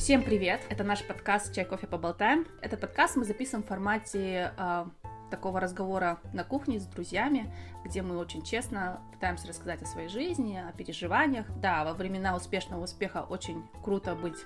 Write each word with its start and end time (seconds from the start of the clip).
Всем 0.00 0.22
привет! 0.22 0.62
Это 0.70 0.82
наш 0.82 1.04
подкаст 1.04 1.54
«Чай, 1.54 1.66
кофе, 1.66 1.86
поболтаем». 1.86 2.46
Этот 2.62 2.80
подкаст 2.80 3.16
мы 3.16 3.26
записываем 3.26 3.62
в 3.62 3.68
формате 3.68 4.50
э, 4.56 4.86
такого 5.30 5.60
разговора 5.60 6.20
на 6.32 6.42
кухне 6.42 6.80
с 6.80 6.86
друзьями, 6.86 7.54
где 7.84 8.00
мы 8.00 8.16
очень 8.16 8.42
честно 8.42 9.02
пытаемся 9.12 9.46
рассказать 9.46 9.82
о 9.82 9.84
своей 9.84 10.08
жизни, 10.08 10.56
о 10.56 10.72
переживаниях. 10.72 11.44
Да, 11.60 11.84
во 11.84 11.92
времена 11.92 12.34
успешного 12.34 12.84
успеха 12.84 13.26
очень 13.28 13.62
круто 13.84 14.14
быть 14.14 14.38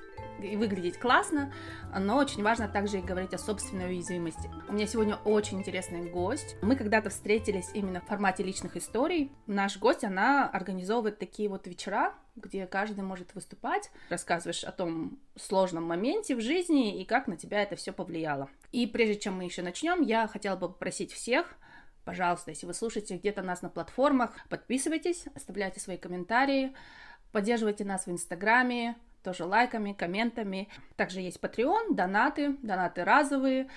и 0.43 0.57
выглядеть 0.57 0.98
классно, 0.98 1.53
но 1.96 2.16
очень 2.16 2.43
важно 2.43 2.66
также 2.66 2.98
и 2.98 3.02
говорить 3.02 3.32
о 3.32 3.39
собственной 3.39 3.91
уязвимости. 3.91 4.50
У 4.68 4.73
меня 4.73 4.89
сегодня 4.89 5.14
очень 5.25 5.61
интересный 5.61 6.11
гость. 6.11 6.57
Мы 6.62 6.75
когда-то 6.75 7.11
встретились 7.11 7.71
именно 7.75 8.00
в 8.00 8.07
формате 8.07 8.43
личных 8.43 8.77
историй. 8.77 9.30
Наш 9.46 9.79
гость, 9.79 10.02
она 10.02 10.48
организовывает 10.48 11.21
такие 11.21 11.48
вот 11.48 11.68
вечера, 11.68 12.12
где 12.37 12.66
каждый 12.66 13.02
может 13.02 13.34
выступать, 13.34 13.91
рассказываешь 14.09 14.65
о 14.65 14.73
том 14.73 15.19
сложном 15.37 15.84
моменте 15.84 16.34
в 16.34 16.41
жизни 16.41 17.01
и 17.01 17.05
как 17.05 17.27
на 17.29 17.37
тебя 17.37 17.62
это 17.62 17.77
все 17.77 17.93
повлияло. 17.93 18.48
И 18.73 18.87
прежде 18.87 19.19
чем 19.19 19.37
мы 19.37 19.45
еще 19.45 19.62
начнем, 19.62 20.02
я 20.02 20.27
хотела 20.27 20.57
бы 20.57 20.69
попросить 20.69 21.12
всех 21.12 21.57
Пожалуйста, 22.05 22.51
если 22.51 22.66
вы 22.66 22.74
слушаете 22.74 23.16
где-то 23.16 23.41
нас 23.41 23.62
на 23.62 23.70
платформах, 23.70 24.37
подписывайтесь, 24.51 25.24
оставляйте 25.34 25.80
свои 25.80 25.97
комментарии, 25.97 26.74
поддерживайте 27.33 27.84
нас 27.84 28.07
в 28.07 28.10
Инстаграме, 28.10 28.96
тоже 29.23 29.45
лайками, 29.45 29.95
комментами. 29.95 30.69
Также 30.96 31.21
есть 31.21 31.38
Patreon, 31.41 31.95
донаты, 31.95 32.57
донаты 32.62 33.05
разовые. 33.05 33.69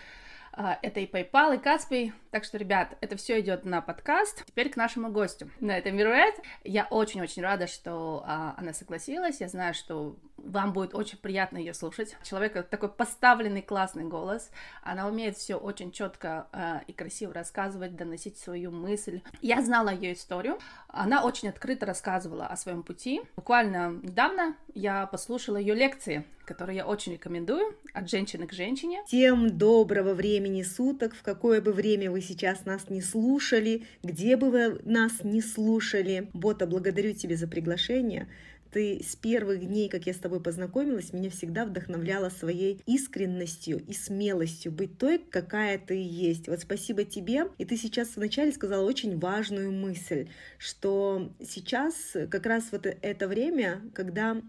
А, 0.60 0.80
это 0.82 1.00
и 1.00 1.06
PayPal, 1.06 1.56
и 1.56 1.60
Каспий. 1.60 2.14
Так 2.32 2.44
что, 2.44 2.58
ребят, 2.58 2.98
это 3.00 3.16
все 3.16 3.40
идет 3.40 3.64
на 3.64 3.80
подкаст. 3.80 4.44
Теперь 4.44 4.72
к 4.72 4.76
нашему 4.76 5.12
гостю. 5.12 5.52
На 5.60 5.78
этом 5.78 5.96
Мируэт. 5.96 6.34
Я 6.64 6.88
очень-очень 6.90 7.44
рада, 7.44 7.68
что 7.68 8.24
а, 8.26 8.56
она 8.58 8.74
согласилась. 8.74 9.40
Я 9.40 9.50
знаю, 9.50 9.76
что 9.76 10.18
вам 10.38 10.74
будет 10.74 10.96
очень 10.96 11.18
приятно 11.18 11.58
ее 11.58 11.74
слушать. 11.74 12.16
Человек 12.24 12.70
такой 12.70 12.90
поставленный 12.90 13.62
классный 13.62 14.06
голос. 14.06 14.50
Она 14.84 15.08
умеет 15.08 15.38
все 15.38 15.56
очень 15.56 15.92
четко 15.92 16.48
а, 16.52 16.82
и 16.88 16.94
красиво 16.94 17.34
рассказывать, 17.34 17.96
доносить 17.96 18.38
свою 18.38 18.72
мысль. 18.72 19.22
Я 19.42 19.62
знала 19.62 19.90
ее 19.90 20.14
историю. 20.14 20.58
Она 20.88 21.24
очень 21.24 21.50
открыто 21.50 21.86
рассказывала 21.86 22.48
о 22.48 22.56
своем 22.56 22.84
пути. 22.84 23.22
Буквально 23.36 24.00
недавно 24.02 24.56
я 24.74 25.08
послушала 25.08 25.58
ее 25.58 25.76
лекции 25.76 26.26
который 26.48 26.78
я 26.78 26.88
очень 26.88 27.12
рекомендую, 27.12 27.76
от 27.94 28.10
женщины 28.10 28.48
к 28.48 28.54
женщине. 28.54 29.04
Всем 29.06 29.58
доброго 29.58 30.14
времени 30.14 30.64
суток, 30.64 31.14
в 31.14 31.22
какое 31.22 31.60
бы 31.60 31.74
время 31.74 32.10
вы 32.10 32.22
сейчас 32.22 32.64
нас 32.64 32.90
не 32.90 33.02
слушали, 33.02 33.86
где 34.02 34.38
бы 34.38 34.50
вы 34.50 34.80
нас 34.86 35.26
не 35.26 35.42
слушали. 35.42 36.30
Бота, 36.34 36.66
благодарю 36.66 37.14
тебя 37.14 37.36
за 37.36 37.50
приглашение 37.50 38.30
ты 38.72 39.04
с 39.04 39.16
первых 39.16 39.66
дней, 39.66 39.90
как 39.90 40.06
я 40.06 40.14
с 40.14 40.18
тобой 40.18 40.42
познакомилась, 40.42 41.14
меня 41.14 41.30
всегда 41.30 41.66
вдохновляла 41.66 42.30
своей 42.30 42.82
искренностью 42.86 43.80
и 43.86 43.94
смелостью 43.94 44.72
быть 44.72 44.98
той, 44.98 45.20
какая 45.20 45.78
ты 45.78 45.96
есть. 45.96 46.48
Вот 46.48 46.60
спасибо 46.60 47.04
тебе. 47.04 47.48
И 47.58 47.66
ты 47.66 47.78
сейчас 47.78 48.16
вначале 48.16 48.52
сказала 48.52 48.86
очень 48.86 49.18
важную 49.20 49.72
мысль, 49.72 50.28
что 50.58 51.34
сейчас 51.42 52.16
как 52.30 52.46
раз 52.46 52.66
вот 52.72 52.86
это 52.86 53.28
время, 53.28 53.82
когда 53.94 54.42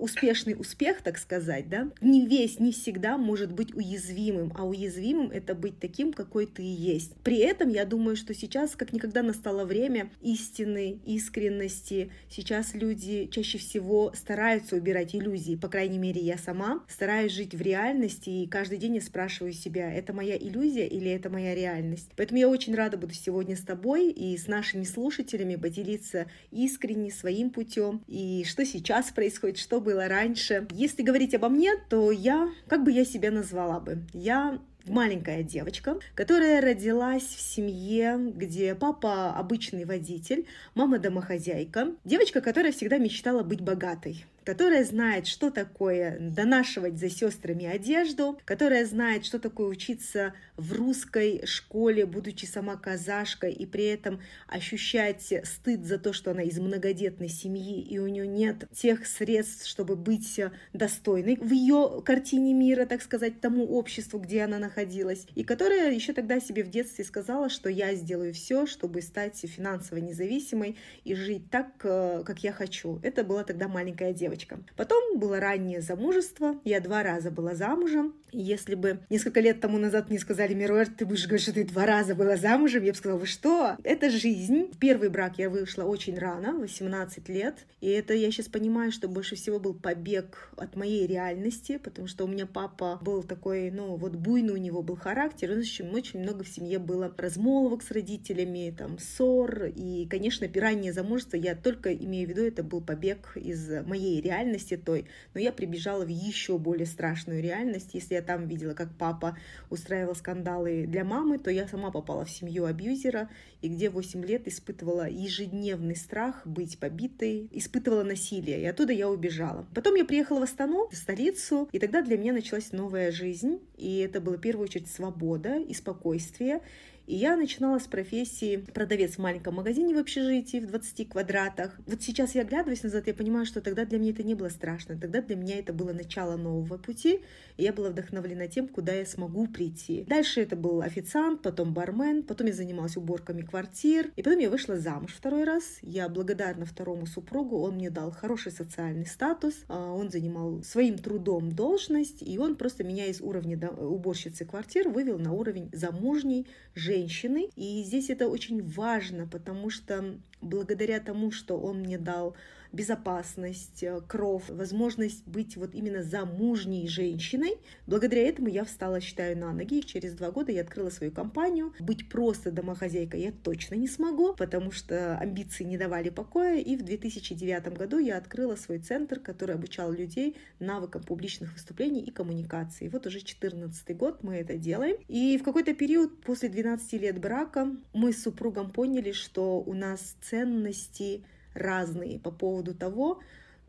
успешный 0.00 0.54
успех, 0.58 1.02
так 1.02 1.18
сказать, 1.18 1.68
да, 1.68 1.90
не 2.00 2.26
весь, 2.26 2.60
не 2.60 2.72
всегда 2.72 3.16
может 3.16 3.52
быть 3.52 3.74
уязвимым, 3.74 4.52
а 4.56 4.66
уязвимым 4.66 5.30
это 5.30 5.54
быть 5.54 5.78
таким, 5.78 6.12
какой 6.12 6.46
ты 6.46 6.62
есть. 6.62 7.12
При 7.22 7.38
этом 7.38 7.68
я 7.68 7.84
думаю, 7.84 8.16
что 8.16 8.34
сейчас 8.34 8.76
как 8.76 8.92
никогда 8.92 9.22
настало 9.22 9.64
время 9.64 10.10
истины, 10.22 10.98
искренности. 11.04 12.10
Сейчас 12.28 12.74
люди 12.74 13.26
чаще 13.30 13.58
всего 13.58 14.12
стараются 14.14 14.76
убирать 14.76 15.14
иллюзии, 15.14 15.56
по 15.56 15.68
крайней 15.68 15.98
мере, 15.98 16.20
я 16.20 16.38
сама 16.38 16.84
стараюсь 16.88 17.32
жить 17.32 17.54
в 17.54 17.60
реальности, 17.60 18.30
и 18.30 18.46
каждый 18.46 18.78
день 18.78 18.96
я 18.96 19.00
спрашиваю 19.00 19.52
себя, 19.52 19.92
это 19.92 20.12
моя 20.12 20.36
иллюзия 20.36 20.86
или 20.86 21.10
это 21.10 21.30
моя 21.30 21.54
реальность. 21.54 22.10
Поэтому 22.16 22.38
я 22.38 22.48
очень 22.48 22.74
рада 22.74 22.96
буду 22.96 23.14
сегодня 23.14 23.56
с 23.56 23.62
тобой 23.62 24.10
и 24.10 24.36
с 24.36 24.46
нашими 24.46 24.84
слушателями 24.84 25.56
поделиться 25.56 26.26
искренне 26.50 27.10
своим 27.10 27.50
путем 27.50 28.02
и 28.06 28.44
что 28.46 28.64
сейчас 28.64 29.10
происходит, 29.10 29.58
что 29.58 29.73
было 29.80 30.08
раньше. 30.08 30.66
Если 30.70 31.02
говорить 31.02 31.34
обо 31.34 31.48
мне, 31.48 31.72
то 31.88 32.10
я, 32.10 32.50
как 32.68 32.84
бы 32.84 32.92
я 32.92 33.04
себя 33.04 33.30
назвала 33.30 33.80
бы? 33.80 33.98
Я 34.12 34.58
маленькая 34.86 35.42
девочка, 35.42 35.98
которая 36.14 36.60
родилась 36.60 37.22
в 37.22 37.40
семье, 37.40 38.18
где 38.18 38.74
папа 38.74 39.34
обычный 39.34 39.84
водитель, 39.84 40.46
мама 40.74 40.98
домохозяйка. 40.98 41.94
Девочка, 42.04 42.40
которая 42.40 42.72
всегда 42.72 42.98
мечтала 42.98 43.42
быть 43.42 43.60
богатой 43.60 44.24
которая 44.44 44.84
знает, 44.84 45.26
что 45.26 45.50
такое 45.50 46.18
донашивать 46.20 46.98
за 46.98 47.08
сестрами 47.08 47.66
одежду, 47.66 48.38
которая 48.44 48.84
знает, 48.86 49.24
что 49.24 49.38
такое 49.38 49.68
учиться 49.68 50.34
в 50.56 50.72
русской 50.72 51.44
школе, 51.46 52.06
будучи 52.06 52.44
сама 52.44 52.76
казашкой, 52.76 53.52
и 53.52 53.66
при 53.66 53.86
этом 53.86 54.20
ощущать 54.46 55.32
стыд 55.44 55.84
за 55.84 55.98
то, 55.98 56.12
что 56.12 56.30
она 56.30 56.42
из 56.42 56.58
многодетной 56.58 57.28
семьи, 57.28 57.80
и 57.80 57.98
у 57.98 58.06
нее 58.06 58.26
нет 58.26 58.68
тех 58.72 59.06
средств, 59.06 59.66
чтобы 59.66 59.96
быть 59.96 60.40
достойной 60.72 61.36
в 61.36 61.50
ее 61.50 62.02
картине 62.04 62.54
мира, 62.54 62.86
так 62.86 63.02
сказать, 63.02 63.40
тому 63.40 63.64
обществу, 63.66 64.18
где 64.18 64.42
она 64.42 64.58
находилась, 64.58 65.26
и 65.34 65.42
которая 65.42 65.92
еще 65.92 66.12
тогда 66.12 66.40
себе 66.40 66.62
в 66.62 66.70
детстве 66.70 67.04
сказала, 67.04 67.48
что 67.48 67.68
я 67.68 67.94
сделаю 67.94 68.32
все, 68.32 68.66
чтобы 68.66 69.02
стать 69.02 69.38
финансово 69.38 69.98
независимой 69.98 70.76
и 71.04 71.14
жить 71.14 71.50
так, 71.50 71.68
э, 71.82 72.22
как 72.24 72.40
я 72.40 72.52
хочу. 72.52 73.00
Это 73.02 73.24
была 73.24 73.44
тогда 73.44 73.68
маленькая 73.68 74.12
девочка 74.12 74.33
девочка. 74.34 74.58
Потом 74.76 75.18
было 75.18 75.40
раннее 75.40 75.80
замужество. 75.80 76.56
Я 76.64 76.80
два 76.80 77.02
раза 77.02 77.30
была 77.30 77.54
замужем. 77.54 78.14
Если 78.32 78.74
бы 78.74 78.98
несколько 79.10 79.40
лет 79.40 79.60
тому 79.60 79.78
назад 79.78 80.10
мне 80.10 80.18
сказали, 80.18 80.54
Мируэр, 80.54 80.88
ты 80.88 81.06
будешь 81.06 81.26
говорить, 81.26 81.42
что 81.42 81.52
ты 81.52 81.64
два 81.64 81.86
раза 81.86 82.16
была 82.16 82.36
замужем, 82.36 82.82
я 82.82 82.92
бы 82.92 82.98
сказала, 82.98 83.18
вы 83.18 83.26
что? 83.26 83.76
Это 83.84 84.10
жизнь. 84.10 84.72
Первый 84.80 85.08
брак 85.08 85.38
я 85.38 85.48
вышла 85.48 85.84
очень 85.84 86.18
рано, 86.18 86.58
18 86.58 87.28
лет. 87.28 87.58
И 87.80 87.88
это 87.88 88.14
я 88.14 88.30
сейчас 88.30 88.48
понимаю, 88.48 88.90
что 88.90 89.08
больше 89.08 89.36
всего 89.36 89.60
был 89.60 89.74
побег 89.74 90.50
от 90.56 90.74
моей 90.74 91.06
реальности, 91.06 91.78
потому 91.82 92.08
что 92.08 92.24
у 92.24 92.26
меня 92.26 92.46
папа 92.46 92.98
был 93.02 93.22
такой, 93.22 93.70
ну, 93.70 93.94
вот 93.96 94.16
буйный 94.16 94.54
у 94.54 94.56
него 94.56 94.82
был 94.82 94.96
характер. 94.96 95.52
И 95.52 95.58
очень, 95.58 95.90
очень 95.90 96.20
много 96.20 96.42
в 96.42 96.48
семье 96.48 96.78
было 96.78 97.12
размолвок 97.16 97.82
с 97.82 97.90
родителями, 97.92 98.74
там, 98.76 98.98
ссор. 98.98 99.66
И, 99.66 100.06
конечно, 100.10 100.48
раннее 100.54 100.92
замужество, 100.92 101.36
я 101.36 101.54
только 101.54 101.94
имею 101.94 102.26
в 102.26 102.30
виду, 102.30 102.42
это 102.42 102.64
был 102.64 102.80
побег 102.80 103.36
из 103.36 103.70
моей 103.86 104.20
реальности 104.24 104.76
той, 104.76 105.06
но 105.34 105.40
я 105.40 105.52
прибежала 105.52 106.04
в 106.04 106.08
еще 106.08 106.58
более 106.58 106.86
страшную 106.86 107.42
реальность. 107.42 107.90
Если 107.92 108.14
я 108.14 108.22
там 108.22 108.48
видела, 108.48 108.74
как 108.74 108.88
папа 108.98 109.36
устраивал 109.70 110.14
скандалы 110.14 110.86
для 110.86 111.04
мамы, 111.04 111.38
то 111.38 111.50
я 111.50 111.68
сама 111.68 111.90
попала 111.90 112.24
в 112.24 112.30
семью 112.30 112.64
абьюзера, 112.64 113.28
и 113.62 113.68
где 113.68 113.90
8 113.90 114.24
лет 114.24 114.48
испытывала 114.48 115.08
ежедневный 115.08 115.96
страх 115.96 116.46
быть 116.46 116.78
побитой, 116.78 117.48
испытывала 117.52 118.02
насилие, 118.02 118.60
и 118.60 118.66
оттуда 118.66 118.92
я 118.92 119.08
убежала. 119.08 119.66
Потом 119.74 119.94
я 119.94 120.04
приехала 120.04 120.40
в 120.40 120.42
Астану, 120.42 120.88
в 120.90 120.96
столицу, 120.96 121.68
и 121.72 121.78
тогда 121.78 122.02
для 122.02 122.18
меня 122.18 122.32
началась 122.32 122.72
новая 122.72 123.12
жизнь, 123.12 123.60
и 123.76 123.98
это 123.98 124.20
была 124.20 124.36
в 124.36 124.40
первую 124.40 124.64
очередь 124.64 124.90
свобода 124.90 125.56
и 125.56 125.72
спокойствие, 125.74 126.60
и 127.06 127.16
я 127.16 127.36
начинала 127.36 127.78
с 127.78 127.86
профессии 127.86 128.56
продавец 128.56 129.14
в 129.14 129.18
маленьком 129.18 129.54
магазине 129.54 129.94
в 129.94 129.98
общежитии 129.98 130.58
в 130.58 130.66
20 130.66 131.08
квадратах. 131.10 131.78
Вот 131.86 132.02
сейчас 132.02 132.34
я 132.34 132.42
оглядываюсь 132.42 132.82
назад, 132.82 133.06
я 133.06 133.14
понимаю, 133.14 133.44
что 133.44 133.60
тогда 133.60 133.84
для 133.84 133.98
меня 133.98 134.10
это 134.12 134.22
не 134.22 134.34
было 134.34 134.48
страшно. 134.48 134.98
Тогда 134.98 135.20
для 135.20 135.36
меня 135.36 135.58
это 135.58 135.72
было 135.72 135.92
начало 135.92 136.36
нового 136.36 136.78
пути, 136.78 137.20
и 137.56 137.62
я 137.62 137.72
была 137.72 137.90
вдохновлена 137.90 138.48
тем, 138.48 138.68
куда 138.68 138.92
я 138.92 139.04
смогу 139.04 139.46
прийти. 139.46 140.04
Дальше 140.08 140.40
это 140.40 140.56
был 140.56 140.80
официант, 140.80 141.42
потом 141.42 141.74
бармен, 141.74 142.22
потом 142.22 142.46
я 142.46 142.52
занималась 142.52 142.96
уборками 142.96 143.42
квартир, 143.42 144.10
и 144.16 144.22
потом 144.22 144.38
я 144.38 144.48
вышла 144.48 144.78
замуж 144.78 145.14
второй 145.14 145.44
раз. 145.44 145.78
Я 145.82 146.08
благодарна 146.08 146.64
второму 146.64 147.06
супругу, 147.06 147.58
он 147.60 147.74
мне 147.74 147.90
дал 147.90 148.12
хороший 148.12 148.52
социальный 148.52 149.06
статус, 149.06 149.54
а, 149.68 149.92
он 149.92 150.10
занимал 150.10 150.62
своим 150.62 150.96
трудом 150.98 151.52
должность, 151.52 152.22
и 152.22 152.38
он 152.38 152.56
просто 152.56 152.82
меня 152.82 153.06
из 153.06 153.20
уровня 153.20 153.58
уборщицы 153.68 154.44
квартир 154.44 154.88
вывел 154.88 155.18
на 155.18 155.32
уровень 155.32 155.68
замужней 155.72 156.46
женщины 156.74 156.93
женщины. 156.94 157.50
И 157.56 157.82
здесь 157.82 158.10
это 158.10 158.28
очень 158.28 158.62
важно, 158.62 159.26
потому 159.26 159.70
что 159.70 160.18
благодаря 160.40 161.00
тому, 161.00 161.30
что 161.30 161.58
он 161.58 161.80
мне 161.80 161.98
дал 161.98 162.34
безопасность, 162.74 163.82
э, 163.82 164.00
кров, 164.06 164.48
возможность 164.48 165.26
быть 165.26 165.56
вот 165.56 165.74
именно 165.74 166.02
замужней 166.02 166.88
женщиной. 166.88 167.56
Благодаря 167.86 168.22
этому 168.22 168.48
я 168.48 168.64
встала, 168.64 169.00
считаю, 169.00 169.38
на 169.38 169.52
ноги, 169.52 169.80
через 169.80 170.14
два 170.14 170.30
года 170.30 170.52
я 170.52 170.62
открыла 170.62 170.90
свою 170.90 171.12
компанию. 171.12 171.72
Быть 171.80 172.08
просто 172.08 172.50
домохозяйкой 172.50 173.22
я 173.22 173.32
точно 173.32 173.76
не 173.76 173.88
смогу, 173.88 174.34
потому 174.34 174.72
что 174.72 175.16
амбиции 175.18 175.64
не 175.64 175.78
давали 175.78 176.10
покоя, 176.10 176.58
и 176.58 176.76
в 176.76 176.82
2009 176.82 177.68
году 177.76 177.98
я 177.98 178.18
открыла 178.18 178.56
свой 178.56 178.78
центр, 178.78 179.20
который 179.20 179.54
обучал 179.54 179.92
людей 179.92 180.36
навыкам 180.58 181.02
публичных 181.02 181.52
выступлений 181.52 182.02
и 182.02 182.10
коммуникации. 182.10 182.88
Вот 182.88 183.06
уже 183.06 183.20
14 183.20 183.96
год 183.96 184.22
мы 184.22 184.36
это 184.36 184.56
делаем. 184.56 184.96
И 185.08 185.38
в 185.38 185.44
какой-то 185.44 185.74
период 185.74 186.20
после 186.22 186.48
12 186.48 186.92
лет 186.94 187.20
брака 187.20 187.76
мы 187.92 188.12
с 188.12 188.22
супругом 188.22 188.70
поняли, 188.70 189.12
что 189.12 189.60
у 189.60 189.74
нас 189.74 190.16
ценности 190.20 191.24
разные 191.54 192.18
по 192.18 192.30
поводу 192.30 192.74
того, 192.74 193.20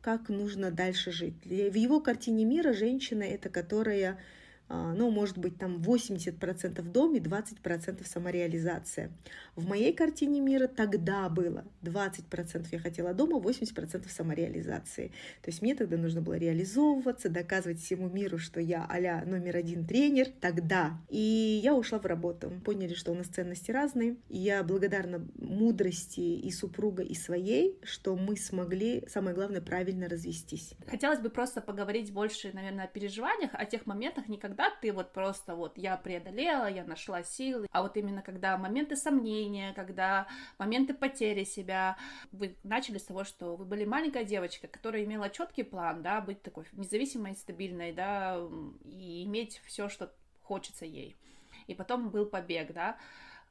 как 0.02 0.30
нужно 0.30 0.72
дальше 0.72 1.12
жить. 1.12 1.36
В 1.46 1.74
его 1.76 2.00
картине 2.00 2.46
мира 2.46 2.74
женщина 2.74 3.24
это 3.24 3.50
которая 3.50 4.20
ну, 4.68 5.12
может 5.12 5.38
быть, 5.38 5.58
там 5.58 5.78
80% 5.78 6.82
в 6.82 6.92
доме, 6.92 7.20
20% 7.20 8.06
самореализация. 8.06 9.12
В 9.56 9.68
моей 9.68 9.94
картине 9.94 10.42
мира 10.42 10.68
тогда 10.68 11.30
было 11.30 11.64
20% 11.84 12.68
я 12.72 12.80
хотела 12.80 13.14
дома, 13.14 13.38
80% 13.38 14.10
самореализации. 14.10 15.10
То 15.42 15.50
есть 15.50 15.62
мне 15.62 15.76
тогда 15.76 15.98
нужно 15.98 16.22
было 16.22 16.34
реализовываться, 16.34 17.30
доказывать 17.30 17.80
всему 17.80 18.10
миру, 18.10 18.38
что 18.38 18.60
я 18.60 18.86
а 18.90 19.26
номер 19.26 19.58
один 19.58 19.86
тренер 19.86 20.28
тогда. 20.42 20.98
И 21.10 21.60
я 21.64 21.76
ушла 21.76 22.00
в 22.00 22.06
работу. 22.06 22.52
Поняли, 22.64 22.94
что 22.94 23.12
у 23.12 23.16
нас 23.16 23.28
ценности 23.28 23.72
разные. 23.72 24.16
И 24.30 24.38
я 24.38 24.64
благодарна 24.64 25.28
мудрости 25.36 26.20
и 26.20 26.52
супруга, 26.52 27.04
и 27.04 27.14
своей, 27.14 27.78
что 27.84 28.16
мы 28.16 28.36
смогли, 28.38 29.04
самое 29.08 29.36
главное, 29.36 29.62
правильно 29.62 30.10
развестись. 30.10 30.74
Хотелось 30.88 31.20
бы 31.20 31.30
просто 31.30 31.62
поговорить 31.62 32.12
больше, 32.12 32.52
наверное, 32.54 32.86
о 32.86 32.88
переживаниях, 32.88 33.52
о 33.54 33.66
тех 33.66 33.86
моментах, 33.86 34.28
никогда 34.28 34.55
когда 34.56 34.74
ты 34.82 34.94
вот 34.94 35.12
просто 35.12 35.54
вот 35.54 35.78
я 35.78 35.98
преодолела, 35.98 36.68
я 36.68 36.86
нашла 36.86 37.24
силы, 37.24 37.68
а 37.72 37.82
вот 37.82 37.98
именно 37.98 38.22
когда 38.22 38.58
моменты 38.58 38.96
сомнения, 38.96 39.74
когда 39.74 40.28
моменты 40.58 40.94
потери 40.94 41.44
себя, 41.44 41.98
вы 42.32 42.56
начали 42.64 42.98
с 42.98 43.04
того, 43.04 43.26
что 43.26 43.58
вы 43.58 43.66
были 43.66 43.84
маленькая 43.84 44.24
девочка, 44.24 44.68
которая 44.68 45.04
имела 45.04 45.30
четкий 45.30 45.64
план, 45.64 46.04
да, 46.04 46.22
быть 46.22 46.42
такой 46.42 46.66
независимой, 46.72 47.36
стабильной, 47.36 47.92
да, 47.92 48.40
и 48.86 49.26
иметь 49.26 49.62
все, 49.66 49.90
что 49.90 50.14
хочется 50.42 50.86
ей. 50.86 51.18
И 51.68 51.76
потом 51.76 52.10
был 52.10 52.26
побег, 52.26 52.72
да, 52.72 52.98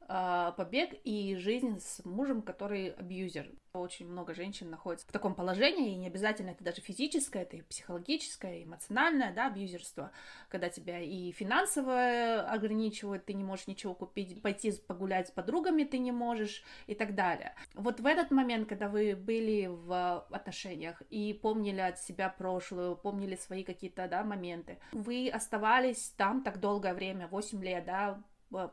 побег 0.07 0.99
и 1.03 1.35
жизнь 1.35 1.79
с 1.79 2.03
мужем, 2.05 2.41
который 2.41 2.89
абьюзер. 2.89 3.51
Очень 3.73 4.07
много 4.07 4.33
женщин 4.33 4.69
находится 4.69 5.05
в 5.05 5.11
таком 5.11 5.35
положении, 5.35 5.91
и 5.91 5.97
не 5.97 6.07
обязательно 6.07 6.51
это 6.51 6.63
даже 6.63 6.79
физическое, 6.79 7.41
это 7.41 7.57
и 7.57 7.61
психологическое, 7.61 8.59
и 8.59 8.63
эмоциональное, 8.63 9.33
да, 9.33 9.47
абьюзерство, 9.47 10.11
когда 10.47 10.69
тебя 10.69 11.01
и 11.01 11.33
финансово 11.33 12.41
ограничивают, 12.49 13.25
ты 13.25 13.33
не 13.33 13.43
можешь 13.43 13.67
ничего 13.67 13.93
купить, 13.93 14.41
пойти 14.41 14.71
погулять 14.87 15.27
с 15.27 15.31
подругами 15.31 15.83
ты 15.83 15.97
не 15.97 16.13
можешь 16.13 16.63
и 16.87 16.95
так 16.95 17.15
далее. 17.15 17.53
Вот 17.73 17.99
в 17.99 18.05
этот 18.05 18.31
момент, 18.31 18.69
когда 18.69 18.87
вы 18.87 19.13
были 19.15 19.67
в 19.67 20.25
отношениях 20.31 21.01
и 21.09 21.33
помнили 21.33 21.81
от 21.81 21.99
себя 21.99 22.29
прошлую, 22.29 22.95
помнили 22.95 23.35
свои 23.35 23.63
какие-то, 23.63 24.07
да, 24.07 24.23
моменты, 24.23 24.79
вы 24.93 25.29
оставались 25.29 26.13
там 26.15 26.43
так 26.43 26.61
долгое 26.61 26.93
время, 26.93 27.27
8 27.27 27.61
лет, 27.61 27.85
да, 27.85 28.23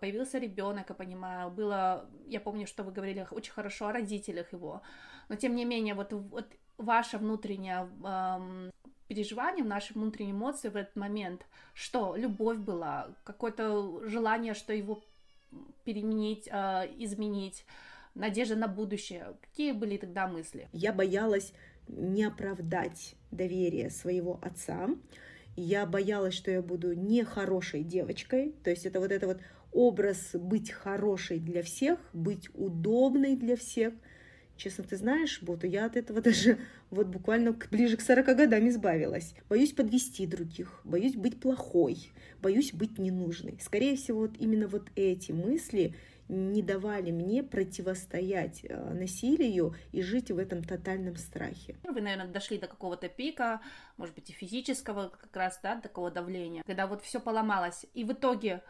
появился 0.00 0.38
ребенок, 0.38 0.88
я 0.88 0.94
понимаю, 0.94 1.50
было, 1.50 2.08
я 2.26 2.40
помню, 2.40 2.67
что 2.67 2.82
вы 2.82 2.93
говорили 2.93 3.26
очень 3.31 3.52
хорошо 3.52 3.87
о 3.87 3.93
родителях 3.93 4.52
его, 4.52 4.82
но 5.29 5.37
тем 5.37 5.55
не 5.55 5.64
менее, 5.64 5.94
вот, 5.94 6.12
вот 6.12 6.46
ваше 6.79 7.19
внутреннее 7.19 7.88
эм, 8.05 8.70
переживание, 9.08 9.64
наши 9.64 9.94
внутренние 9.94 10.34
эмоции 10.34 10.69
в 10.69 10.76
этот 10.76 10.96
момент, 10.96 11.46
что 11.75 12.17
любовь 12.17 12.58
была, 12.58 13.08
какое-то 13.25 14.06
желание, 14.08 14.55
что 14.55 14.73
его 14.73 15.02
переменить, 15.85 16.49
э, 16.50 16.88
изменить, 16.99 17.64
надежда 18.14 18.56
на 18.56 18.69
будущее. 18.69 19.37
Какие 19.40 19.73
были 19.73 19.96
тогда 19.96 20.26
мысли? 20.26 20.69
Я 20.73 20.93
боялась 20.93 21.52
не 21.88 22.25
оправдать 22.25 23.14
доверие 23.31 23.90
своего 23.90 24.38
отца. 24.43 24.88
Я 25.56 25.87
боялась, 25.87 26.35
что 26.35 26.50
я 26.50 26.62
буду 26.62 26.94
нехорошей 26.94 27.82
девочкой. 27.82 28.55
То 28.64 28.70
есть 28.70 28.87
это 28.87 29.00
вот 29.00 29.12
это 29.12 29.26
вот 29.26 29.40
образ 29.73 30.31
быть 30.35 30.71
хорошей 30.71 31.39
для 31.39 31.63
всех, 31.63 31.99
быть 32.13 32.49
удобной 32.55 33.37
для 33.37 33.57
всех. 33.57 33.95
Честно, 34.57 34.85
ты 34.85 34.97
знаешь, 34.97 35.43
Бота, 35.43 35.67
я 35.67 35.87
от 35.87 35.97
этого 35.97 36.21
даже 36.23 36.59
вот 36.91 37.07
буквально 37.07 37.53
ближе 37.71 37.97
к 37.97 38.01
40 38.01 38.27
годам 38.37 38.69
избавилась. 38.69 39.35
Боюсь 39.49 39.73
подвести 39.73 40.27
других, 40.27 40.81
боюсь 40.85 41.17
быть 41.17 41.41
плохой, 41.41 42.11
боюсь 42.41 42.73
быть 42.73 42.99
ненужной. 42.99 43.59
Скорее 43.61 43.97
всего, 43.97 44.21
вот 44.21 44.37
именно 44.39 44.69
вот 44.69 44.91
эти 44.95 45.33
мысли 45.33 45.95
не 46.29 46.63
давали 46.63 47.11
мне 47.11 47.43
противостоять 47.43 48.65
э, 48.65 48.95
насилию 48.95 49.75
и 49.91 50.03
жить 50.03 50.31
в 50.31 50.39
этом 50.39 50.65
тотальном 50.65 51.17
страхе. 51.17 51.77
Вы, 51.85 52.01
наверное, 52.01 52.29
дошли 52.29 52.59
до 52.59 52.69
какого-то 52.69 53.09
пика, 53.09 53.61
может 53.97 54.15
быть, 54.15 54.31
и 54.31 54.33
физического 54.33 55.09
как 55.09 55.35
раз, 55.37 55.61
да, 55.63 55.81
такого 55.81 56.11
давления, 56.11 56.63
когда 56.65 56.87
вот 56.87 57.03
все 57.03 57.21
поломалось. 57.21 57.85
И 57.95 58.05
в 58.05 58.13
итоге 58.13 58.63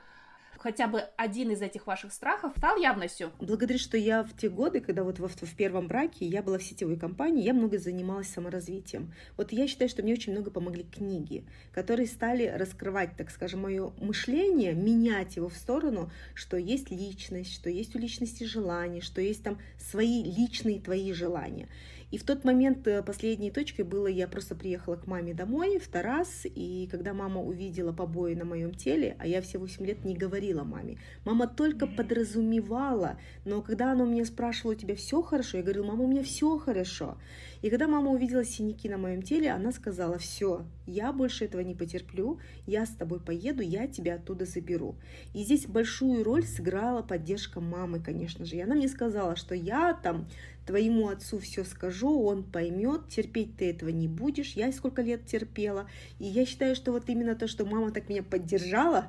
хотя 0.59 0.87
бы 0.87 1.01
один 1.17 1.51
из 1.51 1.63
этих 1.63 1.87
ваших 1.87 2.13
страхов 2.13 2.53
стал 2.57 2.77
явностью? 2.77 3.33
Благодаря, 3.41 3.79
что 3.79 3.97
я 3.97 4.23
в 4.23 4.37
те 4.37 4.49
годы, 4.49 4.81
когда 4.81 5.05
вот 5.05 5.19
в, 5.19 5.29
в 5.29 5.57
первом 5.57 5.89
браке 5.89 6.27
я 6.27 6.43
была 6.43 6.59
в 6.59 6.63
сетевой 6.63 6.97
компании, 6.97 7.43
я 7.43 7.55
много 7.55 7.79
занималась 7.79 8.29
саморазвитием. 8.29 9.13
Вот 9.37 9.53
я 9.53 9.67
считаю, 9.67 9.89
что 9.89 10.03
мне 10.03 10.13
очень 10.13 10.33
много 10.33 10.51
помогли 10.51 10.85
книги, 10.85 11.45
которые 11.73 12.07
стали 12.07 12.47
раскрывать, 12.47 13.17
так 13.17 13.31
скажем, 13.31 13.61
мое 13.61 13.93
мышление, 13.99 14.73
менять 14.73 15.37
его 15.37 15.49
в 15.49 15.57
сторону, 15.57 16.11
что 16.35 16.57
есть 16.57 16.91
личность, 16.91 17.55
что 17.55 17.71
есть 17.71 17.95
у 17.95 17.99
личности 17.99 18.45
желания, 18.45 19.01
что 19.01 19.21
есть 19.21 19.43
там 19.43 19.59
свои 19.79 20.23
личные 20.23 20.81
твои 20.81 21.13
желания. 21.13 21.69
И 22.13 22.19
в 22.19 22.25
тот 22.25 22.45
момент 22.45 22.87
э, 22.87 23.03
последней 23.03 23.51
точкой 23.51 23.87
было, 23.87 24.07
я 24.07 24.29
просто 24.29 24.55
приехала 24.55 24.97
к 24.97 25.07
маме 25.07 25.33
домой 25.33 25.79
в 25.79 25.89
Тарас, 25.89 26.43
и 26.45 26.87
когда 26.91 27.15
мама 27.15 27.41
увидела 27.41 27.91
побои 27.91 28.35
на 28.35 28.45
моем 28.45 28.75
теле, 28.75 29.17
а 29.19 29.27
я 29.27 29.41
все 29.41 29.57
8 29.57 29.87
лет 29.87 30.05
не 30.05 30.15
говорила 30.15 30.63
маме, 30.63 30.99
мама 31.25 31.49
только 31.49 31.87
подразумевала, 31.87 33.19
но 33.47 33.63
когда 33.63 33.93
она 33.93 34.05
у 34.05 34.07
меня 34.07 34.27
спрашивала, 34.27 34.73
у 34.73 34.77
тебя 34.77 34.95
все 34.95 35.23
хорошо, 35.23 35.57
я 35.57 35.63
говорила, 35.63 35.87
мама, 35.87 36.05
у 36.05 36.07
меня 36.09 36.23
все 36.23 36.59
хорошо. 36.59 37.17
И 37.63 37.71
когда 37.71 37.87
мама 37.87 38.11
увидела 38.11 38.45
синяки 38.45 38.89
на 38.89 38.99
моем 38.99 39.23
теле, 39.23 39.51
она 39.51 39.73
сказала, 39.73 40.19
все, 40.19 40.67
я 40.87 41.13
больше 41.13 41.47
этого 41.47 41.63
не 41.63 41.75
потерплю, 41.75 42.41
я 42.67 42.85
с 42.85 42.91
тобой 42.91 43.21
поеду, 43.21 43.63
я 43.63 43.87
тебя 43.87 44.17
оттуда 44.17 44.45
заберу. 44.45 44.97
И 45.33 45.45
здесь 45.45 45.67
большую 45.67 46.25
роль 46.25 46.45
сыграла 46.45 47.03
поддержка 47.03 47.61
мамы, 47.61 48.01
конечно 48.01 48.45
же. 48.45 48.57
И 48.57 48.61
она 48.61 48.75
мне 48.75 48.89
сказала, 48.89 49.37
что 49.37 49.55
я 49.55 49.95
там 49.95 50.27
твоему 50.67 51.09
отцу 51.09 51.39
все 51.39 51.65
скажу, 51.65 52.23
он 52.23 52.45
поймет, 52.45 53.09
терпеть 53.09 53.57
ты 53.57 53.71
этого 53.71 53.91
не 53.91 54.09
будешь. 54.09 54.53
Я 54.53 54.73
сколько 54.73 55.03
лет 55.03 55.27
терпела. 55.27 55.89
И 56.19 56.25
я 56.25 56.47
считаю, 56.47 56.75
что 56.77 56.93
вот 56.93 57.09
именно 57.09 57.35
то, 57.35 57.49
что 57.49 57.67
мама 57.67 57.91
так 57.91 58.09
меня 58.09 58.23
поддержала, 58.23 59.07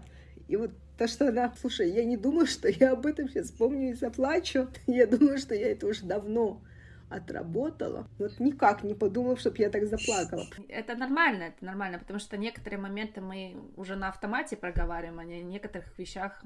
и 0.47 0.55
вот 0.55 0.71
то, 0.97 1.07
что 1.07 1.29
она, 1.29 1.53
слушай, 1.59 1.89
я 1.89 2.05
не 2.05 2.17
думаю, 2.17 2.45
что 2.45 2.67
я 2.69 2.91
об 2.91 3.05
этом 3.05 3.27
сейчас 3.27 3.47
вспомню 3.47 3.91
и 3.91 3.93
заплачу. 3.93 4.67
Я 4.87 5.07
думаю, 5.07 5.37
что 5.37 5.55
я 5.55 5.71
это 5.71 5.87
уже 5.87 6.05
давно 6.05 6.61
отработала. 7.09 8.07
Вот 8.19 8.39
никак 8.39 8.83
не 8.83 8.93
подумала, 8.93 9.37
чтобы 9.37 9.57
я 9.59 9.69
так 9.69 9.85
заплакала. 9.85 10.45
Это 10.67 10.95
нормально, 10.95 11.43
это 11.43 11.63
нормально, 11.63 11.99
потому 11.99 12.19
что 12.19 12.37
некоторые 12.37 12.79
моменты 12.79 13.21
мы 13.21 13.55
уже 13.75 13.95
на 13.95 14.09
автомате 14.09 14.55
проговариваем, 14.55 15.19
а 15.19 15.23
не 15.23 15.43
некоторых 15.43 15.97
вещах 15.97 16.43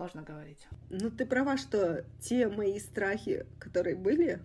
Сложно 0.00 0.22
говорить. 0.22 0.66
Ну, 0.88 1.10
ты 1.10 1.26
права, 1.26 1.58
что 1.58 2.06
те 2.20 2.48
мои 2.48 2.78
страхи, 2.80 3.44
которые 3.58 3.96
были, 3.96 4.40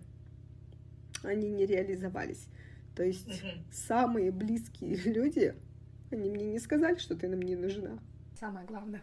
они 1.22 1.48
не 1.48 1.64
реализовались. 1.64 2.46
То 2.94 3.02
есть 3.02 3.42
угу. 3.42 3.48
самые 3.72 4.32
близкие 4.32 4.96
люди, 5.10 5.54
они 6.10 6.28
мне 6.28 6.44
не 6.44 6.58
сказали, 6.58 6.98
что 6.98 7.16
ты 7.16 7.26
нам 7.26 7.40
не 7.40 7.56
нужна. 7.56 7.98
Самое 8.38 8.66
главное. 8.66 9.02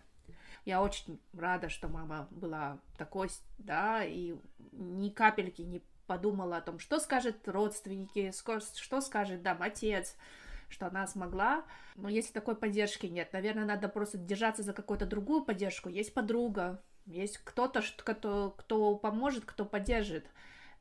Я 0.64 0.84
очень 0.84 1.20
рада, 1.36 1.70
что 1.70 1.88
мама 1.88 2.28
была 2.30 2.78
такой, 3.00 3.30
да, 3.58 4.06
и 4.06 4.36
ни 4.74 5.10
капельки 5.10 5.64
не 5.64 5.82
подумала 6.06 6.58
о 6.58 6.62
том, 6.62 6.78
что 6.78 7.00
скажет 7.00 7.48
родственники, 7.48 8.32
что 8.76 9.02
скажет, 9.02 9.42
да, 9.42 9.58
отец, 9.60 10.16
что 10.74 10.88
она 10.88 11.08
смогла. 11.08 11.64
Но 11.96 12.10
если 12.10 12.34
такой 12.34 12.56
поддержки 12.56 13.06
нет, 13.06 13.32
наверное, 13.32 13.66
надо 13.66 13.88
просто 13.88 14.18
держаться 14.18 14.64
за 14.64 14.74
какую-то 14.74 15.06
другую 15.06 15.46
поддержку. 15.46 15.88
Есть 15.88 16.14
подруга, 16.14 16.82
есть 17.06 17.38
кто-то, 17.38 17.82
кто, 17.98 18.56
кто 18.58 18.96
поможет, 18.96 19.46
кто 19.46 19.66
поддержит. 19.66 20.26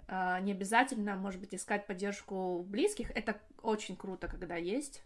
А, 0.09 0.41
не 0.41 0.53
обязательно, 0.53 1.15
может 1.17 1.41
быть, 1.41 1.55
искать 1.55 1.87
поддержку 1.87 2.65
близких. 2.67 3.11
Это 3.11 3.41
очень 3.63 3.97
круто, 3.97 4.29
когда 4.29 4.57
есть. 4.57 5.03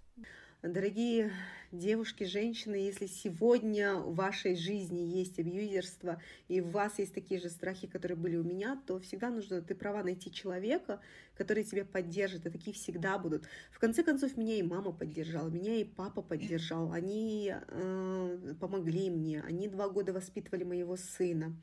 Дорогие 0.68 1.30
девушки, 1.70 2.25
женщины, 2.25 2.75
если 2.75 3.06
сегодня 3.06 3.94
в 3.94 4.16
вашей 4.16 4.56
жизни 4.56 4.99
есть 4.99 5.38
абьюзерство, 5.38 6.20
и 6.49 6.61
у 6.61 6.68
вас 6.70 6.99
есть 6.99 7.14
такие 7.14 7.40
же 7.40 7.50
страхи, 7.50 7.87
которые 7.87 8.16
были 8.16 8.37
у 8.37 8.42
меня, 8.42 8.82
то 8.85 8.99
всегда 8.99 9.30
нужно, 9.30 9.62
ты 9.62 9.76
права, 9.76 10.02
найти 10.02 10.32
человека, 10.32 11.00
который 11.37 11.62
тебя 11.62 11.85
поддержит, 11.85 12.46
и 12.46 12.50
такие 12.50 12.75
всегда 12.75 13.16
будут. 13.16 13.44
В 13.70 13.78
конце 13.78 14.02
концов, 14.02 14.37
меня 14.37 14.56
и 14.56 14.62
мама 14.62 14.90
поддержала, 14.90 15.49
меня 15.49 15.76
и 15.76 15.85
папа 15.85 16.20
поддержал, 16.20 16.90
они 16.90 17.54
э, 17.54 18.54
помогли 18.58 19.08
мне, 19.08 19.42
они 19.42 19.68
два 19.68 19.88
года 19.88 20.12
воспитывали 20.12 20.64
моего 20.64 20.96
сына. 20.96 21.54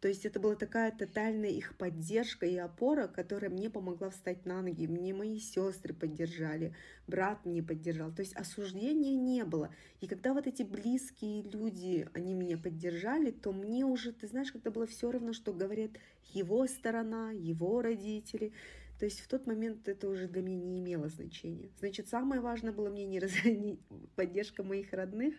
То 0.00 0.08
есть 0.08 0.24
это 0.24 0.40
была 0.40 0.54
такая 0.54 0.90
тотальная 0.92 1.50
их 1.50 1.76
поддержка 1.76 2.46
и 2.46 2.56
опора, 2.56 3.06
которая 3.06 3.50
мне 3.50 3.68
помогла 3.68 4.08
встать 4.08 4.46
на 4.46 4.62
ноги. 4.62 4.86
Мне 4.86 5.12
мои 5.12 5.38
сестры 5.38 5.92
поддержали, 5.92 6.74
брат 7.06 7.44
мне 7.44 7.62
поддержал. 7.62 8.10
То 8.10 8.20
есть 8.20 8.34
осуждения 8.34 9.14
не 9.14 9.44
было. 9.44 9.74
И 10.00 10.06
когда 10.06 10.32
вот 10.32 10.46
эти 10.46 10.62
близкие 10.62 11.42
люди, 11.42 12.08
они 12.14 12.32
меня 12.32 12.56
поддержали, 12.56 13.30
то 13.30 13.52
мне 13.52 13.84
уже, 13.84 14.12
ты 14.12 14.26
знаешь, 14.26 14.52
как-то 14.52 14.70
было 14.70 14.86
все 14.86 15.10
равно, 15.10 15.34
что 15.34 15.52
говорят 15.52 15.90
его 16.32 16.66
сторона, 16.66 17.32
его 17.32 17.82
родители. 17.82 18.54
То 18.98 19.04
есть 19.04 19.20
в 19.20 19.28
тот 19.28 19.46
момент 19.46 19.86
это 19.86 20.08
уже 20.08 20.28
для 20.28 20.40
меня 20.40 20.64
не 20.64 20.78
имело 20.78 21.10
значения. 21.10 21.70
Значит, 21.78 22.08
самое 22.08 22.40
важное 22.40 22.72
было 22.72 22.88
мне 22.88 23.04
не, 23.04 23.18
раз... 23.18 23.32
поддержка 24.16 24.62
моих 24.62 24.94
родных, 24.94 25.34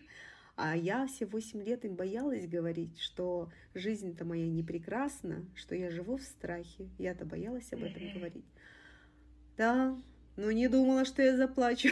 а 0.62 0.76
я 0.76 1.08
все 1.08 1.26
восемь 1.26 1.60
лет 1.60 1.84
им 1.84 1.96
боялась 1.96 2.46
говорить, 2.46 3.00
что 3.00 3.50
жизнь-то 3.74 4.24
моя 4.24 4.46
не 4.46 4.62
прекрасна, 4.62 5.44
что 5.56 5.74
я 5.74 5.90
живу 5.90 6.18
в 6.18 6.22
страхе. 6.22 6.88
Я-то 6.98 7.24
боялась 7.24 7.72
об 7.72 7.82
этом 7.82 8.12
говорить. 8.14 8.44
Да, 9.56 9.98
но 10.36 10.52
не 10.52 10.68
думала, 10.68 11.04
что 11.04 11.20
я 11.20 11.36
заплачу. 11.36 11.88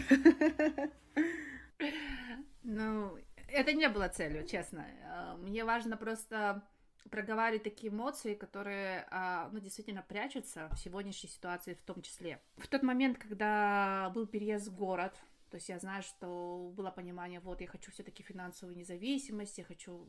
Ну, 2.63 3.19
это 3.49 3.73
не 3.73 3.89
было 3.89 4.07
целью, 4.09 4.47
честно. 4.47 4.87
Э, 5.03 5.37
мне 5.39 5.65
важно 5.65 5.97
просто 5.97 6.63
проговаривать 7.11 7.65
такие 7.65 7.91
эмоции, 7.91 8.35
которые, 8.35 9.07
а, 9.11 9.49
ну, 9.51 9.59
действительно 9.59 10.05
прячутся 10.07 10.69
в 10.73 10.79
сегодняшней 10.79 11.31
ситуации 11.31 11.75
в 11.75 11.83
том 11.83 12.03
числе. 12.03 12.41
В 12.59 12.69
тот 12.69 12.83
момент, 12.83 13.19
когда 13.19 14.13
был 14.15 14.27
переезд 14.27 14.69
в 14.69 14.77
город, 14.77 15.17
то 15.51 15.57
есть 15.57 15.69
я 15.69 15.79
знаю, 15.79 16.03
что 16.03 16.73
было 16.77 16.91
понимание, 16.91 17.41
вот, 17.41 17.61
я 17.61 17.67
хочу 17.67 17.91
все-таки 17.91 18.23
финансовую 18.23 18.77
независимость, 18.77 19.59
я 19.59 19.65
хочу 19.65 20.07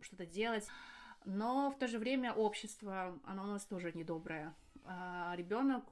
что-то 0.00 0.26
делать, 0.26 0.66
но 1.24 1.70
в 1.70 1.78
то 1.78 1.86
же 1.86 1.98
время 1.98 2.32
общество, 2.32 3.18
оно 3.24 3.44
у 3.44 3.46
нас 3.46 3.64
тоже 3.66 3.92
недоброе. 3.92 4.54
А 4.86 5.34
ребенок 5.36 5.84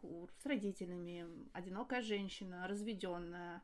с 0.43 0.47
родителями, 0.47 1.27
одинокая 1.53 2.03
женщина, 2.03 2.67
разведенная, 2.69 3.63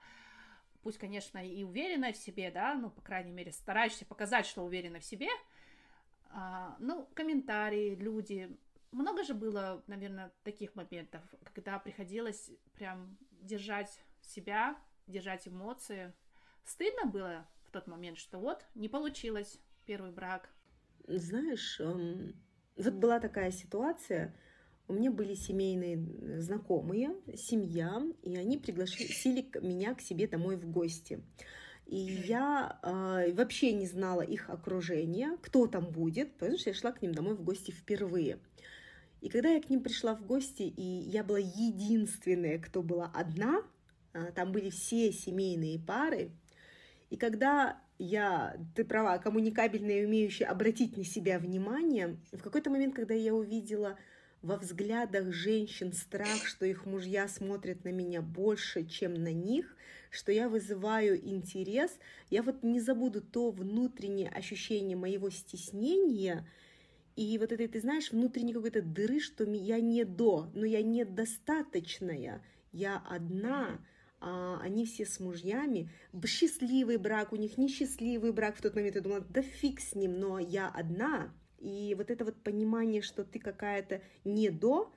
пусть, 0.83 0.99
конечно, 0.99 1.39
и 1.39 1.65
уверенная 1.65 2.13
в 2.13 2.17
себе, 2.17 2.51
да, 2.51 2.75
ну, 2.75 2.91
по 2.91 3.03
крайней 3.03 3.33
мере, 3.33 3.53
стараешься 3.53 4.07
показать, 4.07 4.47
что 4.47 4.65
уверена 4.65 5.01
в 5.01 5.05
себе, 5.05 5.29
а, 6.31 6.77
ну, 6.79 7.07
комментарии, 7.15 7.95
люди. 7.95 8.57
Много 8.91 9.23
же 9.23 9.35
было, 9.35 9.83
наверное, 9.87 10.33
таких 10.45 10.75
моментов, 10.75 11.23
когда 11.53 11.79
приходилось 11.79 12.51
прям 12.75 13.19
держать 13.31 14.01
себя, 14.23 14.77
держать 15.09 15.49
эмоции. 15.49 16.13
Стыдно 16.65 17.07
было 17.07 17.47
в 17.65 17.71
тот 17.71 17.87
момент, 17.87 18.19
что 18.19 18.39
вот, 18.39 18.65
не 18.75 18.89
получилось 18.89 19.59
первый 19.85 20.13
брак. 20.13 20.49
Знаешь, 21.07 21.81
эм, 21.81 22.35
вот 22.77 22.95
была 22.95 23.21
такая 23.21 23.51
ситуация, 23.51 24.35
у 24.89 24.95
меня 24.95 25.11
были 25.11 25.35
семейные 25.35 26.41
знакомые, 26.41 27.15
семья, 27.37 28.03
и 28.23 28.37
они 28.37 28.57
пригласили 28.57 29.51
меня 29.61 29.95
к 29.95 30.01
себе 30.01 30.27
домой 30.27 30.57
в 30.57 30.71
гости. 30.71 31.23
И 31.87 31.97
я 31.97 32.79
э, 32.83 33.33
вообще 33.33 33.73
не 33.73 33.87
знала 33.87 34.21
их 34.21 34.51
окружения, 34.51 35.39
кто 35.43 35.67
там 35.67 35.91
будет, 35.91 36.35
потому 36.35 36.59
что 36.59 36.71
я 36.71 36.75
шла 36.75 36.93
к 36.93 37.01
ним 37.01 37.13
домой 37.13 37.35
в 37.35 37.43
гости 37.43 37.71
впервые. 37.71 38.41
И 39.21 39.29
когда 39.31 39.49
я 39.49 39.61
к 39.61 39.71
ним 39.71 39.83
пришла 39.83 40.15
в 40.15 40.27
гости, 40.27 40.63
и 40.63 40.83
я 40.83 41.25
была 41.25 41.39
единственная, 41.39 42.59
кто 42.59 42.83
была 42.83 43.11
одна, 43.15 43.59
э, 43.59 43.63
там 44.35 44.53
были 44.53 44.71
все 44.71 45.13
семейные 45.13 45.79
пары, 45.79 46.31
и 47.11 47.17
когда 47.17 47.81
я, 47.99 48.57
ты 48.75 48.85
права, 48.85 49.19
коммуникабельная 49.19 50.07
умеющая 50.07 50.49
обратить 50.49 50.97
на 50.97 51.05
себя 51.05 51.39
внимание, 51.39 52.19
в 52.33 52.43
какой-то 52.43 52.71
момент, 52.71 52.95
когда 52.95 53.15
я 53.15 53.35
увидела 53.35 53.99
во 54.41 54.57
взглядах 54.57 55.33
женщин 55.33 55.93
страх, 55.93 56.45
что 56.45 56.65
их 56.65 56.87
мужья 56.87 57.27
смотрят 57.27 57.85
на 57.85 57.91
меня 57.91 58.23
больше, 58.23 58.87
чем 58.87 59.15
на 59.15 59.33
них, 59.33 59.77
что 60.11 60.31
я 60.31 60.49
вызываю 60.49 61.19
интерес, 61.29 61.99
я 62.31 62.43
вот 62.43 62.63
не 62.63 62.81
забуду 62.81 63.21
то 63.21 63.51
внутреннее 63.51 64.29
ощущение 64.31 64.97
моего 64.97 65.29
стеснения 65.31 66.47
и 67.17 67.37
вот 67.37 67.51
это, 67.51 67.67
ты 67.67 67.81
знаешь, 67.81 68.13
внутренней 68.13 68.53
какой-то 68.53 68.81
дыры, 68.81 69.19
что 69.19 69.43
я 69.43 69.81
не 69.81 70.05
до, 70.05 70.49
но 70.55 70.65
я 70.65 70.83
недостаточная, 70.83 72.45
я 72.71 72.99
одна, 72.99 73.67
а 73.67 73.98
они 74.21 74.85
все 74.85 75.07
с 75.07 75.21
мужьями, 75.21 75.91
счастливый 76.27 76.97
брак 76.97 77.33
у 77.33 77.37
них, 77.37 77.57
несчастливый 77.59 78.33
брак 78.33 78.57
в 78.57 78.63
тот 78.63 78.75
момент, 78.75 78.97
я 78.97 79.01
думала, 79.01 79.21
да 79.21 79.43
фиг 79.43 79.81
с 79.81 79.95
ним, 79.95 80.19
но 80.19 80.39
я 80.39 80.69
одна, 80.69 81.33
и 81.59 81.95
вот 81.97 82.11
это 82.11 82.25
вот 82.25 82.43
понимание, 82.43 83.03
что 83.03 83.25
ты 83.25 83.39
какая-то 83.39 84.01
не 84.25 84.51
до, 84.51 84.93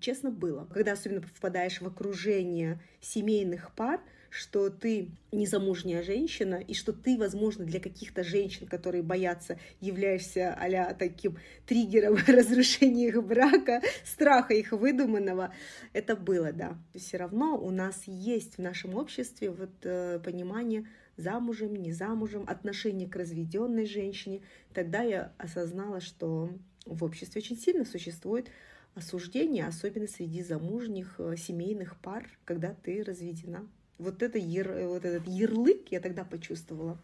честно, 0.00 0.30
было. 0.30 0.66
Когда 0.72 0.92
особенно 0.92 1.22
попадаешь 1.22 1.80
в 1.80 1.86
окружение 1.86 2.80
семейных 3.00 3.74
пар, 3.74 4.00
что 4.32 4.70
ты 4.70 5.10
незамужняя 5.30 6.02
женщина, 6.02 6.54
и 6.54 6.72
что 6.72 6.94
ты, 6.94 7.18
возможно, 7.18 7.66
для 7.66 7.80
каких-то 7.80 8.24
женщин, 8.24 8.66
которые 8.66 9.02
боятся, 9.02 9.58
являешься 9.78 10.54
а 10.58 10.94
таким 10.94 11.36
триггером 11.66 12.16
разрушения 12.26 13.08
их 13.08 13.22
брака, 13.22 13.82
страха 14.04 14.54
их 14.54 14.72
выдуманного. 14.72 15.52
Это 15.92 16.16
было, 16.16 16.50
да. 16.50 16.78
Все 16.94 17.18
равно 17.18 17.58
у 17.58 17.70
нас 17.70 18.04
есть 18.06 18.56
в 18.56 18.62
нашем 18.62 18.94
обществе 18.94 19.50
вот 19.50 19.84
э, 19.84 20.18
понимание 20.24 20.86
замужем, 21.18 21.76
не 21.76 21.92
замужем, 21.92 22.44
отношение 22.48 23.08
к 23.08 23.16
разведенной 23.16 23.84
женщине. 23.84 24.40
Тогда 24.72 25.02
я 25.02 25.34
осознала, 25.36 26.00
что 26.00 26.48
в 26.86 27.04
обществе 27.04 27.42
очень 27.42 27.58
сильно 27.58 27.84
существует 27.84 28.48
осуждение, 28.94 29.66
особенно 29.66 30.06
среди 30.06 30.42
замужних 30.42 31.16
э, 31.18 31.36
семейных 31.36 31.98
пар, 32.00 32.26
когда 32.46 32.74
ты 32.74 33.04
разведена. 33.04 33.68
Вот, 34.02 34.22
это 34.22 34.38
вот 34.38 35.04
этот 35.04 35.26
ярлык 35.26 35.88
я 35.90 36.00
тогда 36.00 36.24
почувствовала 36.24 36.98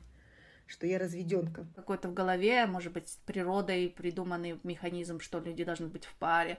что 0.68 0.86
я 0.86 0.98
разведенка. 0.98 1.66
Какой-то 1.74 2.08
в 2.08 2.14
голове, 2.14 2.66
может 2.66 2.92
быть, 2.92 3.18
природой 3.24 3.88
придуманный 3.88 4.60
механизм, 4.62 5.18
что 5.18 5.40
люди 5.40 5.64
должны 5.64 5.86
быть 5.88 6.04
в 6.04 6.14
паре, 6.16 6.58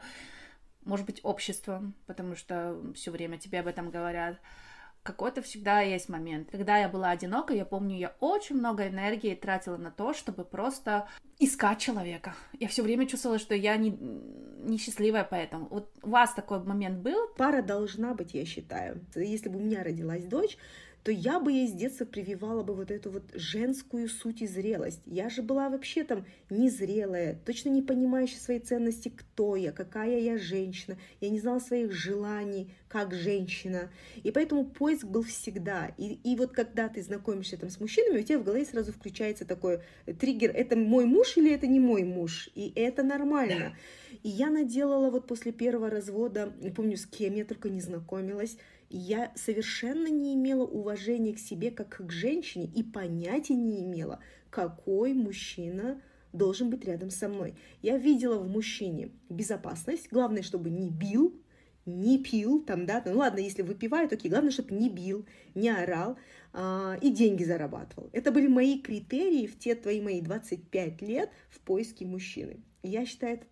может 0.83 1.05
быть, 1.05 1.19
обществом, 1.23 1.93
потому 2.07 2.35
что 2.35 2.75
все 2.95 3.11
время 3.11 3.37
тебе 3.37 3.59
об 3.59 3.67
этом 3.67 3.91
говорят 3.91 4.39
какой-то 5.09 5.41
всегда 5.41 5.81
есть 5.81 6.07
момент. 6.07 6.49
Когда 6.51 6.77
я 6.77 6.87
была 6.87 7.09
одинока, 7.09 7.53
я 7.53 7.65
помню, 7.65 7.97
я 7.97 8.15
очень 8.19 8.57
много 8.57 8.87
энергии 8.87 9.33
тратила 9.33 9.77
на 9.77 9.89
то, 9.89 10.13
чтобы 10.13 10.43
просто 10.45 11.07
искать 11.39 11.79
человека. 11.79 12.35
Я 12.59 12.67
все 12.67 12.83
время 12.83 13.07
чувствовала, 13.07 13.39
что 13.39 13.55
я 13.55 13.75
не, 13.77 13.89
несчастливая 13.89 15.23
поэтому. 15.23 15.67
Вот 15.69 15.89
у 16.03 16.09
вас 16.09 16.33
такой 16.33 16.63
момент 16.63 16.99
был? 16.99 17.27
Пара 17.37 17.63
должна 17.63 18.13
быть, 18.13 18.35
я 18.35 18.45
считаю. 18.45 19.03
Если 19.15 19.49
бы 19.49 19.57
у 19.57 19.63
меня 19.63 19.83
родилась 19.83 20.25
дочь, 20.25 20.57
то 21.09 21.13
я 21.13 21.39
бы 21.39 21.51
ей 21.51 21.67
с 21.67 21.71
детства 21.71 22.05
прививала 22.05 22.61
бы 22.61 22.75
вот 22.75 22.91
эту 22.91 23.09
вот 23.09 23.23
женскую 23.33 24.07
суть 24.07 24.43
и 24.43 24.45
зрелость. 24.45 25.01
Я 25.07 25.27
же 25.27 25.41
была 25.41 25.67
вообще 25.67 26.03
там 26.03 26.23
незрелая, 26.51 27.33
точно 27.47 27.69
не 27.69 27.81
понимающая 27.81 28.37
своей 28.37 28.59
ценности, 28.59 29.09
кто 29.09 29.55
я, 29.55 29.71
какая 29.71 30.19
я 30.19 30.37
женщина. 30.37 30.99
Я 31.19 31.31
не 31.31 31.39
знала 31.39 31.57
своих 31.57 31.91
желаний 31.93 32.75
как 32.89 33.15
женщина. 33.15 33.89
И 34.21 34.29
поэтому 34.29 34.65
поиск 34.65 35.05
был 35.05 35.23
всегда. 35.23 35.91
И, 35.97 36.19
и 36.23 36.35
вот 36.35 36.51
когда 36.51 36.89
ты 36.89 37.01
знакомишься 37.01 37.57
там 37.57 37.71
с 37.71 37.79
мужчинами, 37.79 38.19
у 38.19 38.23
тебя 38.23 38.37
в 38.37 38.43
голове 38.43 38.63
сразу 38.63 38.93
включается 38.93 39.45
такой 39.45 39.79
триггер, 40.19 40.51
это 40.51 40.75
мой 40.75 41.05
муж 41.05 41.37
или 41.37 41.51
это 41.51 41.65
не 41.65 41.79
мой 41.79 42.03
муж. 42.03 42.51
И 42.53 42.71
это 42.75 43.01
нормально. 43.01 43.75
И 44.21 44.29
я 44.29 44.51
наделала 44.51 45.09
вот 45.09 45.25
после 45.25 45.53
первого 45.53 45.89
развода, 45.89 46.53
не 46.59 46.69
помню 46.69 46.97
с 46.97 47.05
кем 47.05 47.33
я 47.35 47.45
только 47.45 47.69
не 47.69 47.79
знакомилась, 47.79 48.57
я 48.89 49.31
совершенно 49.35 50.07
не 50.07 50.33
имела 50.33 50.63
уважения 50.63 51.33
к 51.33 51.39
себе 51.39 51.71
как 51.71 51.97
к 52.05 52.11
женщине 52.11 52.65
и 52.65 52.83
понятия 52.83 53.55
не 53.55 53.83
имела, 53.83 54.19
какой 54.49 55.13
мужчина 55.13 56.01
должен 56.33 56.69
быть 56.69 56.85
рядом 56.85 57.09
со 57.09 57.27
мной. 57.27 57.55
Я 57.81 57.97
видела 57.97 58.39
в 58.39 58.49
мужчине 58.49 59.11
безопасность, 59.29 60.09
главное, 60.11 60.41
чтобы 60.41 60.69
не 60.69 60.89
бил, 60.89 61.39
не 61.85 62.17
пил, 62.19 62.63
там, 62.63 62.85
да, 62.85 63.01
ну 63.05 63.17
ладно, 63.17 63.39
если 63.39 63.61
выпивает, 63.61 64.13
окей, 64.13 64.29
главное, 64.29 64.51
чтобы 64.51 64.75
не 64.75 64.89
бил, 64.89 65.25
не 65.55 65.69
орал 65.69 66.17
а, 66.53 66.97
и 67.01 67.09
деньги 67.09 67.43
зарабатывал. 67.43 68.09
Это 68.13 68.31
были 68.31 68.47
мои 68.47 68.79
критерии 68.79 69.47
в 69.47 69.57
те 69.57 69.75
твои 69.75 70.01
мои 70.01 70.21
25 70.21 71.01
лет 71.01 71.31
в 71.49 71.59
поиске 71.61 72.05
мужчины. 72.05 72.61
Я 72.83 73.05
считаю, 73.05 73.35
это 73.35 73.45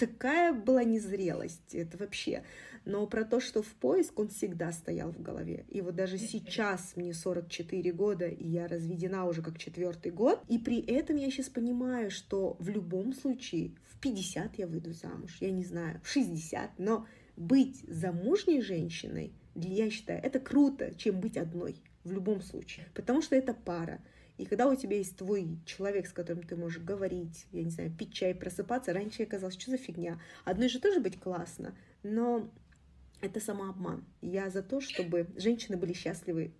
такая 0.00 0.54
была 0.54 0.82
незрелость, 0.82 1.74
это 1.74 1.98
вообще. 1.98 2.42
Но 2.86 3.06
про 3.06 3.24
то, 3.24 3.40
что 3.40 3.62
в 3.62 3.68
поиск, 3.74 4.18
он 4.18 4.28
всегда 4.28 4.72
стоял 4.72 5.12
в 5.12 5.20
голове. 5.20 5.66
И 5.68 5.82
вот 5.82 5.94
даже 5.94 6.16
сейчас 6.16 6.96
мне 6.96 7.12
44 7.12 7.92
года, 7.92 8.26
и 8.26 8.48
я 8.48 8.66
разведена 8.66 9.26
уже 9.26 9.42
как 9.42 9.58
четвертый 9.58 10.10
год, 10.10 10.42
и 10.48 10.58
при 10.58 10.80
этом 10.80 11.16
я 11.16 11.30
сейчас 11.30 11.50
понимаю, 11.50 12.10
что 12.10 12.56
в 12.58 12.70
любом 12.70 13.12
случае 13.12 13.72
в 13.90 14.00
50 14.00 14.58
я 14.58 14.66
выйду 14.66 14.92
замуж, 14.94 15.36
я 15.40 15.50
не 15.50 15.64
знаю, 15.64 16.00
в 16.02 16.08
60, 16.08 16.78
но 16.78 17.06
быть 17.36 17.84
замужней 17.86 18.62
женщиной, 18.62 19.34
я 19.54 19.90
считаю, 19.90 20.22
это 20.22 20.40
круто, 20.40 20.94
чем 20.94 21.20
быть 21.20 21.36
одной 21.36 21.76
в 22.04 22.12
любом 22.12 22.40
случае, 22.40 22.86
потому 22.94 23.20
что 23.20 23.36
это 23.36 23.52
пара. 23.52 24.00
И 24.40 24.46
когда 24.46 24.66
у 24.68 24.74
тебя 24.74 24.96
есть 24.96 25.18
твой 25.18 25.58
человек, 25.66 26.06
с 26.06 26.14
которым 26.14 26.42
ты 26.42 26.56
можешь 26.56 26.82
говорить, 26.82 27.46
я 27.52 27.62
не 27.62 27.68
знаю, 27.68 27.90
пить 27.94 28.14
чай, 28.14 28.34
просыпаться, 28.34 28.94
раньше 28.94 29.20
я 29.22 29.26
казалось, 29.26 29.60
что 29.60 29.70
за 29.70 29.76
фигня. 29.76 30.18
Одной 30.46 30.70
же 30.70 30.80
тоже 30.80 30.98
быть 30.98 31.20
классно, 31.20 31.76
но 32.02 32.50
это 33.20 33.38
самообман. 33.38 34.02
Я 34.22 34.48
за 34.48 34.62
то, 34.62 34.80
чтобы 34.80 35.26
женщины 35.36 35.76
были 35.76 35.92
счастливы 35.92 36.54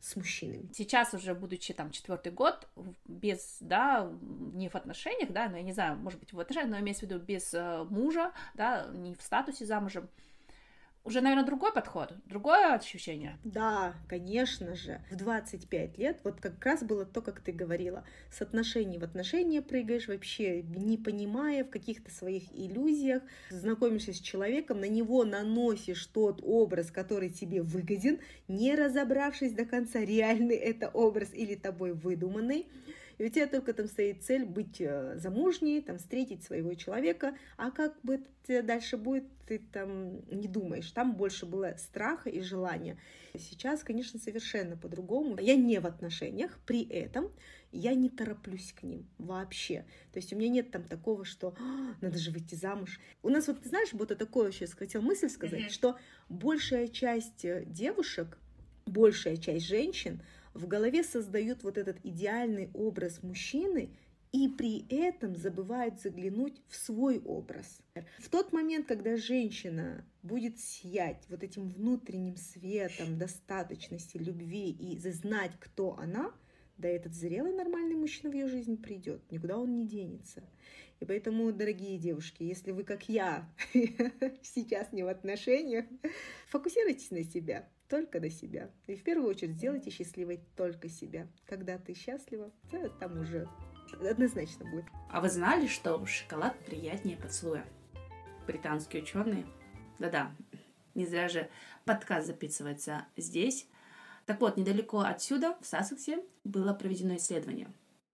с 0.00 0.16
мужчинами. 0.16 0.70
Сейчас 0.72 1.12
уже, 1.12 1.34
будучи 1.34 1.74
там 1.74 1.90
четвертый 1.90 2.32
год, 2.32 2.68
без, 3.04 3.58
да, 3.60 4.10
не 4.54 4.70
в 4.70 4.74
отношениях, 4.74 5.30
да, 5.30 5.50
но 5.50 5.58
я 5.58 5.62
не 5.62 5.72
знаю, 5.74 5.98
может 5.98 6.18
быть, 6.18 6.32
в 6.32 6.40
отношениях, 6.40 6.70
но 6.70 6.80
имеется 6.80 7.06
в 7.06 7.10
виду 7.10 7.22
без 7.22 7.52
э, 7.52 7.84
мужа, 7.90 8.32
да, 8.54 8.86
не 8.94 9.14
в 9.14 9.20
статусе 9.20 9.66
замужем, 9.66 10.08
уже, 11.06 11.20
наверное, 11.20 11.46
другой 11.46 11.72
подход, 11.72 12.12
другое 12.26 12.74
ощущение. 12.74 13.38
Да, 13.44 13.94
конечно 14.08 14.74
же. 14.74 15.00
В 15.10 15.16
25 15.16 15.98
лет 15.98 16.18
вот 16.24 16.40
как 16.40 16.62
раз 16.64 16.82
было 16.82 17.06
то, 17.06 17.22
как 17.22 17.40
ты 17.40 17.52
говорила. 17.52 18.04
С 18.30 18.42
отношений 18.42 18.98
в 18.98 19.04
отношения 19.04 19.62
прыгаешь 19.62 20.08
вообще, 20.08 20.62
не 20.62 20.98
понимая 20.98 21.64
в 21.64 21.70
каких-то 21.70 22.10
своих 22.10 22.52
иллюзиях. 22.52 23.22
Знакомишься 23.50 24.12
с 24.12 24.18
человеком, 24.18 24.80
на 24.80 24.88
него 24.88 25.24
наносишь 25.24 26.04
тот 26.06 26.40
образ, 26.42 26.90
который 26.90 27.30
тебе 27.30 27.62
выгоден, 27.62 28.18
не 28.48 28.74
разобравшись 28.74 29.52
до 29.52 29.64
конца, 29.64 30.00
реальный 30.00 30.56
это 30.56 30.88
образ 30.88 31.28
или 31.32 31.54
тобой 31.54 31.92
выдуманный. 31.92 32.66
И 33.18 33.24
у 33.24 33.28
тебя 33.28 33.46
только 33.46 33.72
там 33.72 33.86
стоит 33.86 34.22
цель 34.22 34.44
быть 34.44 34.80
э, 34.80 35.16
замужней, 35.18 35.80
там, 35.80 35.98
встретить 35.98 36.44
своего 36.44 36.74
человека, 36.74 37.36
а 37.56 37.70
как 37.70 38.00
бы 38.02 38.20
это 38.46 38.62
дальше 38.62 38.96
будет, 38.96 39.24
ты 39.46 39.58
там 39.58 40.24
не 40.28 40.48
думаешь. 40.48 40.90
Там 40.90 41.16
больше 41.16 41.46
было 41.46 41.74
страха 41.78 42.28
и 42.28 42.40
желания. 42.40 42.98
Сейчас, 43.34 43.82
конечно, 43.82 44.18
совершенно 44.18 44.76
по-другому. 44.76 45.38
Я 45.38 45.56
не 45.56 45.78
в 45.80 45.86
отношениях, 45.86 46.58
при 46.66 46.84
этом 46.84 47.30
я 47.72 47.94
не 47.94 48.08
тороплюсь 48.08 48.72
к 48.72 48.82
ним 48.82 49.06
вообще. 49.18 49.84
То 50.12 50.18
есть 50.18 50.32
у 50.32 50.36
меня 50.36 50.48
нет 50.48 50.70
там 50.70 50.84
такого, 50.84 51.24
что 51.24 51.54
«А, 51.58 51.94
надо 52.00 52.18
же 52.18 52.30
выйти 52.30 52.54
замуж. 52.54 53.00
У 53.22 53.28
нас 53.28 53.46
вот, 53.48 53.62
ты 53.62 53.68
знаешь, 53.68 53.92
вот 53.92 54.16
такое 54.16 54.52
сейчас 54.52 54.72
хотел 54.72 55.02
мысль 55.02 55.28
сказать, 55.28 55.60
mm-hmm. 55.60 55.70
что 55.70 55.98
большая 56.28 56.88
часть 56.88 57.44
э, 57.44 57.64
девушек, 57.66 58.38
большая 58.86 59.36
часть 59.36 59.66
женщин, 59.66 60.22
в 60.56 60.66
голове 60.66 61.04
создают 61.04 61.62
вот 61.62 61.78
этот 61.78 61.98
идеальный 62.04 62.70
образ 62.74 63.22
мужчины 63.22 63.90
и 64.32 64.48
при 64.48 64.86
этом 64.88 65.36
забывают 65.36 66.00
заглянуть 66.00 66.60
в 66.68 66.76
свой 66.76 67.20
образ. 67.20 67.80
В 68.18 68.28
тот 68.28 68.52
момент, 68.52 68.86
когда 68.86 69.16
женщина 69.16 70.04
будет 70.22 70.58
сиять 70.58 71.24
вот 71.28 71.42
этим 71.42 71.68
внутренним 71.68 72.36
светом 72.36 73.18
достаточности, 73.18 74.18
любви 74.18 74.70
и 74.70 74.98
знать, 74.98 75.52
кто 75.60 75.96
она, 75.98 76.32
да 76.76 76.88
этот 76.88 77.14
зрелый 77.14 77.54
нормальный 77.54 77.94
мужчина 77.94 78.30
в 78.30 78.34
ее 78.34 78.48
жизнь 78.48 78.76
придет, 78.76 79.22
никуда 79.30 79.58
он 79.58 79.74
не 79.74 79.86
денется. 79.86 80.42
И 81.00 81.04
поэтому, 81.04 81.52
дорогие 81.52 81.98
девушки, 81.98 82.42
если 82.42 82.72
вы, 82.72 82.82
как 82.82 83.08
я, 83.08 83.48
сейчас 84.42 84.92
не 84.92 85.02
в 85.02 85.08
отношениях, 85.08 85.84
фокусируйтесь 86.48 87.10
на 87.10 87.22
себя, 87.22 87.68
только 87.88 88.20
на 88.20 88.30
себя. 88.30 88.70
И 88.86 88.94
в 88.94 89.02
первую 89.02 89.28
очередь 89.28 89.56
сделайте 89.56 89.90
счастливой 89.90 90.40
только 90.56 90.88
себя. 90.88 91.28
Когда 91.46 91.78
ты 91.78 91.94
счастлива, 91.94 92.50
то 92.70 92.88
там 92.88 93.20
уже 93.20 93.48
однозначно 94.08 94.68
будет. 94.70 94.84
А 95.10 95.20
вы 95.20 95.28
знали, 95.28 95.66
что 95.66 96.04
шоколад 96.06 96.58
приятнее 96.64 97.16
поцелуя? 97.16 97.64
Британские 98.46 99.02
ученые, 99.02 99.46
да-да, 99.98 100.32
не 100.94 101.06
зря 101.06 101.28
же 101.28 101.48
подкаст 101.84 102.26
записывается 102.26 103.06
здесь. 103.16 103.68
Так 104.24 104.40
вот, 104.40 104.56
недалеко 104.56 105.00
отсюда, 105.00 105.56
в 105.60 105.66
Сассексе, 105.66 106.24
было 106.42 106.72
проведено 106.74 107.16
исследование, 107.16 107.70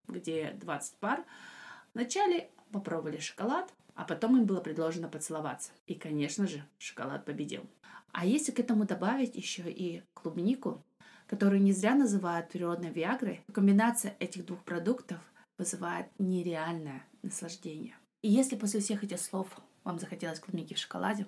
где 0.08 0.52
20 0.52 0.96
пар 0.96 1.24
вначале 1.94 2.50
попробовали 2.70 3.18
шоколад, 3.18 3.72
а 3.94 4.04
потом 4.04 4.36
им 4.36 4.46
было 4.46 4.60
предложено 4.60 5.08
поцеловаться. 5.08 5.70
И, 5.86 5.94
конечно 5.94 6.46
же, 6.46 6.64
шоколад 6.78 7.24
победил. 7.24 7.68
А 8.12 8.26
если 8.26 8.52
к 8.52 8.60
этому 8.60 8.84
добавить 8.84 9.36
еще 9.36 9.70
и 9.70 10.02
клубнику, 10.12 10.84
которую 11.26 11.62
не 11.62 11.72
зря 11.72 11.94
называют 11.94 12.50
природной 12.50 12.90
виагрой, 12.90 13.42
комбинация 13.52 14.14
этих 14.20 14.44
двух 14.44 14.62
продуктов 14.64 15.18
вызывает 15.56 16.08
нереальное 16.18 17.06
наслаждение. 17.22 17.96
И 18.20 18.30
если 18.30 18.56
после 18.56 18.80
всех 18.80 19.02
этих 19.02 19.18
слов 19.18 19.48
вам 19.82 19.98
захотелось 19.98 20.40
клубники 20.40 20.74
в 20.74 20.78
шоколаде, 20.78 21.26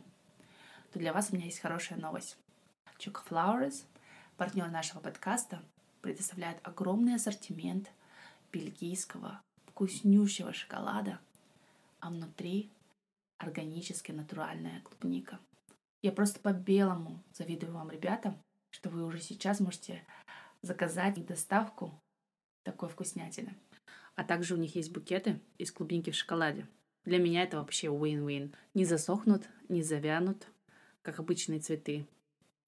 то 0.92 0.98
для 0.98 1.14
вас 1.14 1.30
у 1.30 1.36
меня 1.36 1.46
есть 1.46 1.60
хорошая 1.60 1.98
новость. 1.98 2.36
Choco 2.98 3.22
Flowers, 3.28 3.84
партнер 4.36 4.68
нашего 4.70 5.00
подкаста, 5.00 5.62
предоставляет 6.02 6.58
огромный 6.62 7.14
ассортимент 7.14 7.90
бельгийского 8.52 9.40
вкуснющего 9.66 10.52
шоколада, 10.52 11.18
а 12.00 12.10
внутри 12.10 12.70
органически 13.38 14.12
натуральная 14.12 14.82
клубника– 14.82 15.40
я 16.04 16.12
просто 16.12 16.38
по-белому 16.38 17.24
завидую 17.32 17.72
вам, 17.72 17.90
ребята, 17.90 18.36
что 18.70 18.90
вы 18.90 19.06
уже 19.06 19.20
сейчас 19.20 19.58
можете 19.58 20.04
заказать 20.60 21.24
доставку 21.24 21.98
такой 22.62 22.90
вкуснятины. 22.90 23.54
А 24.14 24.22
также 24.22 24.52
у 24.52 24.58
них 24.58 24.76
есть 24.76 24.92
букеты 24.92 25.40
из 25.56 25.72
клубники 25.72 26.10
в 26.10 26.14
шоколаде. 26.14 26.68
Для 27.06 27.18
меня 27.18 27.42
это 27.42 27.56
вообще 27.56 27.86
win-win. 27.86 28.54
Не 28.74 28.84
засохнут, 28.84 29.48
не 29.70 29.82
завянут, 29.82 30.46
как 31.00 31.20
обычные 31.20 31.60
цветы. 31.60 32.06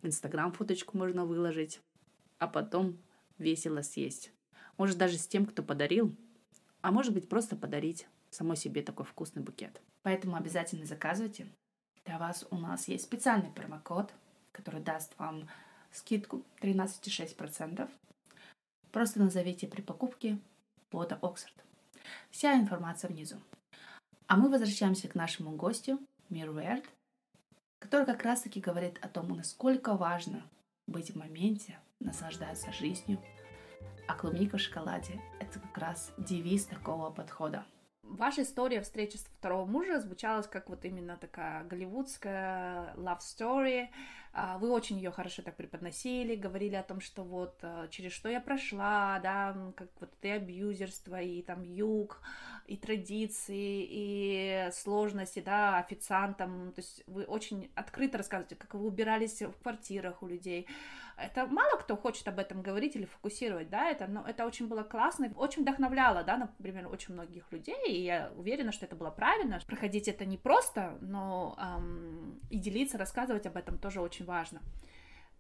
Инстаграм 0.01 0.51
фоточку 0.51 0.97
можно 0.97 1.27
выложить, 1.27 1.83
а 2.39 2.49
потом 2.49 2.97
весело 3.37 3.83
съесть. 3.83 4.33
Может 4.79 4.97
даже 4.97 5.19
с 5.19 5.29
тем, 5.29 5.45
кто 5.45 5.63
подарил, 5.63 6.17
а 6.81 6.91
может 6.91 7.13
быть 7.13 7.29
просто 7.29 7.55
подарить 7.55 8.07
самой 8.31 8.57
себе 8.57 8.81
такой 8.81 9.05
вкусный 9.05 9.43
букет. 9.43 9.83
Поэтому 10.03 10.37
обязательно 10.37 10.87
заказывайте. 10.87 11.47
Для 12.07 12.19
вас 12.19 12.47
у 12.51 12.57
нас 12.57 12.87
есть 12.87 13.05
специальный 13.05 13.51
промокод, 13.51 14.15
который 14.53 14.81
даст 14.81 15.19
вам 15.19 15.49
скидку 15.91 16.45
13,6%. 16.63 17.91
Просто 18.93 19.19
назовите 19.19 19.67
при 19.67 19.83
покупке 19.83 20.39
бота 20.93 21.19
Оксфорд. 21.21 21.55
Вся 22.31 22.55
информация 22.55 23.11
внизу. 23.11 23.41
А 24.29 24.37
мы 24.37 24.49
возвращаемся 24.49 25.09
к 25.09 25.17
нашему 25.17 25.57
гостю 25.57 25.99
Мирверд, 26.29 26.85
который 27.81 28.07
как 28.07 28.23
раз-таки 28.23 28.61
говорит 28.61 28.99
о 29.05 29.09
том, 29.09 29.29
насколько 29.29 29.97
важно 29.97 30.49
быть 30.87 31.11
в 31.11 31.17
моменте, 31.17 31.79
наслаждаться 32.01 32.73
жизнью. 32.73 33.21
А 34.07 34.15
клубника 34.15 34.59
в 34.59 34.61
шоколаде– 34.61 35.21
это 35.41 35.59
как 35.59 35.77
раз 35.77 36.13
девиз 36.19 36.67
такого 36.67 37.11
подхода– 37.11 37.67
Ваша 38.17 38.45
история 38.45 38.81
встречи 38.81 39.19
с 39.19 39.25
второго 39.25 39.67
мужа 39.67 40.01
звучалась 40.01 40.47
как 40.47 40.71
вот 40.71 40.87
именно 40.87 41.19
такая 41.19 41.65
голливудская 41.65 42.95
love 42.97 43.19
story. 43.19 43.89
А, 44.39 44.59
вы 44.59 44.71
очень 44.71 44.99
ее 44.99 45.11
хорошо 45.11 45.41
так 45.41 45.57
преподносили, 45.57 46.37
говорили 46.37 46.75
о 46.75 46.83
том, 46.83 47.01
что 47.01 47.25
вот 47.25 47.59
а, 47.63 47.89
через 47.89 48.13
что 48.13 48.29
я 48.29 48.39
прошла, 48.39 49.19
да, 49.23 49.57
как 49.75 49.89
вот 49.99 50.11
и 50.21 50.29
абьюзерство, 50.29 51.19
и 51.19 51.41
там 51.41 51.63
юг, 51.63 52.21
и 52.67 52.77
традиции, 52.77 53.87
и 53.89 54.69
сложности, 54.73 55.41
да, 55.41 55.79
официантам. 55.79 56.73
То 56.73 56.83
есть 56.83 57.03
вы 57.07 57.25
очень 57.25 57.71
открыто 57.75 58.19
рассказываете, 58.19 58.57
как 58.57 58.75
вы 58.75 58.87
убирались 58.87 59.41
в 59.41 59.55
квартирах 59.63 60.23
у 60.23 60.27
людей, 60.27 60.69
это 61.17 61.47
мало 61.47 61.79
кто 61.79 61.97
хочет 61.97 62.29
об 62.29 62.39
этом 62.39 62.61
говорить 62.61 62.95
или 62.95 63.07
фокусировать, 63.07 63.71
да, 63.71 63.89
это, 63.89 64.07
но 64.07 64.23
это 64.27 64.45
очень 64.47 64.69
было 64.69 64.83
классно, 64.83 65.33
очень 65.37 65.63
вдохновляло, 65.63 66.23
да, 66.23 66.37
например, 66.37 66.89
очень 66.89 67.15
многих 67.15 67.51
людей, 67.53 67.89
и 67.89 68.03
я 68.03 68.31
уверена, 68.37 68.71
что 68.71 68.85
это 68.85 68.97
было 68.97 69.11
правильно. 69.11 69.59
Проходить 69.67 70.09
это 70.09 70.27
не 70.27 70.37
просто, 70.37 70.99
но 71.01 71.57
эм, 71.59 72.39
и 72.51 72.59
делиться, 72.59 72.99
рассказывать 72.99 73.47
об 73.47 73.57
этом 73.57 73.79
тоже 73.79 74.01
очень 74.01 74.26
важно. 74.27 74.61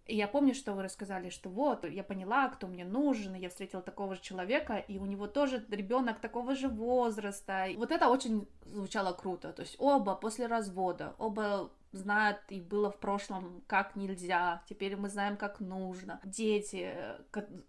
И 0.06 0.14
я 0.16 0.28
помню, 0.28 0.54
что 0.54 0.72
вы 0.72 0.84
рассказали, 0.84 1.30
что 1.30 1.48
вот, 1.50 1.84
я 1.84 2.04
поняла, 2.04 2.48
кто 2.48 2.68
мне 2.68 2.84
нужен, 2.84 3.34
и 3.34 3.40
я 3.40 3.48
встретила 3.48 3.82
такого 3.82 4.14
же 4.14 4.22
человека, 4.22 4.76
и 4.76 4.98
у 4.98 5.04
него 5.04 5.26
тоже 5.26 5.64
ребенок 5.68 6.20
такого 6.20 6.54
же 6.54 6.68
возраста. 6.68 7.66
И 7.66 7.76
вот 7.76 7.90
это 7.90 8.08
очень 8.08 8.46
звучало 8.64 9.12
круто. 9.12 9.52
То 9.52 9.62
есть 9.62 9.74
оба 9.80 10.14
после 10.14 10.46
развода, 10.46 11.16
оба 11.18 11.72
знают 11.90 12.38
и 12.50 12.60
было 12.60 12.90
в 12.90 12.98
прошлом, 12.98 13.62
как 13.66 13.96
нельзя, 13.96 14.62
теперь 14.68 14.96
мы 14.96 15.08
знаем, 15.08 15.36
как 15.36 15.58
нужно. 15.58 16.20
Дети, 16.24 16.94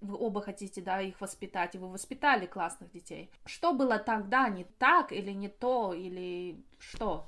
вы 0.02 0.16
оба 0.16 0.42
хотите, 0.42 0.82
да, 0.82 1.02
их 1.02 1.20
воспитать, 1.22 1.74
и 1.74 1.80
вы 1.80 1.88
воспитали 1.88 2.46
классных 2.46 2.92
детей. 2.92 3.32
Что 3.46 3.74
было 3.74 3.98
тогда 3.98 4.48
не 4.50 4.66
так 4.66 5.12
или 5.12 5.32
не 5.32 5.50
то, 5.50 5.94
или 5.94 6.64
что? 6.78 7.26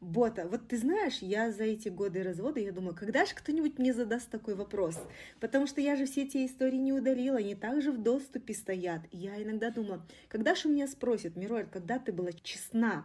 Бота, 0.00 0.48
вот 0.48 0.66
ты 0.66 0.78
знаешь, 0.78 1.18
я 1.20 1.52
за 1.52 1.64
эти 1.64 1.90
годы 1.90 2.22
развода, 2.22 2.58
я 2.58 2.72
думаю, 2.72 2.94
когда 2.94 3.26
же 3.26 3.34
кто-нибудь 3.34 3.78
мне 3.78 3.92
задаст 3.92 4.30
такой 4.30 4.54
вопрос? 4.54 4.98
Потому 5.40 5.66
что 5.66 5.82
я 5.82 5.94
же 5.94 6.06
все 6.06 6.22
эти 6.22 6.46
истории 6.46 6.78
не 6.78 6.94
удалила, 6.94 7.36
они 7.36 7.54
также 7.54 7.92
в 7.92 8.02
доступе 8.02 8.54
стоят. 8.54 9.02
И 9.10 9.18
я 9.18 9.42
иногда 9.42 9.70
думала, 9.70 10.06
когда 10.28 10.54
же 10.54 10.68
у 10.68 10.72
меня 10.72 10.88
спросят, 10.88 11.36
Мироэль, 11.36 11.68
когда 11.70 11.98
ты 11.98 12.12
была 12.12 12.32
честна? 12.32 13.04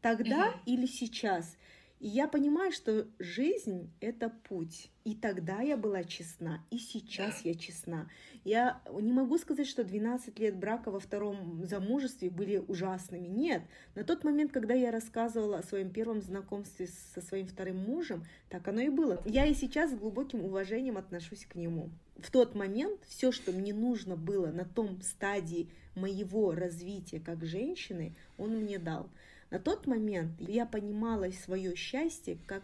Тогда 0.00 0.48
mm-hmm. 0.48 0.60
или 0.66 0.86
сейчас? 0.86 1.56
И 2.02 2.08
я 2.08 2.26
понимаю, 2.26 2.72
что 2.72 3.06
жизнь— 3.20 3.88
это 4.00 4.28
путь. 4.28 4.90
И 5.04 5.14
тогда 5.14 5.60
я 5.60 5.76
была 5.76 6.02
честна, 6.02 6.60
и 6.68 6.78
сейчас 6.78 7.42
я 7.44 7.54
честна. 7.54 8.10
Я 8.42 8.82
не 8.90 9.12
могу 9.12 9.38
сказать, 9.38 9.68
что 9.68 9.84
12 9.84 10.36
лет 10.40 10.56
брака 10.56 10.90
во 10.90 10.98
втором 10.98 11.64
замужестве 11.64 12.28
были 12.28 12.56
ужасными. 12.56 13.28
Нет. 13.28 13.62
На 13.94 14.02
тот 14.02 14.24
момент, 14.24 14.50
когда 14.50 14.74
я 14.74 14.90
рассказывала 14.90 15.58
о 15.58 15.62
своем 15.62 15.90
первом 15.90 16.22
знакомстве 16.22 16.88
со 17.14 17.20
своим 17.20 17.46
вторым 17.46 17.76
мужем, 17.76 18.24
так 18.48 18.66
оно 18.66 18.80
и 18.80 18.88
было. 18.88 19.22
Я 19.24 19.46
и 19.46 19.54
сейчас 19.54 19.92
с 19.92 19.94
глубоким 19.94 20.44
уважением 20.44 20.96
отношусь 20.96 21.46
к 21.46 21.54
нему. 21.54 21.88
В 22.16 22.32
тот 22.32 22.56
момент 22.56 22.98
все, 23.06 23.30
что 23.30 23.52
мне 23.52 23.72
нужно 23.72 24.16
было 24.16 24.48
на 24.48 24.64
том 24.64 25.00
стадии 25.02 25.68
моего 25.94 26.50
развития 26.50 27.20
как 27.20 27.44
женщины, 27.44 28.16
он 28.38 28.56
мне 28.56 28.80
дал. 28.80 29.08
На 29.52 29.58
тот 29.58 29.86
момент 29.86 30.40
я 30.40 30.64
понимала 30.64 31.30
свое 31.30 31.76
счастье 31.76 32.38
как 32.46 32.62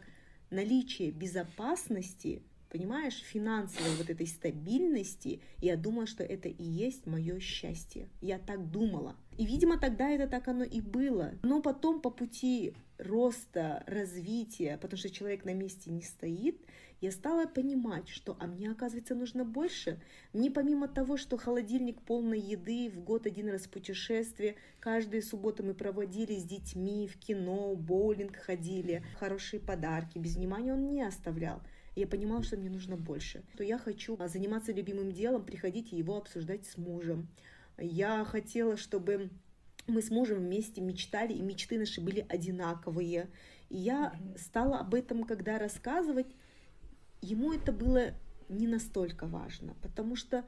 наличие 0.51 1.11
безопасности 1.11 2.43
понимаешь, 2.71 3.15
финансовой 3.15 3.95
вот 3.97 4.11
этой 4.11 4.27
стабильности, 4.27 5.41
я 5.59 5.77
думала, 5.77 6.07
что 6.07 6.23
это 6.23 6.49
и 6.49 6.63
есть 6.63 7.07
мое 7.07 7.41
счастье. 7.41 8.09
Я 8.21 8.39
так 8.39 8.71
думала. 8.71 9.17
И, 9.39 9.47
видимо, 9.47 9.79
тогда 9.79 10.11
это 10.11 10.27
так 10.27 10.49
оно 10.49 10.65
и 10.65 10.83
было. 10.83 11.33
Но 11.43 11.63
потом 11.63 12.03
по 12.03 12.11
пути 12.11 12.75
роста, 12.99 13.83
развития, 13.87 14.79
потому 14.81 14.99
что 14.99 15.11
человек 15.11 15.45
на 15.45 15.55
месте 15.55 15.91
не 15.91 16.03
стоит, 16.03 16.61
я 17.01 17.13
стала 17.13 17.47
понимать, 17.47 18.09
что 18.09 18.37
а 18.41 18.47
мне, 18.47 18.71
оказывается, 18.71 19.15
нужно 19.15 19.45
больше. 19.45 20.01
Мне 20.33 20.51
помимо 20.51 20.89
того, 20.89 21.17
что 21.17 21.37
холодильник 21.37 22.03
полной 22.03 22.41
еды, 22.41 22.91
в 22.91 23.01
год 23.01 23.27
один 23.27 23.49
раз 23.49 23.69
путешествие, 23.69 24.57
каждую 24.81 25.23
субботу 25.23 25.63
мы 25.63 25.75
проводили 25.75 26.35
с 26.35 26.43
детьми 26.43 27.07
в 27.07 27.17
кино, 27.19 27.77
боулинг 27.77 28.37
ходили, 28.37 29.05
хорошие 29.19 29.61
подарки, 29.61 30.19
без 30.19 30.37
внимания 30.37 30.73
он 30.73 30.87
не 30.87 31.03
оставлял 31.03 31.63
я 31.99 32.07
понимала, 32.07 32.43
что 32.43 32.57
мне 32.57 32.71
нужно 32.71 32.97
больше. 32.97 33.43
То 33.57 33.65
я 33.65 33.79
хочу 33.79 34.17
заниматься 34.29 34.73
любимым 34.73 35.11
делом, 35.13 35.45
приходить 35.45 35.93
и 35.93 35.97
его 35.97 36.17
обсуждать 36.17 36.65
с 36.65 36.77
мужем. 36.77 37.29
Я 37.77 38.25
хотела, 38.25 38.77
чтобы 38.77 39.31
мы 39.91 40.03
с 40.03 40.11
мужем 40.11 40.39
вместе 40.39 40.81
мечтали, 40.81 41.33
и 41.33 41.43
мечты 41.43 41.79
наши 41.79 42.01
были 42.01 42.27
одинаковые. 42.29 43.29
И 43.69 43.77
я 43.77 44.15
стала 44.37 44.81
об 44.81 44.95
этом, 44.95 45.25
когда 45.25 45.59
рассказывать, 45.59 46.29
ему 47.21 47.53
это 47.53 47.73
было 47.73 48.15
не 48.49 48.67
настолько 48.67 49.27
важно, 49.27 49.75
потому 49.83 50.17
что, 50.17 50.45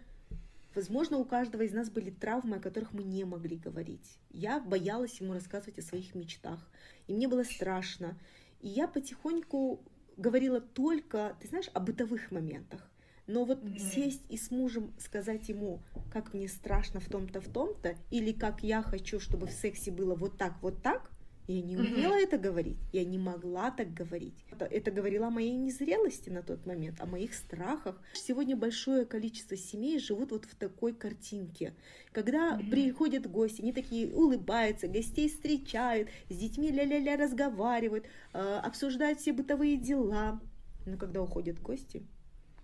возможно, 0.74 1.18
у 1.18 1.24
каждого 1.24 1.62
из 1.62 1.72
нас 1.72 1.90
были 1.90 2.11
травмы, 2.11 2.57
о 2.57 2.61
которых 2.61 2.92
мы 2.92 3.03
не 3.03 3.24
могли 3.24 3.57
говорить. 3.57 4.18
Я 4.31 4.61
боялась 4.61 5.20
ему 5.20 5.35
рассказывать 5.35 5.79
о 5.79 5.83
своих 5.83 6.14
мечтах, 6.14 6.70
и 7.07 7.12
мне 7.12 7.29
было 7.29 7.44
страшно. 7.44 8.18
И 8.61 8.68
я 8.68 8.88
потихоньку 8.88 9.83
говорила 10.16 10.61
только, 10.61 11.37
ты 11.40 11.48
знаешь, 11.48 11.70
о 11.72 11.81
бытовых 11.81 12.31
моментах. 12.31 12.89
Но 13.31 13.45
вот 13.45 13.62
mm-hmm. 13.62 13.79
сесть 13.79 14.23
и 14.29 14.37
с 14.37 14.51
мужем 14.51 14.93
сказать 14.99 15.49
ему, 15.49 15.81
как 16.12 16.35
мне 16.35 16.49
страшно 16.49 16.99
в 16.99 17.09
том-то, 17.09 17.40
в 17.40 17.49
том-то, 17.49 17.95
или 18.11 18.33
как 18.33 18.64
я 18.64 18.83
хочу, 18.83 19.21
чтобы 19.21 19.47
в 19.47 19.53
сексе 19.53 19.93
было 19.93 20.16
вот 20.16 20.37
так, 20.37 20.55
вот 20.62 20.83
так, 20.83 21.12
я 21.47 21.62
не 21.62 21.77
умела 21.77 22.14
mm-hmm. 22.14 22.25
это 22.25 22.38
говорить, 22.38 22.79
я 22.93 23.05
не 23.05 23.19
могла 23.19 23.71
так 23.71 23.95
говорить. 23.95 24.35
Это, 24.51 24.64
это 24.64 24.90
говорила 24.90 25.29
о 25.29 25.31
моей 25.31 25.53
незрелости 25.53 26.29
на 26.29 26.43
тот 26.43 26.66
момент, 26.66 27.01
о 27.01 27.07
моих 27.07 27.35
страхах. 27.35 28.01
Сегодня 28.14 28.57
большое 28.57 29.05
количество 29.05 29.57
семей 29.57 30.01
живут 30.01 30.33
вот 30.33 30.47
в 30.47 30.57
такой 30.57 30.93
картинке. 30.93 31.75
Когда 32.11 32.57
mm-hmm. 32.57 32.71
приходят 32.71 33.31
гости, 33.31 33.62
они 33.62 33.73
такие 33.73 34.12
улыбаются, 34.12 34.88
гостей 34.88 35.29
встречают, 35.29 36.09
с 36.29 36.37
детьми 36.37 36.69
ля-ля-ля 36.69 37.16
разговаривают, 37.16 38.07
э, 38.33 38.61
обсуждают 38.64 39.21
все 39.21 39.33
бытовые 39.33 39.77
дела. 39.77 40.40
Но 40.85 40.97
когда 40.97 41.23
уходят 41.23 41.61
гости, 41.61 42.05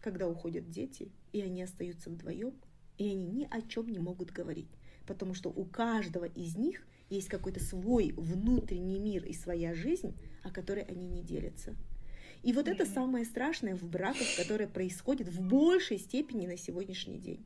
когда 0.06 0.28
уходят 0.28 0.70
дети, 0.70 1.10
и 1.32 1.40
они 1.40 1.64
остаются 1.64 2.10
вдвоем, 2.10 2.54
и 2.96 3.10
они 3.10 3.26
ни 3.26 3.48
о 3.50 3.60
чем 3.60 3.88
не 3.88 3.98
могут 3.98 4.30
говорить, 4.30 4.70
потому 5.04 5.34
что 5.34 5.48
у 5.48 5.64
каждого 5.64 6.26
из 6.26 6.54
них 6.54 6.86
есть 7.10 7.26
какой-то 7.26 7.58
свой 7.58 8.12
внутренний 8.16 9.00
мир 9.00 9.24
и 9.24 9.32
своя 9.32 9.74
жизнь, 9.74 10.14
о 10.44 10.52
которой 10.52 10.84
они 10.84 11.08
не 11.08 11.24
делятся. 11.24 11.74
И 12.44 12.52
вот 12.52 12.68
это 12.68 12.86
самое 12.86 13.24
страшное 13.24 13.74
в 13.74 13.82
браках, 13.82 14.28
которое 14.36 14.68
происходит 14.68 15.26
в 15.26 15.40
большей 15.40 15.98
степени 15.98 16.46
на 16.46 16.56
сегодняшний 16.56 17.18
день. 17.18 17.44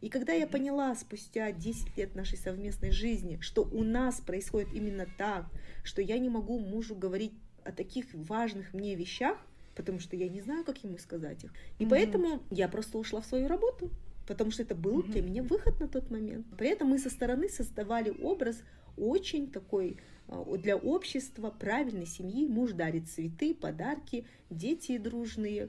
И 0.00 0.08
когда 0.08 0.32
я 0.32 0.48
поняла 0.48 0.92
спустя 0.96 1.52
10 1.52 1.96
лет 1.96 2.16
нашей 2.16 2.38
совместной 2.38 2.90
жизни, 2.90 3.38
что 3.40 3.62
у 3.62 3.84
нас 3.84 4.20
происходит 4.20 4.74
именно 4.74 5.06
так, 5.16 5.46
что 5.84 6.02
я 6.02 6.18
не 6.18 6.28
могу 6.28 6.58
мужу 6.58 6.96
говорить 6.96 7.34
о 7.62 7.70
таких 7.70 8.06
важных 8.14 8.74
мне 8.74 8.96
вещах, 8.96 9.38
потому 9.74 9.98
что 10.00 10.16
я 10.16 10.28
не 10.28 10.40
знаю, 10.40 10.64
как 10.64 10.82
ему 10.84 10.98
сказать 10.98 11.44
их. 11.44 11.52
И 11.78 11.84
mm-hmm. 11.84 11.88
поэтому 11.88 12.42
я 12.50 12.68
просто 12.68 12.98
ушла 12.98 13.20
в 13.20 13.26
свою 13.26 13.48
работу, 13.48 13.90
потому 14.26 14.50
что 14.50 14.62
это 14.62 14.74
был 14.74 15.00
mm-hmm. 15.00 15.12
для 15.12 15.22
меня 15.22 15.42
выход 15.42 15.80
на 15.80 15.88
тот 15.88 16.10
момент. 16.10 16.46
При 16.58 16.68
этом 16.68 16.88
мы 16.88 16.98
со 16.98 17.10
стороны 17.10 17.48
создавали 17.48 18.10
образ 18.22 18.62
очень 18.96 19.50
такой 19.50 19.98
а, 20.28 20.44
для 20.56 20.76
общества 20.76 21.50
правильной 21.50 22.06
семьи. 22.06 22.46
Муж 22.46 22.72
дарит 22.72 23.08
цветы, 23.08 23.54
подарки, 23.54 24.26
дети 24.50 24.98
дружные. 24.98 25.68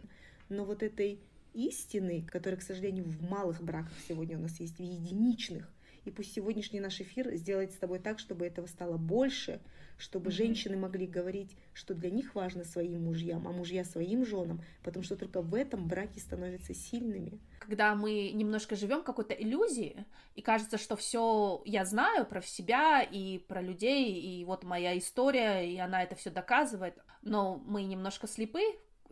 Но 0.50 0.66
вот 0.66 0.84
этой 0.84 1.20
истины, 1.54 2.26
которая, 2.30 2.60
к 2.60 2.64
сожалению, 2.64 3.06
в 3.06 3.22
малых 3.30 3.62
браках 3.62 3.94
сегодня 4.08 4.38
у 4.38 4.42
нас 4.42 4.60
есть, 4.60 4.78
в 4.78 4.84
единичных, 4.84 5.72
и 6.06 6.12
пусть 6.12 6.34
сегодняшний 6.34 6.80
наш 6.80 7.00
эфир 7.02 7.36
сделает 7.36 7.72
с 7.74 7.78
тобой 7.78 8.00
так, 8.00 8.20
чтобы 8.20 8.46
этого 8.46 8.66
стало 8.68 8.98
больше, 8.98 9.62
чтобы 9.98 10.30
mm-hmm. 10.30 10.34
женщины 10.34 10.78
могли 10.78 11.06
говорить, 11.06 11.56
что 11.74 11.94
для 11.94 12.10
них 12.10 12.34
важно 12.34 12.64
своим 12.64 13.04
мужьям, 13.04 13.48
а 13.48 13.52
мужья 13.52 13.84
своим 13.84 14.26
женам, 14.26 14.62
потому 14.84 15.04
что 15.04 15.16
только 15.16 15.42
в 15.42 15.54
этом 15.54 15.88
браки 15.88 16.20
становятся 16.20 16.74
сильными. 16.74 17.40
Когда 17.60 17.94
мы 17.96 18.32
немножко 18.32 18.76
живем 18.76 19.04
какой-то 19.04 19.34
иллюзии, 19.34 20.06
и 20.36 20.42
кажется, 20.42 20.78
что 20.78 20.96
все 20.96 21.62
я 21.66 21.86
знаю 21.86 22.26
про 22.26 22.42
себя 22.42 23.02
и 23.04 23.38
про 23.38 23.62
людей, 23.62 24.20
и 24.20 24.44
вот 24.46 24.64
моя 24.64 24.98
история, 24.98 25.62
и 25.72 25.78
она 25.78 26.02
это 26.02 26.16
все 26.16 26.32
доказывает, 26.32 26.98
но 27.22 27.58
мы 27.66 27.84
немножко 27.84 28.28
слепы 28.28 28.62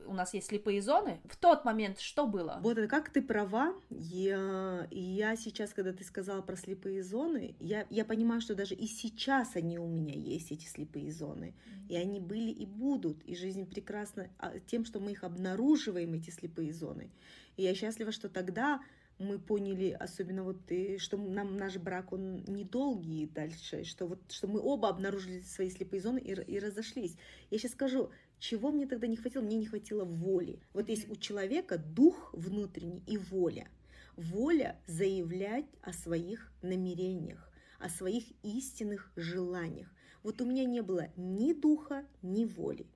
у 0.05 0.13
нас 0.13 0.33
есть 0.33 0.47
слепые 0.47 0.81
зоны. 0.81 1.19
В 1.25 1.37
тот 1.37 1.65
момент 1.65 1.99
что 1.99 2.27
было? 2.27 2.59
Вот 2.61 2.77
это 2.77 2.87
как 2.87 3.09
ты 3.09 3.21
права. 3.21 3.73
Я, 3.89 4.87
я 4.91 5.35
сейчас, 5.35 5.73
когда 5.73 5.93
ты 5.93 6.03
сказала 6.03 6.41
про 6.41 6.55
слепые 6.55 7.03
зоны, 7.03 7.55
я, 7.59 7.85
я 7.89 8.05
понимаю, 8.05 8.41
что 8.41 8.55
даже 8.55 8.75
и 8.75 8.87
сейчас 8.87 9.55
они 9.55 9.77
у 9.77 9.87
меня 9.87 10.13
есть, 10.13 10.51
эти 10.51 10.65
слепые 10.65 11.11
зоны. 11.11 11.53
И 11.87 11.95
они 11.95 12.19
были 12.19 12.51
и 12.51 12.65
будут. 12.65 13.23
И 13.23 13.35
жизнь 13.35 13.65
прекрасна 13.65 14.29
а, 14.37 14.59
тем, 14.59 14.85
что 14.85 14.99
мы 14.99 15.11
их 15.11 15.23
обнаруживаем, 15.23 16.13
эти 16.13 16.29
слепые 16.29 16.73
зоны. 16.73 17.09
И 17.57 17.63
я 17.63 17.75
счастлива, 17.75 18.11
что 18.11 18.29
тогда 18.29 18.81
мы 19.19 19.37
поняли, 19.37 19.91
особенно 19.91 20.43
вот 20.43 20.65
ты, 20.65 20.97
что 20.97 21.17
нам 21.17 21.57
наш 21.57 21.75
брак, 21.75 22.13
он 22.13 22.43
недолгий 22.47 23.27
дальше, 23.27 23.83
что 23.83 24.07
вот, 24.07 24.19
что 24.31 24.47
мы 24.47 24.61
оба 24.61 24.87
обнаружили 24.87 25.41
свои 25.41 25.69
слепые 25.69 26.01
зоны 26.01 26.19
и, 26.19 26.31
и 26.31 26.57
разошлись. 26.57 27.17
Я 27.51 27.57
сейчас 27.57 27.73
скажу, 27.73 28.11
чего 28.39 28.71
мне 28.71 28.87
тогда 28.87 29.07
не 29.07 29.17
хватило? 29.17 29.41
Мне 29.43 29.57
не 29.57 29.65
хватило 29.65 30.05
воли. 30.05 30.59
Вот 30.73 30.89
есть 30.89 31.09
у 31.09 31.15
человека 31.15 31.77
дух 31.77 32.33
внутренний 32.33 33.03
и 33.05 33.17
воля. 33.17 33.67
Воля 34.15 34.79
заявлять 34.87 35.65
о 35.81 35.93
своих 35.93 36.51
намерениях, 36.61 37.51
о 37.79 37.89
своих 37.89 38.23
истинных 38.43 39.11
желаниях. 39.15 39.87
Вот 40.23 40.41
у 40.41 40.45
меня 40.45 40.65
не 40.65 40.81
было 40.81 41.07
ни 41.15 41.53
духа, 41.53 42.05
ни 42.21 42.45
воли. 42.45 42.87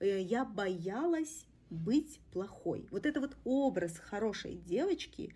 Э, 0.00 0.20
я 0.20 0.44
боялась 0.44 1.46
быть 1.70 2.20
плохой. 2.32 2.86
Вот 2.90 3.06
это 3.06 3.20
вот 3.20 3.36
образ 3.44 3.98
хорошей 3.98 4.56
девочки, 4.56 5.34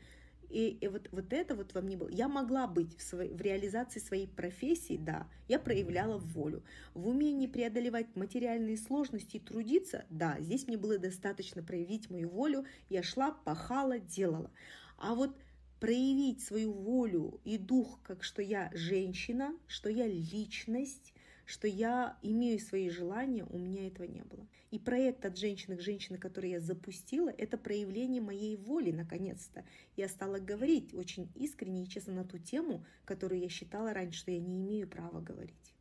и, 0.52 0.76
и 0.80 0.88
вот, 0.88 1.08
вот 1.12 1.32
это 1.32 1.54
вот 1.54 1.72
во 1.72 1.80
мне 1.80 1.96
было. 1.96 2.10
Я 2.10 2.28
могла 2.28 2.66
быть 2.66 2.96
в, 2.98 3.02
своей, 3.02 3.32
в 3.32 3.40
реализации 3.40 4.00
своей 4.00 4.26
профессии, 4.26 4.98
да, 4.98 5.26
я 5.48 5.58
проявляла 5.58 6.18
волю. 6.18 6.62
В 6.92 7.08
умении 7.08 7.46
преодолевать 7.46 8.14
материальные 8.14 8.76
сложности 8.76 9.38
и 9.38 9.40
трудиться, 9.40 10.04
да, 10.10 10.36
здесь 10.40 10.66
мне 10.66 10.76
было 10.76 10.98
достаточно 10.98 11.62
проявить 11.62 12.10
мою 12.10 12.28
волю. 12.28 12.66
Я 12.90 13.02
шла, 13.02 13.32
пахала, 13.32 13.98
делала. 13.98 14.50
А 14.98 15.14
вот 15.14 15.34
проявить 15.80 16.42
свою 16.44 16.72
волю 16.72 17.40
и 17.44 17.56
дух, 17.56 17.98
как 18.02 18.22
что 18.22 18.42
я 18.42 18.70
женщина, 18.74 19.56
что 19.66 19.88
я 19.88 20.06
личность, 20.06 21.11
что 21.44 21.66
я 21.66 22.16
имею 22.22 22.58
свои 22.58 22.88
желания, 22.88 23.44
у 23.44 23.58
меня 23.58 23.86
этого 23.86 24.06
не 24.06 24.22
было. 24.22 24.46
И 24.70 24.78
проект 24.78 25.24
от 25.26 25.36
женщины 25.36 25.76
к 25.76 25.80
женщине, 25.80 26.18
который 26.18 26.50
я 26.50 26.60
запустила, 26.60 27.28
это 27.28 27.58
проявление 27.58 28.22
моей 28.22 28.56
воли, 28.56 28.90
наконец-то. 28.90 29.64
Я 29.96 30.08
стала 30.08 30.38
говорить 30.38 30.94
очень 30.94 31.30
искренне 31.34 31.84
и 31.84 31.88
честно 31.88 32.14
на 32.14 32.24
ту 32.24 32.38
тему, 32.38 32.84
которую 33.04 33.40
я 33.40 33.48
считала 33.48 33.92
раньше, 33.92 34.20
что 34.20 34.30
я 34.30 34.40
не 34.40 34.56
имею 34.56 34.88
права 34.88 35.20
говорить. 35.20 35.74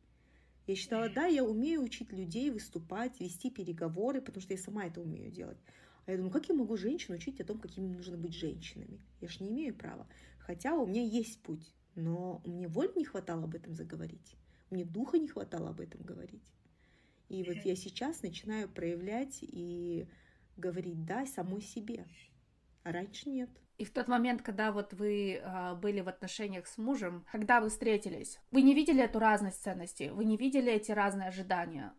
Я 0.66 0.76
считала, 0.76 1.08
да, 1.08 1.26
я 1.26 1.44
умею 1.44 1.82
учить 1.82 2.12
людей 2.12 2.50
выступать, 2.50 3.18
вести 3.18 3.50
переговоры, 3.50 4.20
потому 4.20 4.42
что 4.42 4.54
я 4.54 4.58
сама 4.58 4.86
это 4.86 5.00
умею 5.00 5.30
делать. 5.30 5.58
А 6.06 6.10
я 6.10 6.16
думаю, 6.16 6.32
как 6.32 6.48
я 6.48 6.54
могу 6.54 6.76
женщин 6.76 7.14
учить 7.14 7.40
о 7.40 7.44
том, 7.44 7.58
какими 7.58 7.88
нужно 7.88 8.16
быть 8.16 8.34
женщинами? 8.34 9.00
Я 9.20 9.28
же 9.28 9.42
не 9.42 9.50
имею 9.50 9.74
права. 9.74 10.06
Хотя 10.38 10.74
у 10.74 10.86
меня 10.86 11.02
есть 11.02 11.40
путь, 11.42 11.74
но 11.94 12.42
мне 12.44 12.68
воли 12.68 12.92
не 12.96 13.04
хватало 13.04 13.44
об 13.44 13.54
этом 13.54 13.74
заговорить. 13.74 14.36
Мне 14.72 14.86
духа 14.86 15.18
не 15.18 15.28
хватало 15.28 15.68
об 15.68 15.80
этом 15.82 16.00
говорить. 16.00 16.42
И 17.28 17.44
вот 17.44 17.58
я 17.66 17.76
сейчас 17.76 18.22
начинаю 18.22 18.70
проявлять 18.70 19.40
и 19.42 20.08
говорить 20.56 21.04
«да» 21.04 21.26
самой 21.26 21.60
себе, 21.60 22.06
а 22.82 22.90
раньше 22.90 23.28
нет. 23.28 23.50
И 23.76 23.84
в 23.84 23.90
тот 23.90 24.08
момент, 24.08 24.40
когда 24.40 24.72
вот 24.72 24.94
вы 24.94 25.34
э, 25.34 25.74
были 25.74 26.00
в 26.00 26.08
отношениях 26.08 26.66
с 26.66 26.78
мужем, 26.78 27.26
когда 27.30 27.60
вы 27.60 27.68
встретились, 27.68 28.40
вы 28.50 28.62
не 28.62 28.74
видели 28.74 29.02
эту 29.02 29.18
разность 29.18 29.62
ценностей, 29.62 30.08
вы 30.08 30.24
не 30.24 30.38
видели 30.38 30.72
эти 30.72 30.90
разные 30.90 31.28
ожидания 31.28 31.92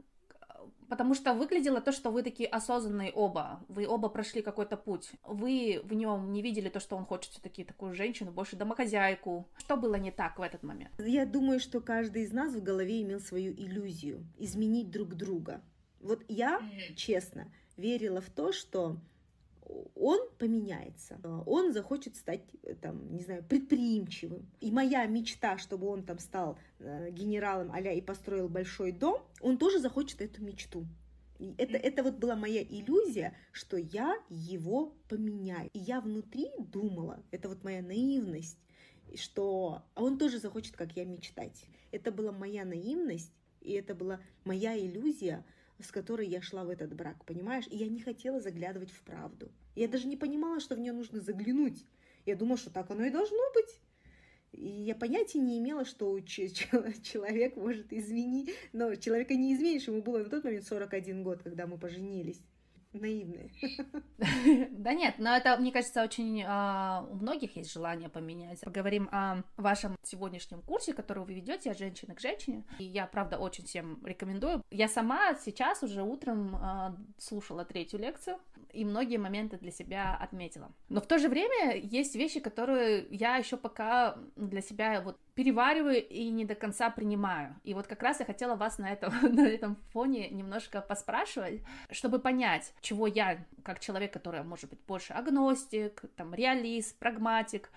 потому 0.90 1.14
что 1.14 1.34
выглядело 1.34 1.82
то, 1.82 1.92
что 1.92 2.12
вы 2.12 2.24
такие 2.24 2.48
осознанные 2.48 3.12
оба, 3.12 3.64
вы 3.68 3.88
оба 3.88 4.10
прошли 4.10 4.42
какой-то 4.42 4.78
путь, 4.78 5.12
вы 5.24 5.82
в 5.84 5.94
нем 5.94 6.32
не 6.32 6.42
видели 6.42 6.70
то, 6.70 6.80
что 6.80 6.96
он 6.96 7.06
хочет 7.06 7.32
все-таки 7.32 7.64
такую 7.64 7.94
женщину, 7.94 8.32
больше 8.32 8.56
домохозяйку. 8.56 9.48
Что 9.58 9.78
было 9.78 9.96
не 9.96 10.12
так 10.12 10.40
в 10.40 10.42
этот 10.42 10.64
момент? 10.64 10.92
Я 11.00 11.26
думаю, 11.26 11.60
что 11.60 11.82
каждый 11.82 12.24
из 12.24 12.32
нас 12.32 12.54
в 12.54 12.62
голове 12.62 13.02
имел 13.02 13.20
свою 13.20 13.54
иллюзию 13.54 14.26
изменить 14.38 14.92
друг 14.92 15.16
друга. 15.16 15.62
Вот 16.00 16.24
я, 16.28 16.62
честно, 16.96 17.52
верила 17.78 18.22
в 18.22 18.30
то, 18.30 18.52
что 18.52 18.98
он 19.96 20.20
поменяется, 20.38 21.20
он 21.46 21.74
захочет 21.74 22.16
стать, 22.16 22.44
там, 22.82 23.14
не 23.14 23.24
знаю, 23.24 23.44
предприимчивым. 23.44 24.50
И 24.60 24.72
моя 24.72 25.06
мечта, 25.06 25.58
чтобы 25.58 25.88
он 25.88 26.04
там 26.04 26.20
стал 26.20 26.58
э, 26.80 27.12
генералом 27.12 27.72
а 27.72 27.80
и 27.80 28.02
построил 28.02 28.50
большой 28.50 28.92
дом, 28.92 29.22
он 29.42 29.58
тоже 29.58 29.80
захочет 29.80 30.22
эту 30.22 30.44
мечту. 30.44 30.86
И 31.40 31.56
это, 31.58 31.78
это 31.78 32.04
вот 32.04 32.16
была 32.16 32.36
моя 32.36 32.64
иллюзия, 32.64 33.36
что 33.52 33.78
я 33.78 34.18
его 34.30 34.96
поменяю. 35.10 35.70
И 35.74 35.80
я 35.80 36.00
внутри 36.00 36.50
думала, 36.58 37.24
это 37.32 37.50
вот 37.50 37.64
моя 37.64 37.82
наивность, 37.82 38.60
что 39.16 39.84
он 39.96 40.18
тоже 40.18 40.40
захочет, 40.40 40.76
как 40.76 40.96
я, 40.96 41.06
мечтать. 41.06 41.66
Это 41.92 42.12
была 42.12 42.32
моя 42.32 42.66
наивность, 42.66 43.34
и 43.62 43.74
это 43.74 43.96
была 43.96 44.20
моя 44.46 44.78
иллюзия, 44.78 45.46
с 45.80 45.92
которой 45.92 46.28
я 46.28 46.42
шла 46.42 46.64
в 46.64 46.70
этот 46.70 46.94
брак, 46.94 47.26
понимаешь? 47.26 47.66
И 47.70 47.78
я 47.78 47.88
не 47.88 48.00
хотела 48.00 48.40
заглядывать 48.40 48.92
в 48.92 49.02
правду. 49.02 49.52
Я 49.76 49.88
даже 49.88 50.08
не 50.08 50.18
понимала, 50.18 50.60
что 50.60 50.76
в 50.76 50.80
нее 50.80 50.94
нужно 50.94 51.20
заглянуть. 51.20 51.86
Я 52.26 52.36
думала, 52.36 52.58
что 52.58 52.70
так 52.70 52.90
оно 52.92 53.06
и 53.06 53.10
должно 53.10 53.42
быть. 53.54 53.80
И 54.52 54.68
я 54.68 54.96
понятия 54.96 55.40
не 55.40 55.58
имела, 55.60 55.84
что 55.84 56.20
человек 56.22 57.56
может 57.56 57.92
изменить, 57.92 58.54
но 58.72 58.96
человека 58.96 59.34
не 59.36 59.56
изменишь, 59.56 59.88
ему 59.88 60.02
было 60.02 60.20
на 60.20 60.30
тот 60.30 60.44
момент 60.44 60.66
41 60.66 61.24
год, 61.24 61.42
когда 61.42 61.66
мы 61.66 61.78
поженились 61.78 62.42
наивные. 62.94 63.52
Да 64.72 64.94
нет, 64.94 65.16
но 65.18 65.36
это, 65.36 65.56
мне 65.58 65.72
кажется, 65.72 66.04
очень 66.04 66.44
а, 66.46 67.06
у 67.10 67.16
многих 67.16 67.56
есть 67.56 67.72
желание 67.72 68.10
поменять. 68.10 68.62
Поговорим 68.62 69.08
о 69.12 69.44
вашем 69.58 69.96
сегодняшнем 70.04 70.62
курсе, 70.62 70.94
который 70.94 71.24
вы 71.24 71.34
ведете 71.36 71.72
от 71.72 71.78
женщины 71.78 72.16
к 72.16 72.20
женщине. 72.20 72.64
И 72.80 72.84
я, 72.84 73.06
правда, 73.06 73.38
очень 73.38 73.66
всем 73.66 74.06
рекомендую. 74.06 74.64
Я 74.72 74.88
сама 74.88 75.36
сейчас 75.36 75.84
уже 75.84 76.04
утром 76.04 76.56
а, 76.56 76.96
слушала 77.18 77.66
третью 77.66 78.00
лекцию 78.00 78.38
и 78.74 78.84
многие 78.84 79.18
моменты 79.18 79.58
для 79.58 79.72
себя 79.72 80.18
отметила. 80.20 80.72
Но 80.90 81.00
в 81.00 81.06
то 81.06 81.20
же 81.20 81.30
время 81.30 81.78
есть 81.78 82.16
вещи, 82.16 82.40
которые 82.40 83.08
я 83.10 83.38
еще 83.38 83.56
пока 83.56 84.18
для 84.36 84.62
себя 84.62 85.02
вот 85.02 85.20
перевариваю 85.36 86.06
и 86.06 86.30
не 86.30 86.46
до 86.46 86.56
конца 86.56 86.90
принимаю. 86.90 87.56
И 87.64 87.74
вот 87.74 87.88
как 87.88 88.02
раз 88.04 88.20
я 88.20 88.26
хотела 88.26 88.56
вас 88.56 88.80
на 88.80 88.92
этом, 88.92 89.14
на 89.36 89.48
этом 89.48 89.78
фоне 89.92 90.30
немножко 90.30 90.82
поспрашивать, 90.82 91.62
чтобы 91.92 92.20
понять, 92.20 92.74
чего 92.82 93.08
я, 93.08 93.46
как 93.64 93.80
человек, 93.80 94.12
который, 94.12 94.44
может 94.44 94.70
быть, 94.70 94.80
больше 94.88 95.14
агностик, 95.14 96.04
там, 96.16 96.34
реалист, 96.34 96.98
прагматик, 97.00 97.70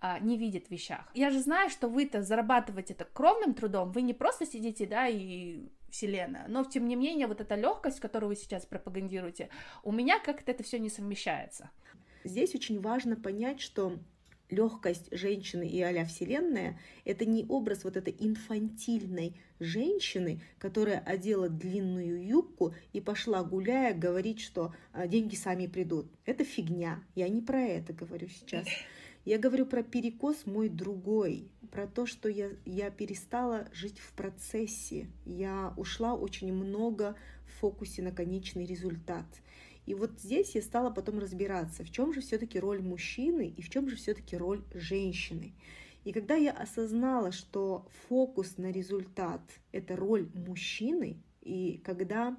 а, 0.00 0.18
не 0.18 0.38
видит 0.38 0.68
в 0.68 0.70
вещах. 0.70 1.10
Я 1.14 1.30
же 1.30 1.40
знаю, 1.40 1.70
что 1.70 1.88
вы-то 1.88 2.22
зарабатываете 2.22 2.94
это 2.94 3.04
кровным 3.04 3.54
трудом, 3.54 3.92
вы 3.92 4.02
не 4.02 4.14
просто 4.14 4.46
сидите, 4.46 4.86
да, 4.86 5.08
и 5.08 5.68
вселенная, 5.90 6.46
но 6.48 6.64
тем 6.64 6.86
не 6.86 6.96
менее 6.96 7.26
вот 7.26 7.40
эта 7.40 7.54
легкость, 7.54 8.00
которую 8.00 8.30
вы 8.30 8.36
сейчас 8.36 8.64
пропагандируете, 8.64 9.50
у 9.82 9.92
меня 9.92 10.18
как-то 10.18 10.52
это 10.52 10.62
все 10.62 10.78
не 10.78 10.88
совмещается. 10.88 11.70
Здесь 12.24 12.54
очень 12.54 12.80
важно 12.80 13.16
понять, 13.16 13.60
что 13.60 13.98
легкость 14.50 15.08
женщины 15.12 15.68
и 15.68 15.80
а 15.80 16.04
вселенная— 16.04 16.78
это 17.04 17.24
не 17.24 17.44
образ 17.48 17.84
вот 17.84 17.96
этой 17.96 18.14
инфантильной 18.18 19.36
женщины, 19.58 20.42
которая 20.58 20.98
одела 21.00 21.48
длинную 21.48 22.26
юбку 22.26 22.74
и 22.92 23.00
пошла 23.00 23.42
гуляя 23.42 23.94
говорить, 23.94 24.40
что 24.40 24.74
а, 24.92 25.06
деньги 25.06 25.34
сами 25.34 25.66
придут. 25.66 26.10
Это 26.24 26.44
фигня. 26.44 27.02
Я 27.14 27.28
не 27.28 27.40
про 27.40 27.60
это 27.60 27.92
говорю 27.92 28.28
сейчас. 28.28 28.66
Я 29.24 29.38
говорю 29.38 29.66
про 29.66 29.82
перекос 29.82 30.46
мой 30.46 30.68
другой, 30.68 31.50
про 31.70 31.86
то, 31.86 32.06
что 32.06 32.28
я, 32.28 32.50
я 32.64 32.90
перестала 32.90 33.68
жить 33.72 33.98
в 33.98 34.12
процессе. 34.14 35.08
Я 35.26 35.74
ушла 35.76 36.14
очень 36.14 36.52
много 36.52 37.16
в 37.46 37.60
фокусе 37.60 38.02
на 38.02 38.12
конечный 38.12 38.64
результат. 38.64 39.26
И 39.84 39.94
вот 39.94 40.18
здесь 40.20 40.54
я 40.54 40.62
стала 40.62 40.90
потом 40.90 41.18
разбираться, 41.18 41.84
в 41.84 41.90
чем 41.90 42.14
же 42.14 42.20
все-таки 42.20 42.58
роль 42.58 42.80
мужчины 42.80 43.52
и 43.54 43.60
в 43.60 43.68
чем 43.68 43.88
же 43.88 43.96
все-таки 43.96 44.36
роль 44.36 44.62
женщины. 44.72 45.52
И 46.04 46.12
когда 46.12 46.34
я 46.34 46.52
осознала, 46.52 47.30
что 47.30 47.86
фокус 48.08 48.56
на 48.56 48.70
результат— 48.70 49.42
это 49.72 49.96
роль 49.96 50.30
мужчины, 50.34 51.22
и 51.42 51.80
когда 51.84 52.38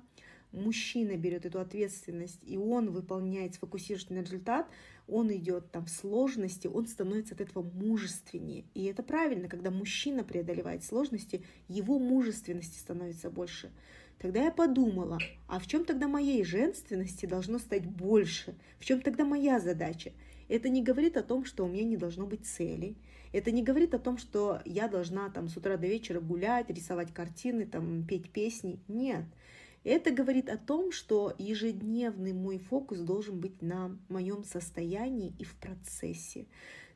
мужчина 0.51 1.17
берет 1.17 1.45
эту 1.45 1.59
ответственность, 1.59 2.39
и 2.43 2.57
он 2.57 2.91
выполняет, 2.91 3.55
сфокусируется 3.55 4.13
на 4.13 4.19
результат, 4.19 4.67
он 5.07 5.31
идет 5.33 5.71
там 5.71 5.85
в 5.85 5.89
сложности, 5.89 6.67
он 6.67 6.87
становится 6.87 7.35
от 7.35 7.41
этого 7.41 7.63
мужественнее. 7.63 8.65
И 8.73 8.85
это 8.85 9.03
правильно, 9.03 9.47
когда 9.47 9.71
мужчина 9.71 10.23
преодолевает 10.23 10.83
сложности, 10.83 11.43
его 11.67 11.99
мужественности 11.99 12.79
становится 12.79 13.29
больше. 13.29 13.71
Тогда 14.19 14.43
я 14.43 14.51
подумала, 14.51 15.17
а 15.47 15.59
в 15.59 15.65
чем 15.65 15.83
тогда 15.83 16.07
моей 16.07 16.43
женственности 16.43 17.25
должно 17.25 17.57
стать 17.57 17.87
больше? 17.87 18.55
В 18.77 18.85
чем 18.85 19.01
тогда 19.01 19.25
моя 19.25 19.59
задача? 19.59 20.11
Это 20.47 20.69
не 20.69 20.83
говорит 20.83 21.17
о 21.17 21.23
том, 21.23 21.43
что 21.43 21.65
у 21.65 21.67
меня 21.67 21.83
не 21.83 21.97
должно 21.97 22.27
быть 22.27 22.45
цели. 22.45 22.95
Это 23.31 23.51
не 23.51 23.63
говорит 23.63 23.93
о 23.93 23.99
том, 23.99 24.17
что 24.17 24.61
я 24.65 24.87
должна 24.87 25.29
там 25.29 25.47
с 25.47 25.57
утра 25.57 25.77
до 25.77 25.87
вечера 25.87 26.19
гулять, 26.19 26.69
рисовать 26.69 27.13
картины, 27.13 27.65
там, 27.65 28.05
петь 28.05 28.29
песни. 28.29 28.79
Нет. 28.87 29.23
Это 29.83 30.11
говорит 30.11 30.47
о 30.47 30.57
том, 30.57 30.91
что 30.91 31.33
ежедневный 31.39 32.33
мой 32.33 32.59
фокус 32.59 32.99
должен 32.99 33.39
быть 33.39 33.61
на 33.61 33.97
моем 34.09 34.43
состоянии 34.43 35.33
и 35.39 35.43
в 35.43 35.55
процессе. 35.55 36.45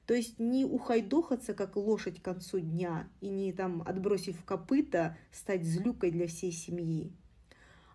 То 0.06 0.14
есть 0.14 0.38
не 0.38 0.66
ухайдохаться, 0.66 1.56
как 1.56 1.76
лошадь 1.78 2.20
к 2.20 2.26
концу 2.26 2.60
дня, 2.60 3.10
и 3.22 3.30
не 3.30 3.52
там, 3.52 3.82
отбросив 3.88 4.44
копыта, 4.46 5.18
стать 5.32 5.64
злюкой 5.64 6.12
для 6.12 6.28
всей 6.28 6.52
семьи. 6.52 7.12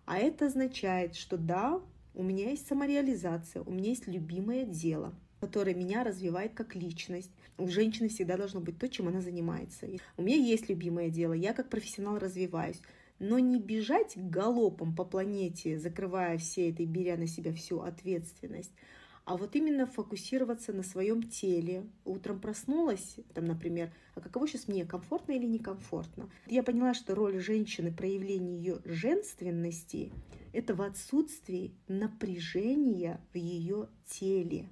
А 0.05 0.17
это 0.17 0.47
означает, 0.47 1.15
что 1.15 1.37
да, 1.37 1.81
у 2.13 2.23
меня 2.23 2.49
есть 2.49 2.67
самореализация, 2.67 3.63
у 3.63 3.71
меня 3.71 3.89
есть 3.89 4.07
любимое 4.07 4.65
дело, 4.65 5.13
которое 5.39 5.73
меня 5.73 6.03
развивает 6.03 6.53
как 6.53 6.75
личность. 6.75 7.31
У 7.57 7.69
женщины 7.69 8.09
всегда 8.09 8.35
должно 8.35 8.59
быть 8.59 8.77
то, 8.77 8.89
чем 8.89 9.07
она 9.07 9.21
занимается. 9.21 9.87
У 10.17 10.21
меня 10.21 10.35
есть 10.35 10.67
любимое 10.67 11.09
дело, 11.09 11.31
я 11.31 11.53
как 11.53 11.69
профессионал 11.69 12.19
развиваюсь 12.19 12.81
но 13.21 13.37
не 13.37 13.59
бежать 13.59 14.13
галопом 14.15 14.95
по 14.95 15.05
планете, 15.05 15.77
закрывая 15.77 16.39
все 16.39 16.71
это 16.71 16.81
и 16.81 16.87
беря 16.87 17.17
на 17.17 17.27
себя 17.27 17.53
всю 17.53 17.81
ответственность, 17.81 18.71
а 19.25 19.37
вот 19.37 19.55
именно 19.55 19.85
фокусироваться 19.85 20.73
на 20.73 20.81
своем 20.81 21.21
теле. 21.21 21.87
Утром 22.03 22.39
проснулась, 22.39 23.17
там, 23.35 23.45
например, 23.45 23.93
а 24.15 24.21
каково 24.21 24.47
сейчас 24.47 24.67
мне, 24.67 24.85
комфортно 24.85 25.33
или 25.33 25.45
некомфортно? 25.45 26.31
Я 26.47 26.63
поняла, 26.63 26.95
что 26.95 27.13
роль 27.13 27.39
женщины, 27.39 27.93
проявление 27.93 28.57
ее 28.57 28.81
женственности, 28.85 30.11
это 30.51 30.73
в 30.73 30.81
отсутствии 30.81 31.75
напряжения 31.87 33.21
в 33.33 33.37
ее 33.37 33.87
теле. 34.07 34.67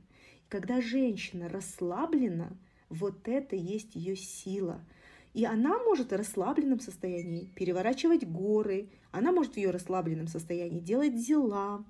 Когда 0.48 0.82
женщина 0.82 1.50
расслаблена, 1.50 2.58
вот 2.90 3.28
это 3.28 3.56
есть 3.56 3.94
ее 3.96 4.16
сила– 4.16 4.84
и 5.34 5.46
она 5.46 5.78
может 5.80 6.12
в 6.12 6.16
расслабленном 6.16 6.80
состоянии 6.80 7.52
переворачивать 7.56 8.26
горы, 8.26 8.90
она 9.12 9.32
может 9.32 9.54
в 9.54 9.58
ее 9.58 9.72
расслабленном 9.72 10.28
состоянии 10.28 10.80
делать 10.80 11.16
дела, 11.16 11.86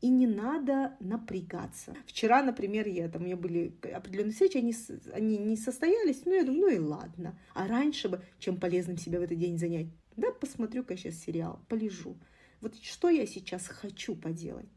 и 0.00 0.08
не 0.08 0.26
надо 0.26 0.96
напрягаться. 0.98 1.94
Вчера, 2.06 2.42
например, 2.42 2.88
я 2.88 3.08
там, 3.08 3.22
у 3.22 3.24
меня 3.24 3.36
были 3.36 3.72
определенные 3.94 4.32
встречи, 4.32 4.56
они, 4.56 4.74
они 5.12 5.38
не 5.38 5.56
состоялись, 5.56 6.22
ну, 6.24 6.32
я 6.32 6.44
думаю, 6.44 6.60
ну 6.60 6.68
и 6.70 6.78
ладно. 6.78 7.38
А 7.54 7.68
раньше 7.68 8.08
бы, 8.08 8.20
чем 8.40 8.58
полезным 8.58 8.98
себя 8.98 9.20
в 9.20 9.22
этот 9.22 9.38
день 9.38 9.58
занять, 9.58 9.86
да, 10.16 10.32
посмотрю-ка 10.32 10.96
сейчас 10.96 11.14
сериал, 11.14 11.60
полежу. 11.68 12.16
Вот 12.60 12.76
что 12.76 13.10
я 13.10 13.26
сейчас 13.26 13.66
хочу 13.68 14.16
поделать? 14.16 14.68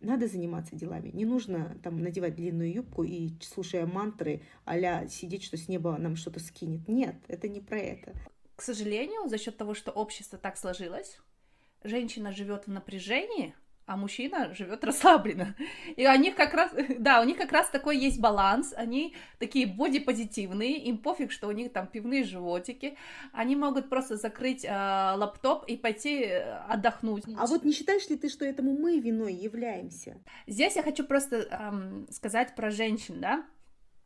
Надо 0.00 0.28
заниматься 0.28 0.76
делами. 0.76 1.10
Не 1.10 1.24
нужно 1.24 1.78
там 1.82 1.98
надевать 2.00 2.36
длинную 2.36 2.72
юбку 2.72 3.04
и, 3.04 3.30
слушая 3.42 3.86
мантры, 3.86 4.42
а 4.64 5.06
сидеть, 5.08 5.44
что 5.44 5.56
с 5.56 5.68
неба 5.68 5.96
нам 5.98 6.16
что-то 6.16 6.40
скинет. 6.40 6.86
Нет, 6.88 7.16
это 7.28 7.48
не 7.48 7.60
про 7.60 7.78
это. 7.78 8.14
К 8.56 8.62
сожалению, 8.62 9.28
за 9.28 9.38
счет 9.38 9.56
того, 9.56 9.74
что 9.74 9.90
общество 9.90 10.38
так 10.38 10.56
сложилось, 10.56 11.18
женщина 11.82 12.32
живет 12.32 12.66
в 12.66 12.70
напряжении, 12.70 13.54
а 13.88 13.96
мужчина 13.96 14.54
живет 14.54 14.84
расслабленно. 14.84 15.56
И 15.96 16.06
у 16.06 16.14
них 16.16 16.36
как 16.36 16.52
раз, 16.52 16.70
да, 16.98 17.20
у 17.22 17.24
них 17.24 17.38
как 17.38 17.50
раз 17.50 17.70
такой 17.70 17.96
есть 17.96 18.20
баланс, 18.20 18.74
они 18.76 19.16
такие 19.38 19.66
бодипозитивные, 19.66 20.76
им 20.76 20.98
пофиг, 20.98 21.32
что 21.32 21.48
у 21.48 21.52
них 21.52 21.72
там 21.72 21.86
пивные 21.86 22.22
животики, 22.22 22.98
они 23.32 23.56
могут 23.56 23.88
просто 23.88 24.16
закрыть 24.16 24.64
э, 24.64 24.68
лаптоп 24.70 25.64
и 25.66 25.76
пойти 25.76 26.24
э, 26.24 26.58
отдохнуть. 26.68 27.24
А 27.38 27.46
вот 27.46 27.64
не 27.64 27.72
считаешь 27.72 28.08
ли 28.10 28.16
ты, 28.16 28.28
что 28.28 28.44
этому 28.44 28.78
мы 28.78 29.00
виной 29.00 29.32
являемся? 29.32 30.18
Здесь 30.46 30.76
я 30.76 30.82
хочу 30.82 31.04
просто 31.04 31.36
эм, 31.36 32.06
сказать 32.10 32.54
про 32.54 32.70
женщин, 32.70 33.22
да, 33.22 33.44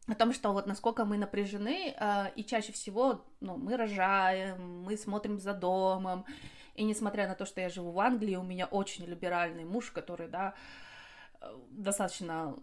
о 0.07 0.15
том, 0.15 0.33
что 0.33 0.53
вот 0.53 0.67
насколько 0.67 1.05
мы 1.05 1.19
напряжены, 1.19 1.95
э, 1.99 2.25
и 2.37 2.45
чаще 2.45 2.73
всего, 2.73 3.25
ну, 3.41 3.57
мы 3.57 3.77
рожаем, 3.77 4.83
мы 4.85 4.97
смотрим 4.97 5.41
за 5.41 5.55
домом, 5.55 6.25
и 6.75 6.85
несмотря 6.85 7.29
на 7.29 7.35
то, 7.35 7.45
что 7.45 7.61
я 7.61 7.69
живу 7.69 7.91
в 7.91 8.01
Англии, 8.01 8.37
у 8.37 8.43
меня 8.43 8.67
очень 8.67 9.05
либеральный 9.05 9.65
муж, 9.65 9.91
который, 9.91 10.29
да, 10.29 10.55
э, 11.41 11.55
достаточно 11.71 12.57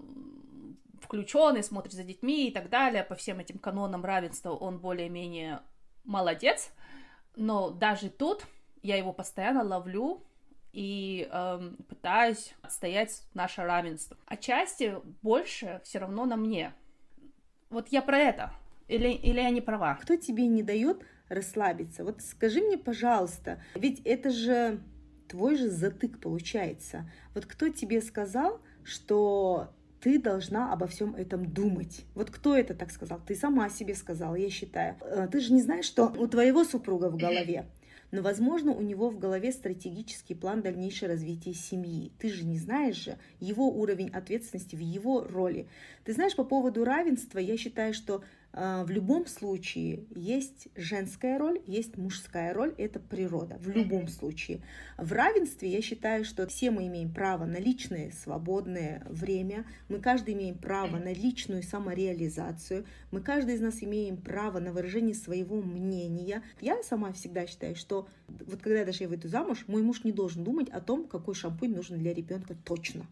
включенный, 1.01 1.63
смотрит 1.63 1.93
за 1.93 2.03
детьми 2.03 2.47
и 2.47 2.51
так 2.51 2.69
далее, 2.69 3.03
по 3.03 3.15
всем 3.15 3.39
этим 3.39 3.57
канонам 3.57 4.03
равенства 4.03 4.51
он 4.51 4.79
более-менее 4.79 5.61
молодец, 6.03 6.71
но 7.35 7.69
даже 7.69 8.09
тут 8.09 8.45
я 8.81 8.97
его 8.97 9.13
постоянно 9.13 9.63
ловлю 9.63 10.23
и 10.71 11.27
э, 11.31 11.71
пытаюсь 11.87 12.53
отстоять 12.61 13.23
наше 13.33 13.63
равенство. 13.63 14.17
Отчасти 14.25 14.95
больше 15.21 15.81
все 15.83 15.99
равно 15.99 16.25
на 16.25 16.35
мне. 16.35 16.73
Вот 17.69 17.89
я 17.89 18.01
про 18.01 18.17
это. 18.17 18.51
Или, 18.87 19.09
или 19.09 19.39
я 19.39 19.49
не 19.49 19.61
права? 19.61 19.95
Кто 19.95 20.15
тебе 20.15 20.47
не 20.47 20.63
дает 20.63 21.03
расслабиться? 21.29 22.03
Вот 22.03 22.21
скажи 22.21 22.61
мне, 22.61 22.77
пожалуйста, 22.77 23.61
ведь 23.75 24.01
это 24.03 24.29
же 24.29 24.81
твой 25.27 25.55
же 25.55 25.69
затык 25.69 26.19
получается. 26.19 27.09
Вот 27.33 27.45
кто 27.45 27.69
тебе 27.69 28.01
сказал, 28.01 28.59
что 28.83 29.71
ты 30.01 30.19
должна 30.19 30.73
обо 30.73 30.87
всем 30.87 31.15
этом 31.15 31.45
думать. 31.45 32.05
Вот 32.15 32.31
кто 32.31 32.55
это 32.55 32.73
так 32.73 32.91
сказал? 32.91 33.19
Ты 33.25 33.35
сама 33.35 33.69
себе 33.69 33.95
сказала, 33.95 34.35
я 34.35 34.49
считаю. 34.49 34.95
Э, 35.01 35.27
ты 35.31 35.39
же 35.39 35.53
не 35.53 35.61
знаешь, 35.61 35.85
что 35.85 36.05
у 36.07 36.27
твоего 36.27 36.63
супруга 36.63 37.09
в 37.09 37.17
голове. 37.17 37.65
Но, 38.11 38.23
возможно, 38.23 38.71
у 38.71 38.81
него 38.81 39.09
в 39.09 39.19
голове 39.19 39.51
стратегический 39.51 40.33
план 40.33 40.61
дальнейшего 40.61 41.11
развития 41.11 41.53
семьи. 41.53 42.11
Ты 42.17 42.29
же 42.29 42.43
не 42.45 42.57
знаешь 42.57 42.95
же 42.95 43.17
его 43.39 43.69
уровень 43.69 44.09
ответственности 44.09 44.75
в 44.75 44.79
его 44.79 45.23
роли. 45.23 45.67
Ты 46.05 46.13
знаешь, 46.13 46.35
по 46.35 46.43
поводу 46.43 46.83
равенства, 46.83 47.37
я 47.37 47.55
считаю, 47.55 47.93
что 47.93 48.23
в 48.51 48.89
любом 48.89 49.27
случае 49.27 50.05
есть 50.15 50.69
женская 50.75 51.37
роль, 51.37 51.61
есть 51.67 51.97
мужская 51.97 52.53
роль, 52.53 52.73
это 52.77 52.99
природа, 52.99 53.57
в 53.59 53.69
любом 53.69 54.07
случае. 54.07 54.61
В 54.97 55.11
равенстве 55.13 55.69
я 55.69 55.81
считаю, 55.81 56.25
что 56.25 56.47
все 56.47 56.71
мы 56.71 56.87
имеем 56.87 57.13
право 57.13 57.45
на 57.45 57.57
личное 57.57 58.11
свободное 58.11 59.05
время, 59.07 59.65
мы 59.87 59.99
каждый 59.99 60.33
имеем 60.33 60.57
право 60.57 60.97
на 60.97 61.13
личную 61.13 61.61
самореализацию, 61.61 62.85
мы 63.11 63.21
каждый 63.21 63.55
из 63.55 63.61
нас 63.61 63.83
имеем 63.83 64.17
право 64.17 64.59
на 64.59 64.73
выражение 64.73 65.13
своего 65.13 65.61
мнения. 65.61 66.41
Я 66.59 66.81
сама 66.81 67.13
всегда 67.13 67.45
считаю, 67.45 67.75
что 67.75 68.07
вот 68.27 68.61
когда 68.61 68.83
даже 68.83 69.03
я 69.03 69.09
выйду 69.09 69.27
замуж, 69.27 69.65
мой 69.67 69.83
муж 69.83 70.03
не 70.03 70.11
должен 70.11 70.43
думать 70.43 70.69
о 70.69 70.81
том, 70.81 71.07
какой 71.07 71.35
шампунь 71.35 71.75
нужен 71.75 71.99
для 71.99 72.13
ребенка 72.13 72.55
точно. 72.65 73.05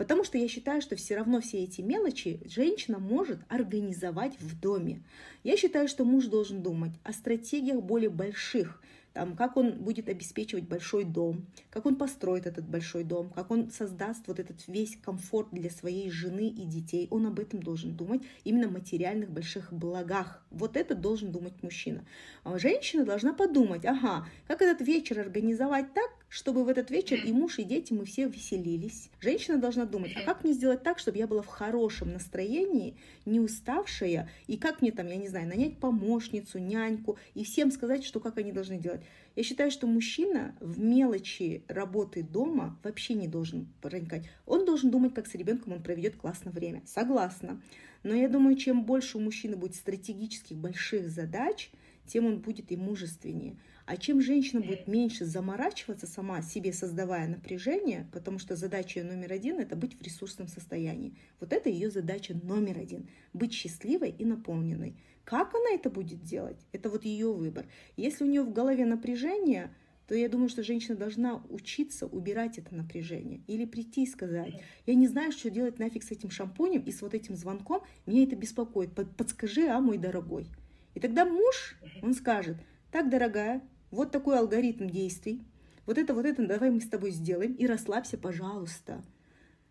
Потому 0.00 0.24
что 0.24 0.38
я 0.38 0.48
считаю, 0.48 0.80
что 0.80 0.96
все 0.96 1.14
равно 1.14 1.42
все 1.42 1.62
эти 1.62 1.82
мелочи 1.82 2.40
женщина 2.46 2.98
может 2.98 3.38
организовать 3.50 4.32
в 4.40 4.58
доме. 4.58 5.02
Я 5.44 5.58
считаю, 5.58 5.88
что 5.88 6.06
муж 6.06 6.24
должен 6.24 6.62
думать 6.62 6.92
о 7.04 7.12
стратегиях 7.12 7.82
более 7.82 8.08
больших, 8.08 8.80
там, 9.12 9.36
как 9.36 9.56
он 9.56 9.72
будет 9.72 10.08
обеспечивать 10.08 10.64
большой 10.64 11.04
дом, 11.04 11.46
как 11.70 11.86
он 11.86 11.96
построит 11.96 12.46
этот 12.46 12.68
большой 12.68 13.04
дом, 13.04 13.30
как 13.30 13.50
он 13.50 13.70
создаст 13.70 14.26
вот 14.26 14.38
этот 14.38 14.66
весь 14.68 14.96
комфорт 14.96 15.48
для 15.52 15.70
своей 15.70 16.10
жены 16.10 16.48
и 16.48 16.64
детей. 16.64 17.08
Он 17.10 17.26
об 17.26 17.40
этом 17.40 17.62
должен 17.62 17.96
думать, 17.96 18.22
именно 18.44 18.68
материальных 18.68 19.30
больших 19.30 19.72
благах. 19.72 20.44
Вот 20.50 20.76
это 20.76 20.94
должен 20.94 21.32
думать 21.32 21.62
мужчина. 21.62 22.04
А 22.44 22.58
женщина 22.58 23.04
должна 23.04 23.32
подумать, 23.32 23.84
ага, 23.84 24.26
как 24.46 24.62
этот 24.62 24.86
вечер 24.86 25.18
организовать 25.20 25.92
так, 25.92 26.10
чтобы 26.30 26.64
в 26.64 26.68
этот 26.68 26.90
вечер 26.90 27.18
и 27.22 27.32
муж, 27.32 27.58
и 27.58 27.64
дети 27.64 27.92
мы 27.92 28.04
все 28.04 28.28
веселились. 28.28 29.10
Женщина 29.20 29.58
должна 29.58 29.84
думать, 29.84 30.12
а 30.16 30.22
как 30.22 30.44
мне 30.44 30.52
сделать 30.52 30.84
так, 30.84 31.00
чтобы 31.00 31.18
я 31.18 31.26
была 31.26 31.42
в 31.42 31.48
хорошем 31.48 32.12
настроении, 32.12 32.96
не 33.26 33.40
уставшая, 33.40 34.30
и 34.46 34.56
как 34.56 34.80
мне 34.80 34.92
там, 34.92 35.08
я 35.08 35.16
не 35.16 35.28
знаю, 35.28 35.48
нанять 35.48 35.78
помощницу, 35.78 36.58
няньку, 36.58 37.18
и 37.34 37.44
всем 37.44 37.72
сказать, 37.72 38.04
что 38.04 38.20
как 38.20 38.38
они 38.38 38.52
должны 38.52 38.78
делать. 38.78 39.00
Я 39.40 39.44
считаю, 39.44 39.70
что 39.70 39.86
мужчина 39.86 40.54
в 40.60 40.78
мелочи 40.80 41.64
работы 41.66 42.22
дома 42.22 42.78
вообще 42.82 43.14
не 43.14 43.26
должен 43.26 43.72
проникать. 43.80 44.28
Он 44.44 44.66
должен 44.66 44.90
думать, 44.90 45.14
как 45.14 45.26
с 45.26 45.34
ребенком 45.34 45.72
он 45.72 45.82
проведет 45.82 46.16
классное 46.16 46.52
время. 46.52 46.82
Согласна. 46.84 47.58
Но 48.02 48.14
я 48.14 48.28
думаю, 48.28 48.54
чем 48.56 48.84
больше 48.84 49.16
у 49.16 49.20
мужчины 49.22 49.56
будет 49.56 49.76
стратегических 49.76 50.58
больших 50.58 51.08
задач, 51.08 51.70
тем 52.06 52.26
он 52.26 52.40
будет 52.40 52.70
и 52.70 52.76
мужественнее. 52.76 53.56
А 53.86 53.96
чем 53.96 54.20
женщина 54.20 54.60
будет 54.60 54.86
меньше 54.86 55.24
заморачиваться 55.24 56.06
сама 56.06 56.42
себе, 56.42 56.72
создавая 56.72 57.28
напряжение, 57.28 58.08
потому 58.12 58.38
что 58.38 58.56
задача 58.56 59.02
номер 59.02 59.32
один– 59.32 59.58
это 59.60 59.76
быть 59.76 59.98
в 59.98 60.02
ресурсном 60.02 60.48
состоянии. 60.48 61.16
Вот 61.40 61.52
это 61.52 61.68
ее 61.68 61.90
задача 61.90 62.34
номер 62.42 62.78
один– 62.78 63.08
быть 63.32 63.52
счастливой 63.52 64.10
и 64.10 64.24
наполненной. 64.24 64.96
Как 65.24 65.54
она 65.54 65.70
это 65.74 65.90
будет 65.90 66.22
делать? 66.22 66.58
Это 66.72 66.90
вот 66.90 67.04
ее 67.04 67.32
выбор. 67.32 67.66
Если 67.96 68.24
у 68.24 68.26
нее 68.26 68.42
в 68.42 68.52
голове 68.52 68.84
напряжение, 68.84 69.70
то 70.10 70.14
я 70.16 70.28
думаю, 70.28 70.48
что 70.48 70.64
женщина 70.64 70.96
должна 70.96 71.40
учиться 71.50 72.04
убирать 72.04 72.58
это 72.58 72.74
напряжение. 72.74 73.42
Или 73.46 73.64
прийти 73.64 74.02
и 74.02 74.08
сказать, 74.08 74.60
я 74.84 74.94
не 74.94 75.06
знаю, 75.06 75.30
что 75.30 75.50
делать 75.50 75.78
нафиг 75.78 76.02
с 76.02 76.10
этим 76.10 76.30
шампунем 76.30 76.80
и 76.82 76.90
с 76.90 77.00
вот 77.00 77.14
этим 77.14 77.36
звонком, 77.36 77.82
меня 78.06 78.24
это 78.24 78.34
беспокоит, 78.34 78.90
подскажи, 78.92 79.68
а, 79.68 79.80
мой 79.80 79.98
дорогой. 79.98 80.48
И 80.94 81.00
тогда 81.00 81.24
муж, 81.24 81.76
он 82.02 82.14
скажет, 82.14 82.56
так, 82.90 83.08
дорогая, 83.08 83.62
вот 83.90 84.10
такой 84.10 84.38
алгоритм 84.38 84.86
действий, 84.88 85.42
вот 85.86 85.98
это, 85.98 86.14
вот 86.14 86.24
это, 86.24 86.46
давай 86.46 86.70
мы 86.70 86.80
с 86.80 86.88
тобой 86.88 87.10
сделаем, 87.10 87.54
и 87.54 87.66
расслабься, 87.66 88.18
пожалуйста. 88.18 89.02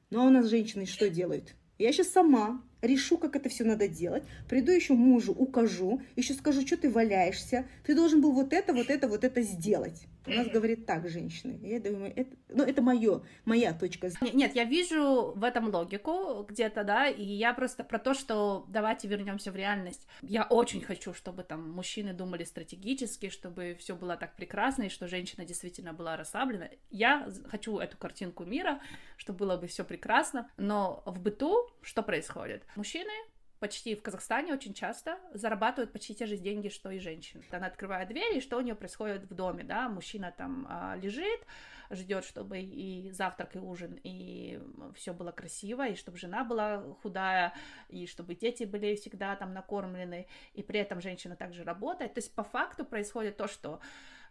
Ну 0.09 0.21
а 0.21 0.25
у 0.25 0.29
нас 0.29 0.47
женщины 0.47 0.85
что 0.85 1.09
делают? 1.09 1.55
Я 1.77 1.93
сейчас 1.93 2.09
сама 2.09 2.61
решу, 2.81 3.17
как 3.17 3.35
это 3.35 3.49
все 3.49 3.63
надо 3.63 3.87
делать, 3.87 4.23
приду 4.49 4.71
еще 4.71 4.93
мужу, 4.93 5.33
укажу, 5.33 6.01
еще 6.15 6.33
скажу, 6.33 6.65
что 6.65 6.77
ты 6.77 6.89
валяешься, 6.89 7.65
ты 7.85 7.95
должен 7.95 8.21
был 8.21 8.31
вот 8.31 8.53
это, 8.53 8.73
вот 8.73 8.89
это, 8.89 9.07
вот 9.07 9.23
это 9.23 9.41
сделать. 9.41 10.03
У 10.29 10.37
нас 10.37 10.47
говорит 10.47 10.85
так 10.85 11.07
женщины. 11.09 11.59
Я 11.61 11.79
думаю, 11.79 12.13
это, 12.15 12.35
ну, 12.49 12.63
это 12.63 12.81
мое, 12.81 13.21
моя 13.45 13.73
точка 13.73 14.09
зрения. 14.09 14.33
Нет, 14.33 14.55
я 14.55 14.63
вижу 14.63 15.33
в 15.35 15.43
этом 15.43 15.73
логику 15.73 16.43
где-то, 16.43 16.83
да, 16.83 17.07
и 17.07 17.23
я 17.23 17.53
просто 17.53 17.83
про 17.83 17.99
то, 17.99 18.13
что 18.13 18.65
давайте 18.69 19.07
вернемся 19.07 19.51
в 19.51 19.55
реальность. 19.55 20.07
Я 20.21 20.43
очень 20.43 20.81
хочу, 20.81 21.13
чтобы 21.13 21.43
там 21.43 21.71
мужчины 21.71 22.13
думали 22.13 22.43
стратегически, 22.43 23.29
чтобы 23.29 23.75
все 23.79 23.95
было 23.95 24.15
так 24.15 24.35
прекрасно, 24.35 24.83
и 24.83 24.89
что 24.89 25.07
женщина 25.07 25.45
действительно 25.45 25.93
была 25.93 26.17
расслаблена. 26.17 26.69
Я 26.89 27.29
хочу 27.47 27.77
эту 27.79 27.97
картинку 27.97 28.45
мира, 28.45 28.79
чтобы 29.17 29.39
было 29.39 29.57
бы 29.57 29.67
все 29.67 29.83
прекрасно, 29.83 30.49
но 30.57 31.03
в 31.05 31.19
быту 31.19 31.69
что 31.81 32.03
происходит? 32.03 32.63
Мужчины 32.75 33.11
почти 33.59 33.95
в 33.95 34.01
Казахстане 34.01 34.53
очень 34.53 34.73
часто 34.73 35.19
зарабатывают 35.33 35.91
почти 35.91 36.15
те 36.15 36.25
же 36.25 36.37
деньги, 36.37 36.69
что 36.69 36.89
и 36.89 36.99
женщины. 36.99 37.43
Она 37.51 37.67
открывает 37.67 38.09
дверь, 38.09 38.37
и 38.37 38.41
что 38.41 38.57
у 38.57 38.61
нее 38.61 38.75
происходит 38.75 39.29
в 39.29 39.33
доме, 39.33 39.63
да, 39.63 39.89
мужчина 39.89 40.33
там 40.35 40.65
а, 40.69 40.95
лежит, 40.95 41.45
ждет, 41.91 42.23
чтобы 42.23 42.59
и 42.59 43.11
завтрак, 43.11 43.55
и 43.55 43.59
ужин, 43.59 43.99
и 44.03 44.61
все 44.95 45.13
было 45.13 45.31
красиво, 45.31 45.87
и 45.87 45.95
чтобы 45.95 46.17
жена 46.17 46.43
была 46.43 46.83
худая, 47.01 47.53
и 47.89 48.07
чтобы 48.07 48.35
дети 48.35 48.63
были 48.63 48.95
всегда 48.95 49.35
там 49.35 49.53
накормлены, 49.53 50.27
и 50.53 50.63
при 50.63 50.79
этом 50.79 51.01
женщина 51.01 51.35
также 51.35 51.63
работает. 51.63 52.13
То 52.13 52.19
есть 52.19 52.33
по 52.33 52.43
факту 52.43 52.85
происходит 52.85 53.37
то, 53.37 53.47
что 53.47 53.79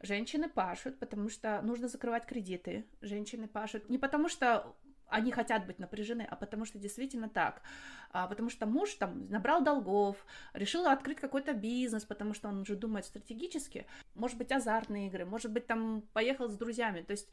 женщины 0.00 0.48
пашут, 0.48 0.98
потому 0.98 1.28
что 1.28 1.60
нужно 1.62 1.88
закрывать 1.88 2.26
кредиты, 2.26 2.86
женщины 3.00 3.48
пашут 3.48 3.88
не 3.88 3.98
потому 3.98 4.28
что 4.28 4.74
они 5.08 5.32
хотят 5.32 5.66
быть 5.66 5.78
напряжены, 5.78 6.26
а 6.28 6.36
потому 6.36 6.64
что 6.64 6.78
действительно 6.78 7.28
так. 7.28 7.62
А, 8.10 8.26
потому 8.26 8.50
что 8.50 8.66
муж 8.66 8.94
там 8.94 9.28
набрал 9.28 9.62
долгов, 9.62 10.16
решил 10.52 10.86
открыть 10.86 11.18
какой-то 11.20 11.52
бизнес, 11.52 12.04
потому 12.04 12.34
что 12.34 12.48
он 12.48 12.60
уже 12.60 12.76
думает 12.76 13.04
стратегически. 13.04 13.86
Может 14.14 14.38
быть, 14.38 14.52
азартные 14.52 15.08
игры, 15.08 15.24
может 15.24 15.52
быть, 15.52 15.66
там 15.66 16.02
поехал 16.12 16.48
с 16.48 16.56
друзьями. 16.56 17.02
То 17.02 17.12
есть 17.12 17.28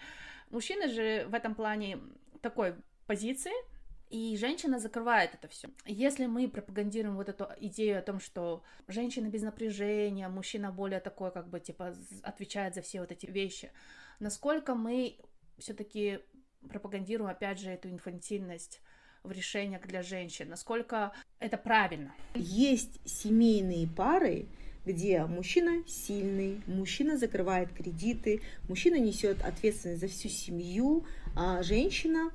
мужчина 0.49 0.88
же 0.88 1.25
в 1.27 1.33
этом 1.33 1.55
плане 1.55 1.99
такой 2.41 2.75
позиции, 3.07 3.53
и 4.09 4.38
женщина 4.38 4.79
закрывает 4.79 5.33
это 5.33 5.47
все. 5.47 5.69
Если 5.85 6.27
мы 6.27 6.47
пропагандируем 6.47 7.15
вот 7.15 7.27
эту 7.27 7.47
идею 7.59 7.99
о 7.99 8.01
том, 8.03 8.19
что 8.19 8.63
женщина 8.88 9.27
без 9.27 9.41
напряжения, 9.41 10.29
мужчина 10.29 10.71
более 10.71 10.99
такой, 10.99 11.31
как 11.31 11.49
бы, 11.49 11.59
типа, 11.59 11.93
отвечает 12.21 12.75
за 12.75 12.81
все 12.81 13.01
вот 13.01 13.11
эти 13.11 13.25
вещи, 13.25 13.71
насколько 14.19 14.75
мы 14.75 15.17
все-таки 15.57 16.19
пропагандируем, 16.67 17.30
опять 17.30 17.60
же, 17.60 17.69
эту 17.69 17.89
инфантильность 17.89 18.82
в 19.23 19.32
решениях 19.32 19.88
для 19.88 20.04
женщин, 20.04 20.49
насколько 20.49 21.12
это 21.39 21.58
правильно. 21.58 22.13
Есть 22.36 22.99
семейные 23.06 23.88
пары, 23.88 24.47
где 24.86 25.25
мужчина 25.25 25.84
сильный, 25.88 26.61
мужчина 26.68 27.18
закрывает 27.18 27.74
кредиты, 27.74 28.41
мужчина 28.70 28.95
несет 28.95 29.43
ответственность 29.43 30.01
за 30.01 30.07
всю 30.07 30.30
семью, 30.30 31.05
а 31.36 31.63
женщина 31.63 32.32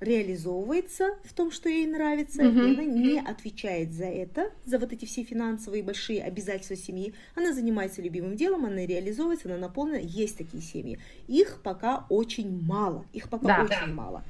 реализовывается 0.00 1.10
в 1.24 1.34
том, 1.34 1.50
что 1.50 1.68
ей 1.68 1.86
нравится, 1.86 2.42
mm-hmm. 2.42 2.70
и 2.70 2.74
она 2.74 2.84
не 2.84 3.20
отвечает 3.20 3.92
за 3.92 4.06
это, 4.06 4.50
за 4.64 4.78
вот 4.78 4.92
эти 4.92 5.04
все 5.04 5.22
финансовые 5.22 5.82
большие 5.82 6.22
обязательства 6.22 6.76
семьи. 6.76 7.14
Она 7.34 7.52
занимается 7.52 8.00
любимым 8.00 8.34
делом, 8.34 8.64
она 8.64 8.86
реализовывается, 8.86 9.48
она 9.48 9.58
наполнена. 9.58 10.00
Есть 10.02 10.38
такие 10.38 10.62
семьи. 10.62 10.98
Их 11.28 11.60
пока 11.62 12.06
очень 12.08 12.62
мало. 12.62 13.04
Их 13.12 13.28
пока 13.28 13.46
да, 13.46 13.64
очень 13.64 13.88
да. 13.88 13.94
мало. 13.94 14.24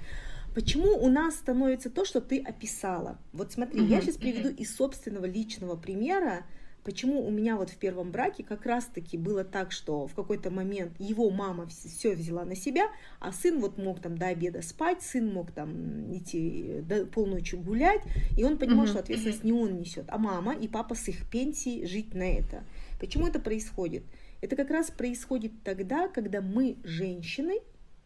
Почему 0.54 0.98
у 0.98 1.08
нас 1.08 1.36
становится 1.36 1.90
то, 1.90 2.04
что 2.04 2.20
ты 2.20 2.40
описала? 2.40 3.18
Вот 3.32 3.52
смотри, 3.52 3.80
mm-hmm. 3.80 3.88
я 3.88 4.00
сейчас 4.00 4.16
приведу 4.16 4.48
из 4.48 4.74
собственного 4.74 5.26
личного 5.26 5.76
примера, 5.76 6.44
Почему 6.82 7.26
у 7.26 7.30
меня 7.30 7.56
вот 7.56 7.68
в 7.68 7.76
первом 7.76 8.10
браке 8.10 8.42
как 8.42 8.64
раз-таки 8.64 9.18
было 9.18 9.44
так, 9.44 9.70
что 9.70 10.06
в 10.06 10.14
какой-то 10.14 10.50
момент 10.50 10.92
его 10.98 11.28
мама 11.30 11.66
все 11.66 12.14
взяла 12.14 12.44
на 12.44 12.56
себя, 12.56 12.88
а 13.18 13.32
сын 13.32 13.60
вот 13.60 13.76
мог 13.76 14.00
там 14.00 14.16
до 14.16 14.28
обеда 14.28 14.62
спать, 14.62 15.02
сын 15.02 15.30
мог 15.30 15.52
там 15.52 16.10
идти 16.16 16.80
до 16.82 17.04
полночи 17.04 17.56
гулять, 17.56 18.00
и 18.36 18.44
он 18.44 18.56
понимал, 18.56 18.86
mm-hmm. 18.86 18.90
что 18.90 18.98
ответственность 19.00 19.44
не 19.44 19.52
он 19.52 19.76
несет, 19.76 20.06
а 20.08 20.16
мама 20.16 20.54
и 20.54 20.68
папа 20.68 20.94
с 20.94 21.06
их 21.08 21.28
пенсии 21.30 21.84
жить 21.84 22.14
на 22.14 22.22
это. 22.22 22.64
Почему 22.98 23.26
это 23.26 23.40
происходит? 23.40 24.04
Это 24.40 24.56
как 24.56 24.70
раз 24.70 24.90
происходит 24.90 25.52
тогда, 25.62 26.08
когда 26.08 26.40
мы, 26.40 26.78
женщины, 26.82 27.60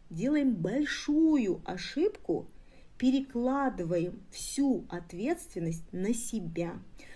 делаем 0.09 0.53
большую 0.53 1.61
ошибку, 1.65 2.49
перекладываем 2.97 4.21
всю 4.31 4.85
ответственность 4.89 5.85
на 5.91 6.13
себя. 6.13 6.73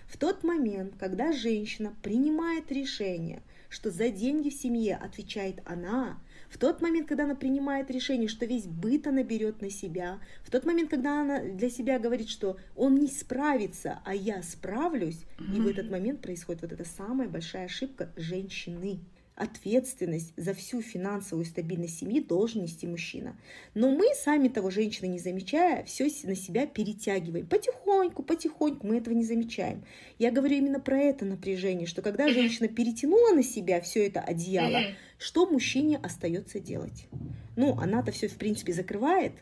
В 0.10 0.18
тот 0.18 0.43
момент, 0.43 0.95
когда 0.99 1.32
женщина 1.32 1.93
принимает 2.01 2.72
решение, 2.72 3.43
что 3.70 3.91
за 3.91 4.10
деньги 4.10 4.49
в 4.49 4.53
семье 4.53 4.95
отвечает 4.95 5.62
она, 5.66 6.20
в 6.49 6.57
тот 6.57 6.82
момент, 6.82 7.07
когда 7.07 7.26
она 7.26 7.36
принимает 7.36 7.91
решение, 7.91 8.28
что 8.28 8.47
весь 8.47 8.66
быт 8.66 9.05
она 9.05 9.22
берет 9.22 9.62
на 9.62 9.70
себя, 9.70 10.20
в 10.43 10.49
тот 10.49 10.66
момент, 10.66 10.89
когда 10.89 11.22
она 11.22 11.41
для 11.41 11.70
себя 11.70 11.99
говорит, 11.99 12.28
что 12.28 12.57
он 12.76 12.95
не 12.95 13.07
справится, 13.07 13.99
а 14.03 14.16
я 14.16 14.41
справлюсь, 14.41 15.26
mm-hmm. 15.38 15.55
и 15.55 15.62
в 15.62 15.68
этот 15.68 15.91
момент 15.91 16.22
происходит 16.22 16.64
вот 16.64 16.72
эта 16.72 16.86
самая 16.86 17.30
большая 17.30 17.66
ошибка 17.66 18.12
женщины 18.18 18.99
ответственность 19.40 20.34
за 20.36 20.54
всю 20.54 20.82
финансовую 20.82 21.46
стабильность 21.46 21.98
семьи 21.98 22.20
должен 22.20 22.62
нести 22.62 22.86
мужчина. 22.86 23.36
Но 23.74 23.90
мы, 23.90 24.14
сами 24.14 24.50
того 24.50 24.70
женщины 24.70 25.08
не 25.08 25.18
замечая, 25.18 25.84
все 25.86 26.10
на 26.24 26.36
себя 26.36 26.68
перетягиваем. 26.68 27.48
Потихоньку, 27.48 28.22
потихоньку 28.22 28.86
мы 28.86 28.98
этого 28.98 29.14
не 29.14 29.24
замечаем. 29.24 29.84
Я 30.20 30.32
говорю 30.32 30.58
именно 30.58 30.80
про 30.80 31.00
это 31.00 31.26
напряжение, 31.26 31.88
что 31.88 32.02
когда 32.02 32.28
женщина 32.28 32.68
перетянула 32.68 33.34
на 33.34 33.44
себя 33.44 33.80
все 33.82 34.06
это 34.06 34.20
одеяло, 34.20 34.82
что 35.18 35.46
мужчине 35.46 35.98
остается 35.98 36.60
делать? 36.60 37.08
Ну, 37.56 37.78
она-то 37.78 38.12
все, 38.12 38.28
в 38.28 38.36
принципе, 38.36 38.74
закрывает. 38.74 39.34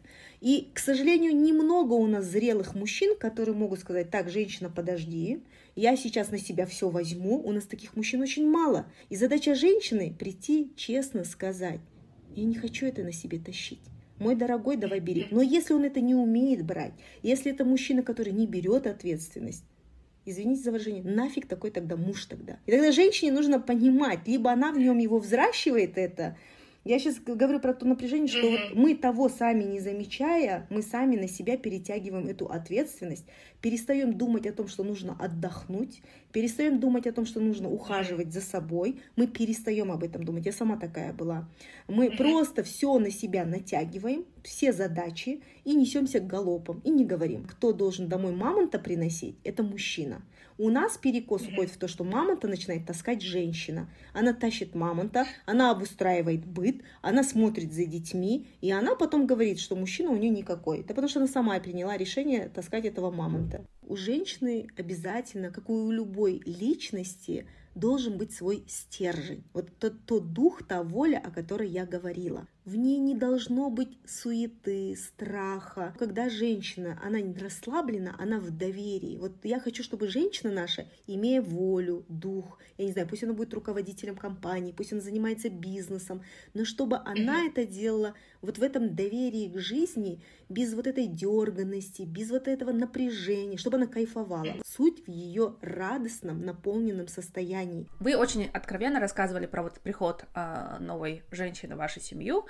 И, 0.41 0.69
к 0.73 0.79
сожалению, 0.79 1.35
немного 1.35 1.93
у 1.93 2.05
нас 2.07 2.25
зрелых 2.25 2.75
мужчин, 2.75 3.17
которые 3.17 3.55
могут 3.55 3.79
сказать, 3.79 4.09
так, 4.09 4.29
женщина, 4.29 4.69
подожди, 4.69 5.41
я 5.77 5.95
сейчас 5.95 6.31
на 6.31 6.39
себя 6.39 6.65
все 6.65 6.89
возьму, 6.89 7.39
у 7.39 7.51
нас 7.51 7.65
таких 7.65 7.95
мужчин 7.95 8.21
очень 8.21 8.49
мало. 8.49 8.87
И 9.09 9.15
задача 9.15 9.53
женщины 9.53 10.11
прийти 10.17 10.71
честно 10.75 11.23
сказать, 11.23 11.79
я 12.35 12.43
не 12.45 12.55
хочу 12.55 12.87
это 12.87 13.03
на 13.03 13.13
себе 13.13 13.37
тащить. 13.37 13.81
Мой 14.17 14.35
дорогой, 14.35 14.77
давай 14.77 14.99
бери. 14.99 15.27
Но 15.29 15.43
если 15.43 15.75
он 15.75 15.83
это 15.83 16.01
не 16.01 16.15
умеет 16.15 16.65
брать, 16.65 16.93
если 17.21 17.51
это 17.51 17.63
мужчина, 17.63 18.01
который 18.01 18.33
не 18.33 18.47
берет 18.47 18.87
ответственность, 18.87 19.63
извините 20.25 20.63
за 20.63 20.71
выражение, 20.71 21.03
нафиг 21.03 21.47
такой 21.47 21.69
тогда 21.69 21.95
муж 21.95 22.25
тогда. 22.25 22.57
И 22.65 22.71
тогда 22.71 22.91
женщине 22.91 23.31
нужно 23.31 23.59
понимать, 23.59 24.27
либо 24.27 24.51
она 24.51 24.71
в 24.71 24.79
нем 24.79 24.97
его 24.97 25.19
взращивает 25.19 25.99
это, 25.99 26.35
я 26.87 26.99
сейчас 26.99 27.19
говорю 27.19 27.59
про 27.59 27.73
то 27.73 27.85
напряжение, 27.85 28.27
что 28.27 28.49
вот 28.49 28.73
мы 28.73 28.95
того 28.95 29.29
сами 29.29 29.63
не 29.63 29.79
замечая, 29.79 30.65
мы 30.69 30.81
сами 30.81 31.15
на 31.15 31.27
себя 31.27 31.57
перетягиваем 31.57 32.27
эту 32.27 32.47
ответственность, 32.47 33.25
перестаем 33.61 34.13
думать 34.13 34.47
о 34.47 34.53
том, 34.53 34.67
что 34.67 34.83
нужно 34.83 35.17
отдохнуть, 35.19 36.01
перестаем 36.31 36.79
думать 36.79 37.05
о 37.05 37.11
том, 37.11 37.25
что 37.25 37.39
нужно 37.39 37.69
ухаживать 37.69 38.31
за 38.31 38.41
собой, 38.41 39.01
мы 39.15 39.27
перестаем 39.27 39.91
об 39.91 40.03
этом 40.03 40.23
думать. 40.23 40.45
Я 40.45 40.53
сама 40.53 40.77
такая 40.77 41.13
была. 41.13 41.49
Мы 41.87 42.11
просто 42.11 42.63
все 42.63 42.97
на 42.99 43.11
себя 43.11 43.45
натягиваем, 43.45 44.25
все 44.47 44.71
задачи 44.71 45.41
и 45.65 45.75
несемся 45.75 46.19
к 46.19 46.27
галопам 46.27 46.79
и 46.85 46.89
не 46.89 47.05
говорим, 47.05 47.43
кто 47.43 47.73
должен 47.73 48.07
домой 48.07 48.33
мамонта 48.33 48.79
приносить, 48.79 49.35
это 49.43 49.61
мужчина. 49.61 50.21
У 50.57 50.69
нас 50.69 50.97
перекос 50.97 51.43
уходит 51.43 51.71
в 51.71 51.77
то, 51.77 51.87
что 51.87 52.03
мамонта 52.03 52.47
начинает 52.47 52.85
таскать 52.87 53.21
женщина. 53.21 53.89
Она 54.13 54.33
тащит 54.33 54.73
мамонта, 54.73 55.27
она 55.45 55.69
обустраивает 55.69 56.45
быт, 56.45 56.81
она 57.01 57.23
смотрит 57.23 57.73
за 57.73 57.85
детьми, 57.85 58.47
и 58.61 58.71
она 58.71 58.95
потом 58.95 59.27
говорит, 59.27 59.59
что 59.59 59.75
мужчина 59.75 60.09
у 60.09 60.15
нее 60.15 60.31
никакой. 60.31 60.79
Это 60.79 60.89
потому 60.89 61.09
что 61.09 61.19
она 61.19 61.27
сама 61.27 61.59
приняла 61.59 61.95
решение 61.95 62.49
таскать 62.49 62.85
этого 62.85 63.11
мамонта. 63.11 63.65
У 63.83 63.95
женщины 63.95 64.67
обязательно, 64.77 65.51
как 65.51 65.69
и 65.69 65.73
у 65.73 65.91
любой 65.91 66.41
личности, 66.45 67.45
должен 67.75 68.17
быть 68.17 68.33
свой 68.33 68.63
стержень. 68.67 69.43
Вот 69.53 69.69
тот, 69.77 70.05
тот 70.05 70.33
дух, 70.33 70.63
та 70.63 70.81
воля, 70.81 71.21
о 71.23 71.29
которой 71.29 71.69
я 71.69 71.85
говорила. 71.85 72.47
В 72.67 72.75
ней 72.75 72.99
не 72.99 73.15
должно 73.15 73.69
быть 73.69 73.97
суеты, 74.05 74.93
страха. 74.97 75.95
Когда 75.97 76.27
женщина, 76.29 76.99
она 77.01 77.21
не 77.21 77.33
расслаблена, 77.33 78.13
она 78.19 78.41
в 78.41 78.51
доверии. 78.51 79.15
Вот 79.15 79.31
я 79.43 79.61
хочу, 79.61 79.83
чтобы 79.83 80.09
женщина 80.09 80.51
наша, 80.51 80.85
имея 81.07 81.41
волю, 81.41 82.03
дух, 82.09 82.59
я 82.77 82.83
не 82.83 82.91
знаю, 82.91 83.07
пусть 83.07 83.23
она 83.23 83.31
будет 83.31 83.53
руководителем 83.53 84.17
компании, 84.17 84.73
пусть 84.73 84.91
она 84.91 84.99
занимается 84.99 85.49
бизнесом, 85.49 86.23
но 86.53 86.65
чтобы 86.65 86.97
она 86.97 87.45
это 87.45 87.65
делала 87.65 88.15
вот 88.41 88.57
в 88.57 88.63
этом 88.63 88.93
доверии 88.95 89.47
к 89.47 89.57
жизни, 89.57 90.21
без 90.49 90.73
вот 90.73 90.87
этой 90.87 91.07
дерганности, 91.07 92.01
без 92.01 92.29
вот 92.31 92.49
этого 92.49 92.73
напряжения, 92.73 93.57
чтобы 93.57 93.77
она 93.77 93.87
кайфовала. 93.87 94.55
Суть 94.65 95.05
в 95.05 95.09
ее 95.09 95.55
радостном, 95.61 96.41
наполненном 96.41 97.07
состоянии. 97.07 97.87
Вы 98.01 98.17
очень 98.17 98.45
откровенно 98.53 98.99
рассказывали 98.99 99.45
про 99.45 99.63
вот 99.63 99.79
приход 99.79 100.25
э, 100.35 100.77
новой 100.79 101.23
женщины 101.31 101.75
в 101.75 101.77
вашу 101.77 101.99
семью, 101.99 102.45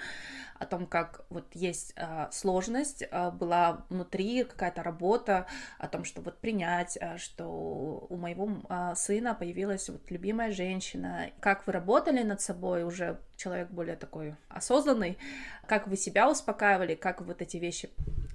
о 0.59 0.65
том, 0.65 0.87
как 0.87 1.25
вот 1.29 1.45
есть 1.53 1.93
э, 1.95 2.27
сложность, 2.31 3.03
э, 3.03 3.31
была 3.31 3.85
внутри 3.89 4.43
какая-то 4.43 4.83
работа, 4.83 5.45
о 5.77 5.87
том, 5.87 6.03
что 6.03 6.21
вот 6.21 6.39
принять, 6.39 6.97
э, 6.99 7.17
что 7.17 8.07
у 8.09 8.15
моего 8.17 8.49
э, 8.69 8.93
сына 8.95 9.35
появилась 9.35 9.89
вот 9.89 10.09
любимая 10.09 10.51
женщина, 10.51 11.29
как 11.39 11.67
вы 11.67 11.73
работали 11.73 12.23
над 12.23 12.41
собой, 12.41 12.83
уже 12.83 13.19
человек 13.35 13.69
более 13.69 13.95
такой 13.95 14.35
осознанный, 14.49 15.17
как 15.67 15.87
вы 15.87 15.95
себя 15.95 16.29
успокаивали, 16.29 16.95
как 16.95 17.21
вот 17.21 17.41
эти 17.41 17.57
вещи 17.57 17.89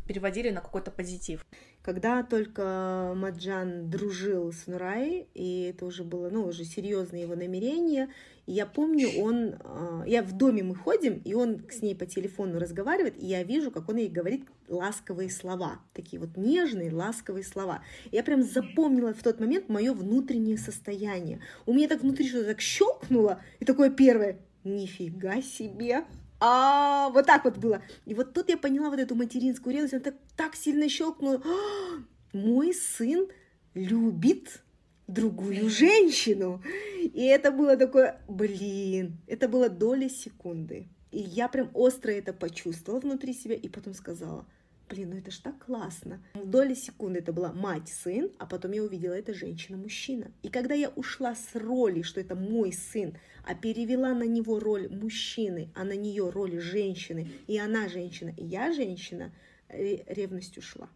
переводили 0.07 0.51
на 0.51 0.61
какой-то 0.61 0.91
позитив. 0.91 1.45
Когда 1.83 2.23
только 2.23 3.13
Маджан 3.17 3.91
дружил 3.91 4.53
с 4.53 4.67
Нурай, 4.67 5.27
и 5.35 5.73
это 5.75 5.85
уже 5.85 6.05
было, 6.05 6.31
ну, 6.31 6.47
уже 6.47 6.65
серьезное 6.65 7.23
его 7.23 7.35
намерение, 7.35 8.09
я 8.47 8.67
помню, 8.67 9.09
он, 9.19 9.55
а, 9.61 10.03
я 10.07 10.23
в 10.23 10.37
доме 10.37 10.63
мы 10.63 10.75
ходим, 10.75 11.21
и 11.25 11.35
он 11.35 11.65
с 11.71 11.81
ней 11.81 11.95
по 11.95 12.07
телефону 12.07 12.59
разговаривает, 12.59 13.17
и 13.17 13.27
я 13.27 13.43
вижу, 13.45 13.71
как 13.71 13.89
он 13.89 13.97
ей 13.97 14.09
говорит 14.09 14.47
ласковые 14.69 15.31
слова, 15.31 15.81
такие 15.93 16.21
вот 16.21 16.37
нежные, 16.37 16.93
ласковые 16.93 17.45
слова. 17.45 17.83
Я 18.11 18.25
прям 18.25 18.43
запомнила 18.43 19.15
в 19.15 19.23
тот 19.23 19.39
момент 19.39 19.69
мое 19.69 19.93
внутреннее 19.93 20.59
состояние. 20.59 21.41
У 21.67 21.73
меня 21.73 21.89
так 21.89 22.03
внутри 22.03 22.29
что-то 22.29 22.47
так 22.47 22.61
щелкнуло, 22.61 23.41
и 23.61 23.65
такое 23.65 23.91
первое, 23.91 24.39
нифига 24.65 25.41
себе, 25.43 26.05
а 26.45 27.09
вот 27.11 27.27
так 27.27 27.45
вот 27.45 27.57
было. 27.59 27.83
И 28.05 28.15
вот 28.15 28.35
тут 28.35 28.49
я 28.49 28.57
поняла 28.57 28.91
вот 28.91 28.99
эту 28.99 29.15
материнскую 29.15 29.73
ревность, 29.73 29.95
она 29.95 30.03
так, 30.03 30.17
так 30.37 30.57
сильно 30.57 30.89
щелкнула. 30.89 31.41
«А, 31.45 32.03
мой 32.33 32.75
сын 32.75 33.29
любит 33.75 34.61
другую 35.07 35.69
женщину. 35.71 36.61
И 37.01 37.23
это 37.23 37.53
было 37.53 37.77
такое, 37.77 38.21
блин, 38.27 39.19
это 39.29 39.49
было 39.49 39.69
доля 39.69 40.09
секунды. 40.09 40.89
И 41.13 41.21
я 41.21 41.49
прям 41.49 41.71
остро 41.75 42.11
это 42.11 42.33
почувствовала 42.33 43.01
внутри 43.01 43.35
себя 43.35 43.55
и 43.55 43.69
потом 43.69 43.95
сказала, 43.95 44.45
блин, 44.89 45.11
ну 45.11 45.19
это 45.19 45.31
ж 45.31 45.39
так 45.39 45.65
классно. 45.65 46.21
В 46.35 46.47
доли 46.47 46.75
секунды 46.75 47.21
это 47.21 47.33
была 47.33 47.53
мать, 47.53 47.89
сын, 47.89 48.31
а 48.39 48.47
потом 48.47 48.73
я 48.73 48.83
увидела 48.83 49.13
это 49.13 49.33
женщина-мужчина. 49.33 50.33
И 50.43 50.49
когда 50.49 50.75
я 50.75 50.89
ушла 50.89 51.35
с 51.35 51.55
роли, 51.55 52.03
что 52.03 52.21
это 52.21 52.35
мой 52.35 52.73
сын, 52.73 53.17
а 53.45 53.55
перевела 53.55 54.15
на 54.15 54.25
него 54.25 54.59
роль 54.59 54.89
мужчины, 54.89 55.71
а 55.75 55.85
на 55.85 55.97
нее 55.97 56.31
роль 56.31 56.61
женщины, 56.61 57.31
и 57.47 57.59
она 57.59 57.89
женщина, 57.89 58.33
и 58.37 58.45
я 58.45 58.73
женщина, 58.73 59.33
ревность 59.69 60.59
ушла. 60.59 60.89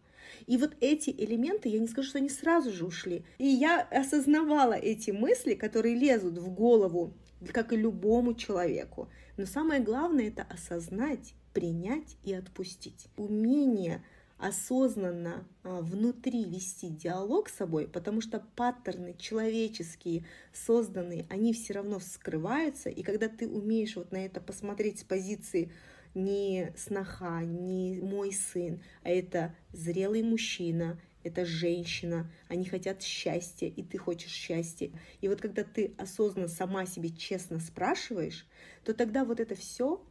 И 0.45 0.57
вот 0.57 0.75
эти 0.81 1.09
элементы, 1.09 1.69
я 1.69 1.79
не 1.79 1.87
скажу, 1.87 2.09
что 2.09 2.17
они 2.17 2.29
сразу 2.29 2.71
же 2.71 2.85
ушли. 2.85 3.23
И 3.37 3.47
я 3.47 3.81
осознавала 3.81 4.73
эти 4.73 5.11
мысли, 5.11 5.53
которые 5.55 5.95
лезут 5.95 6.37
в 6.37 6.49
голову, 6.49 7.13
как 7.53 7.73
и 7.73 7.77
любому 7.77 8.33
человеку. 8.33 9.09
Но 9.37 9.45
самое 9.45 9.81
главное 9.81 10.27
это 10.27 10.43
осознать 10.43 11.33
принять 11.53 12.17
и 12.23 12.33
отпустить. 12.33 13.07
Умение 13.17 14.03
осознанно 14.37 15.47
а, 15.63 15.81
внутри 15.81 16.45
вести 16.45 16.89
диалог 16.89 17.49
с 17.49 17.55
собой, 17.55 17.87
потому 17.87 18.21
что 18.21 18.43
паттерны 18.55 19.15
человеческие, 19.17 20.25
созданные, 20.53 21.25
они 21.29 21.53
все 21.53 21.73
равно 21.73 21.99
вскрываются, 21.99 22.89
и 22.89 23.01
когда 23.03 23.29
ты 23.29 23.47
умеешь 23.47 23.95
вот 23.95 24.11
на 24.11 24.25
это 24.25 24.39
посмотреть 24.39 24.99
с 24.99 25.03
позиции 25.03 25.71
не 26.13 26.73
сноха, 26.77 27.43
не 27.43 27.99
мой 28.01 28.31
сын, 28.31 28.81
а 29.03 29.09
это 29.09 29.55
зрелый 29.71 30.23
мужчина, 30.23 30.99
это 31.23 31.45
женщина, 31.45 32.31
они 32.47 32.65
хотят 32.65 33.01
счастья, 33.01 33.67
и 33.67 33.83
ты 33.83 33.97
хочешь 33.97 34.31
счастья. 34.31 34.91
И 35.19 35.27
вот 35.27 35.41
когда 35.41 35.63
ты 35.63 35.93
осознанно 35.97 36.47
сама 36.47 36.85
себе 36.85 37.09
честно 37.09 37.59
спрашиваешь, 37.59 38.47
то 38.85 38.93
тогда 38.93 39.25
вот 39.25 39.39
это 39.39 39.55
все 39.55 40.01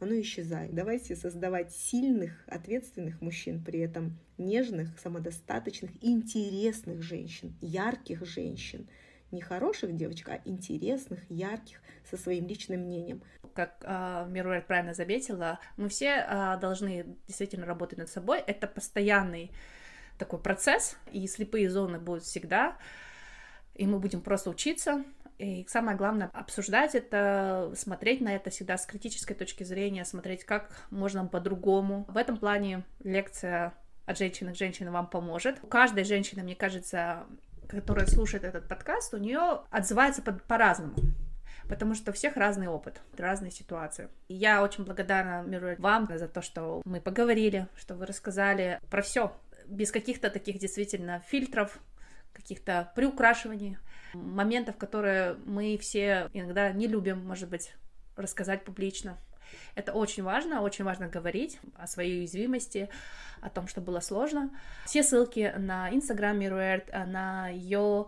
оно 0.00 0.20
исчезает. 0.20 0.74
Давайте 0.74 1.16
создавать 1.16 1.72
сильных, 1.72 2.44
ответственных 2.46 3.20
мужчин, 3.20 3.62
при 3.62 3.80
этом 3.80 4.18
нежных, 4.38 4.98
самодостаточных, 4.98 5.90
интересных 6.02 7.02
женщин, 7.02 7.54
ярких 7.60 8.24
женщин. 8.26 8.88
Не 9.32 9.40
хороших 9.40 9.96
девочек, 9.96 10.28
а 10.28 10.40
интересных, 10.44 11.28
ярких, 11.28 11.80
со 12.08 12.16
своим 12.16 12.46
личным 12.46 12.80
мнением. 12.82 13.22
Как 13.54 13.76
э, 13.82 14.26
Мируэт 14.30 14.66
правильно 14.66 14.94
заметила, 14.94 15.58
мы 15.76 15.88
все 15.88 16.24
э, 16.26 16.58
должны 16.60 17.16
действительно 17.26 17.66
работать 17.66 17.98
над 17.98 18.08
собой. 18.08 18.40
Это 18.46 18.66
постоянный 18.66 19.50
такой 20.18 20.38
процесс, 20.38 20.96
и 21.12 21.26
слепые 21.26 21.68
зоны 21.70 21.98
будут 21.98 22.22
всегда 22.22 22.78
и 23.76 23.86
мы 23.86 23.98
будем 23.98 24.20
просто 24.20 24.50
учиться. 24.50 25.04
И 25.38 25.66
самое 25.68 25.98
главное, 25.98 26.30
обсуждать 26.32 26.94
это, 26.94 27.72
смотреть 27.76 28.22
на 28.22 28.34
это 28.34 28.48
всегда 28.50 28.78
с 28.78 28.86
критической 28.86 29.36
точки 29.36 29.64
зрения, 29.64 30.04
смотреть, 30.04 30.44
как 30.44 30.70
можно 30.90 31.26
по-другому. 31.26 32.06
В 32.08 32.16
этом 32.16 32.38
плане 32.38 32.84
лекция 33.04 33.74
от 34.06 34.16
женщины 34.16 34.54
к 34.54 34.56
женщине 34.56 34.90
вам 34.90 35.08
поможет. 35.08 35.58
У 35.62 35.66
каждой 35.66 36.04
женщины, 36.04 36.42
мне 36.42 36.54
кажется, 36.54 37.26
которая 37.68 38.06
слушает 38.06 38.44
этот 38.44 38.66
подкаст, 38.66 39.12
у 39.12 39.18
нее 39.18 39.60
отзывается 39.70 40.22
по- 40.22 40.32
по-разному 40.32 40.94
потому 41.68 41.94
что 41.94 42.12
у 42.12 42.14
всех 42.14 42.36
разный 42.36 42.68
опыт, 42.68 43.00
разные 43.16 43.50
ситуации. 43.50 44.08
И 44.28 44.34
я 44.34 44.62
очень 44.62 44.84
благодарна, 44.84 45.42
Миру, 45.44 45.74
вам 45.78 46.06
за 46.08 46.28
то, 46.28 46.40
что 46.40 46.80
мы 46.84 47.00
поговорили, 47.00 47.66
что 47.76 47.96
вы 47.96 48.06
рассказали 48.06 48.78
про 48.88 49.02
все, 49.02 49.36
без 49.66 49.90
каких-то 49.90 50.30
таких 50.30 50.58
действительно 50.58 51.24
фильтров, 51.26 51.80
каких-то 52.36 52.92
приукрашиваний, 52.94 53.78
моментов, 54.12 54.76
которые 54.76 55.34
мы 55.44 55.78
все 55.78 56.30
иногда 56.32 56.70
не 56.72 56.86
любим, 56.86 57.26
может 57.26 57.48
быть, 57.48 57.74
рассказать 58.16 58.64
публично. 58.64 59.18
Это 59.74 59.92
очень 59.92 60.22
важно, 60.22 60.60
очень 60.60 60.84
важно 60.84 61.08
говорить 61.08 61.58
о 61.76 61.86
своей 61.86 62.18
уязвимости, 62.18 62.88
о 63.40 63.48
том, 63.48 63.68
что 63.68 63.80
было 63.80 64.00
сложно. 64.00 64.50
Все 64.84 65.02
ссылки 65.02 65.54
на 65.56 65.90
Инстаграм 65.90 66.38
Мируэрт, 66.38 66.92
на 67.06 67.48
ее 67.48 68.06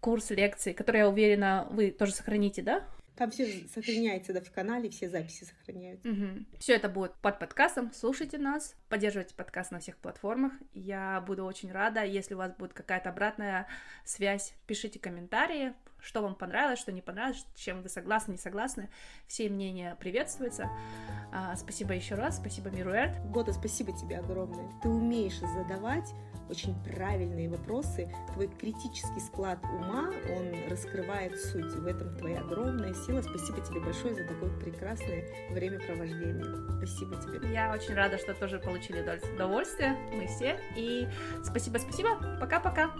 курс 0.00 0.30
лекций, 0.30 0.74
который, 0.74 0.98
я 0.98 1.08
уверена, 1.08 1.66
вы 1.70 1.90
тоже 1.90 2.12
сохраните, 2.12 2.62
да? 2.62 2.82
Там 3.16 3.30
все 3.30 3.66
сохраняется, 3.72 4.32
да, 4.32 4.40
в 4.40 4.50
канале, 4.50 4.90
все 4.90 5.08
записи 5.08 5.44
сохраняются. 5.44 6.08
Угу. 6.08 6.58
Все 6.58 6.74
это 6.74 6.88
будет 6.88 7.14
под 7.16 7.38
подкастом. 7.38 7.92
Слушайте 7.92 8.38
нас, 8.38 8.74
поддерживайте 8.88 9.34
подкаст 9.34 9.70
на 9.70 9.78
всех 9.78 9.96
платформах. 9.98 10.52
Я 10.72 11.20
буду 11.20 11.44
очень 11.44 11.70
рада, 11.70 12.04
если 12.04 12.34
у 12.34 12.38
вас 12.38 12.52
будет 12.52 12.72
какая-то 12.72 13.10
обратная 13.10 13.68
связь. 14.04 14.54
Пишите 14.66 14.98
комментарии, 14.98 15.74
что 16.00 16.22
вам 16.22 16.34
понравилось, 16.34 16.80
что 16.80 16.90
не 16.90 17.02
понравилось, 17.02 17.46
чем 17.54 17.82
вы 17.82 17.88
согласны, 17.88 18.32
не 18.32 18.38
согласны. 18.38 18.90
Все 19.28 19.48
мнения 19.48 19.96
приветствуются. 20.00 20.68
А, 21.32 21.54
спасибо 21.54 21.94
еще 21.94 22.16
раз, 22.16 22.38
спасибо 22.38 22.70
Мируэрт. 22.70 23.30
Года, 23.30 23.52
спасибо 23.52 23.92
тебе 23.96 24.18
огромное. 24.18 24.68
Ты 24.82 24.88
умеешь 24.88 25.38
задавать 25.38 26.12
очень 26.48 26.74
правильные 26.84 27.48
вопросы. 27.48 28.10
Твой 28.32 28.48
критический 28.48 29.20
склад 29.20 29.58
ума, 29.64 30.10
он 30.36 30.70
раскрывает 30.70 31.38
суть. 31.38 31.72
В 31.74 31.86
этом 31.86 32.16
твоя 32.16 32.40
огромная 32.40 32.94
сила. 32.94 33.22
Спасибо 33.22 33.60
тебе 33.60 33.80
большое 33.80 34.14
за 34.14 34.24
такое 34.24 34.50
прекрасное 34.60 35.24
времяпровождение. 35.50 36.78
Спасибо 36.78 37.16
тебе. 37.16 37.52
Я 37.52 37.72
очень 37.72 37.94
рада, 37.94 38.18
что 38.18 38.34
тоже 38.34 38.58
получили 38.58 39.00
удовольствие. 39.34 39.96
Мы 40.12 40.26
все. 40.26 40.58
И 40.76 41.08
спасибо-спасибо. 41.42 42.38
Пока-пока. 42.40 42.90